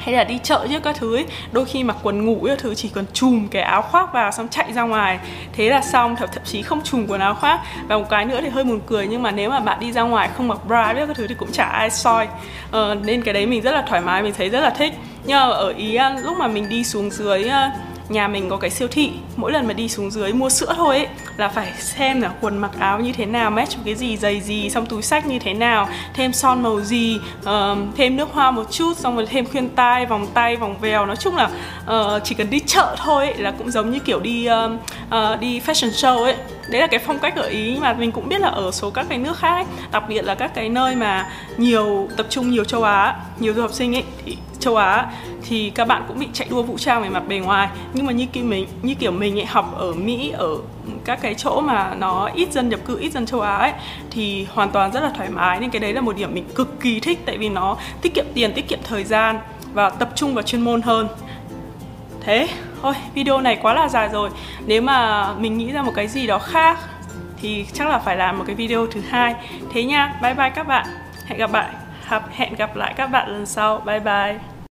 hay 0.00 0.14
là 0.14 0.24
đi 0.24 0.38
chợ 0.42 0.66
chứ 0.70 0.80
các 0.80 0.96
thứ 0.96 1.16
ấy 1.16 1.26
đôi 1.52 1.64
khi 1.64 1.84
mặc 1.84 1.96
quần 2.02 2.24
ngủ 2.24 2.44
các 2.46 2.58
thứ 2.58 2.74
chỉ 2.74 2.90
cần 2.94 3.04
chùm 3.12 3.48
cái 3.48 3.62
áo 3.62 3.82
khoác 3.82 4.12
vào 4.12 4.30
xong 4.32 4.48
chạy 4.48 4.72
ra 4.72 4.82
ngoài. 4.82 5.18
Thế 5.52 5.70
là 5.70 5.80
xong 5.80 6.16
thậm, 6.16 6.28
thậm 6.32 6.42
chí 6.44 6.62
không 6.62 6.80
chùm 6.84 7.06
quần 7.06 7.20
áo 7.20 7.34
khoác. 7.34 7.60
Và 7.88 7.98
một 7.98 8.06
cái 8.10 8.24
nữa 8.24 8.40
thì 8.42 8.48
hơi 8.48 8.64
buồn 8.64 8.80
cười 8.86 9.06
nhưng 9.06 9.22
mà 9.22 9.30
nếu 9.30 9.50
mà 9.50 9.60
bạn 9.60 9.80
đi 9.80 9.92
ra 9.92 10.02
ngoài 10.02 10.30
không 10.36 10.48
mặc 10.48 10.58
bra 10.66 10.92
biết 10.92 11.06
các 11.06 11.16
thứ 11.16 11.26
thì 11.26 11.34
cũng 11.34 11.52
chả 11.52 11.64
ai 11.64 11.90
soi. 11.90 12.28
Ờ, 12.70 12.96
nên 13.04 13.22
cái 13.22 13.34
đấy 13.34 13.46
mình 13.46 13.62
rất 13.62 13.72
là 13.72 13.82
thoải 13.82 14.00
mái 14.00 14.22
mình 14.22 14.34
thấy 14.38 14.48
rất 14.48 14.60
là 14.60 14.70
thích. 14.70 14.94
Nhưng 15.24 15.36
mà 15.36 15.42
ở 15.42 15.68
ý 15.76 15.94
à, 15.94 16.16
lúc 16.22 16.36
mà 16.38 16.46
mình 16.46 16.68
đi 16.68 16.84
xuống 16.84 17.10
dưới 17.10 17.48
à, 17.48 17.72
nhà 18.10 18.28
mình 18.28 18.48
có 18.50 18.56
cái 18.56 18.70
siêu 18.70 18.88
thị. 18.88 19.10
Mỗi 19.36 19.52
lần 19.52 19.66
mà 19.66 19.72
đi 19.72 19.88
xuống 19.88 20.10
dưới 20.10 20.32
mua 20.32 20.50
sữa 20.50 20.74
thôi 20.76 20.96
ấy 20.96 21.06
là 21.36 21.48
phải 21.48 21.72
xem 21.78 22.20
là 22.20 22.30
quần 22.40 22.58
mặc 22.58 22.70
áo 22.78 23.00
như 23.00 23.12
thế 23.12 23.26
nào 23.26 23.50
match 23.50 23.76
với 23.76 23.84
cái 23.84 23.94
gì 23.94 24.16
giày 24.16 24.40
gì 24.40 24.70
xong 24.70 24.86
túi 24.86 25.02
sách 25.02 25.26
như 25.26 25.38
thế 25.38 25.54
nào 25.54 25.88
thêm 26.14 26.32
son 26.32 26.62
màu 26.62 26.80
gì 26.80 27.18
uh, 27.42 27.78
thêm 27.96 28.16
nước 28.16 28.28
hoa 28.32 28.50
một 28.50 28.72
chút 28.72 28.96
xong 28.96 29.16
rồi 29.16 29.26
thêm 29.26 29.46
khuyên 29.46 29.68
tai 29.68 30.06
vòng 30.06 30.26
tay 30.34 30.56
vòng 30.56 30.76
vèo. 30.80 31.06
Nói 31.06 31.16
chung 31.16 31.36
là 31.36 31.50
uh, 31.90 32.24
chỉ 32.24 32.34
cần 32.34 32.50
đi 32.50 32.59
chợ 32.70 32.96
thôi 32.98 33.26
ấy, 33.26 33.34
là 33.38 33.50
cũng 33.50 33.70
giống 33.70 33.90
như 33.90 33.98
kiểu 33.98 34.20
đi 34.20 34.48
uh, 34.48 34.70
uh, 35.06 35.40
đi 35.40 35.60
fashion 35.60 35.90
show 35.90 36.22
ấy. 36.22 36.36
Đấy 36.70 36.80
là 36.80 36.86
cái 36.86 37.00
phong 37.06 37.18
cách 37.18 37.36
ở 37.36 37.42
ý 37.42 37.76
mà 37.80 37.92
mình 37.92 38.12
cũng 38.12 38.28
biết 38.28 38.40
là 38.40 38.48
ở 38.48 38.70
số 38.70 38.90
các 38.90 39.06
cái 39.08 39.18
nước 39.18 39.36
khác 39.36 39.54
ấy 39.54 39.64
đặc 39.92 40.04
biệt 40.08 40.24
là 40.24 40.34
các 40.34 40.54
cái 40.54 40.68
nơi 40.68 40.96
mà 40.96 41.28
nhiều 41.56 42.08
tập 42.16 42.26
trung 42.30 42.50
nhiều 42.50 42.64
châu 42.64 42.82
á 42.82 43.16
nhiều 43.38 43.54
du 43.54 43.62
học 43.62 43.72
sinh 43.72 43.96
ấy 43.96 44.04
thì 44.24 44.36
châu 44.60 44.76
Á 44.76 45.06
thì 45.48 45.70
các 45.70 45.88
bạn 45.88 46.04
cũng 46.08 46.18
bị 46.18 46.28
chạy 46.32 46.48
đua 46.50 46.62
vũ 46.62 46.78
trang 46.78 47.02
về 47.02 47.08
mặt 47.08 47.22
bề 47.28 47.38
ngoài. 47.38 47.68
Nhưng 47.92 48.06
mà 48.06 48.12
như 48.12 48.26
kiểu 48.26 48.44
mình 48.44 48.66
như 48.82 48.94
kiểu 48.94 49.12
mình 49.12 49.38
ấy 49.38 49.46
học 49.46 49.74
ở 49.76 49.92
Mỹ 49.92 50.30
ở 50.30 50.56
các 51.04 51.18
cái 51.22 51.34
chỗ 51.34 51.60
mà 51.60 51.94
nó 51.94 52.30
ít 52.34 52.52
dân 52.52 52.68
nhập 52.68 52.80
cư 52.86 52.98
ít 52.98 53.12
dân 53.12 53.26
châu 53.26 53.40
Á 53.40 53.56
ấy 53.56 53.72
thì 54.10 54.46
hoàn 54.50 54.70
toàn 54.70 54.92
rất 54.92 55.02
là 55.02 55.10
thoải 55.16 55.28
mái. 55.28 55.60
Nên 55.60 55.70
cái 55.70 55.80
đấy 55.80 55.92
là 55.92 56.00
một 56.00 56.16
điểm 56.16 56.34
mình 56.34 56.44
cực 56.54 56.80
kỳ 56.80 57.00
thích 57.00 57.18
tại 57.26 57.38
vì 57.38 57.48
nó 57.48 57.76
tiết 58.02 58.14
kiệm 58.14 58.24
tiền 58.34 58.52
tiết 58.52 58.68
kiệm 58.68 58.78
thời 58.84 59.04
gian 59.04 59.40
và 59.72 59.90
tập 59.90 60.08
trung 60.14 60.34
vào 60.34 60.42
chuyên 60.42 60.62
môn 60.62 60.82
hơn 60.82 61.08
thế, 62.20 62.48
thôi, 62.82 62.94
video 63.14 63.40
này 63.40 63.58
quá 63.62 63.74
là 63.74 63.88
dài 63.88 64.08
rồi. 64.12 64.30
Nếu 64.66 64.82
mà 64.82 65.28
mình 65.34 65.58
nghĩ 65.58 65.72
ra 65.72 65.82
một 65.82 65.92
cái 65.94 66.08
gì 66.08 66.26
đó 66.26 66.38
khác 66.38 66.78
thì 67.42 67.66
chắc 67.72 67.88
là 67.88 67.98
phải 67.98 68.16
làm 68.16 68.38
một 68.38 68.44
cái 68.46 68.56
video 68.56 68.86
thứ 68.86 69.00
hai. 69.10 69.34
Thế 69.72 69.84
nha, 69.84 70.14
bye 70.22 70.34
bye 70.34 70.50
các 70.50 70.66
bạn. 70.66 70.86
Hẹn 71.26 71.38
gặp 71.38 71.52
lại 71.52 71.68
hẹn 72.32 72.54
gặp 72.54 72.76
lại 72.76 72.94
các 72.96 73.06
bạn 73.06 73.28
lần 73.28 73.46
sau. 73.46 73.82
Bye 73.86 74.00
bye. 74.00 74.59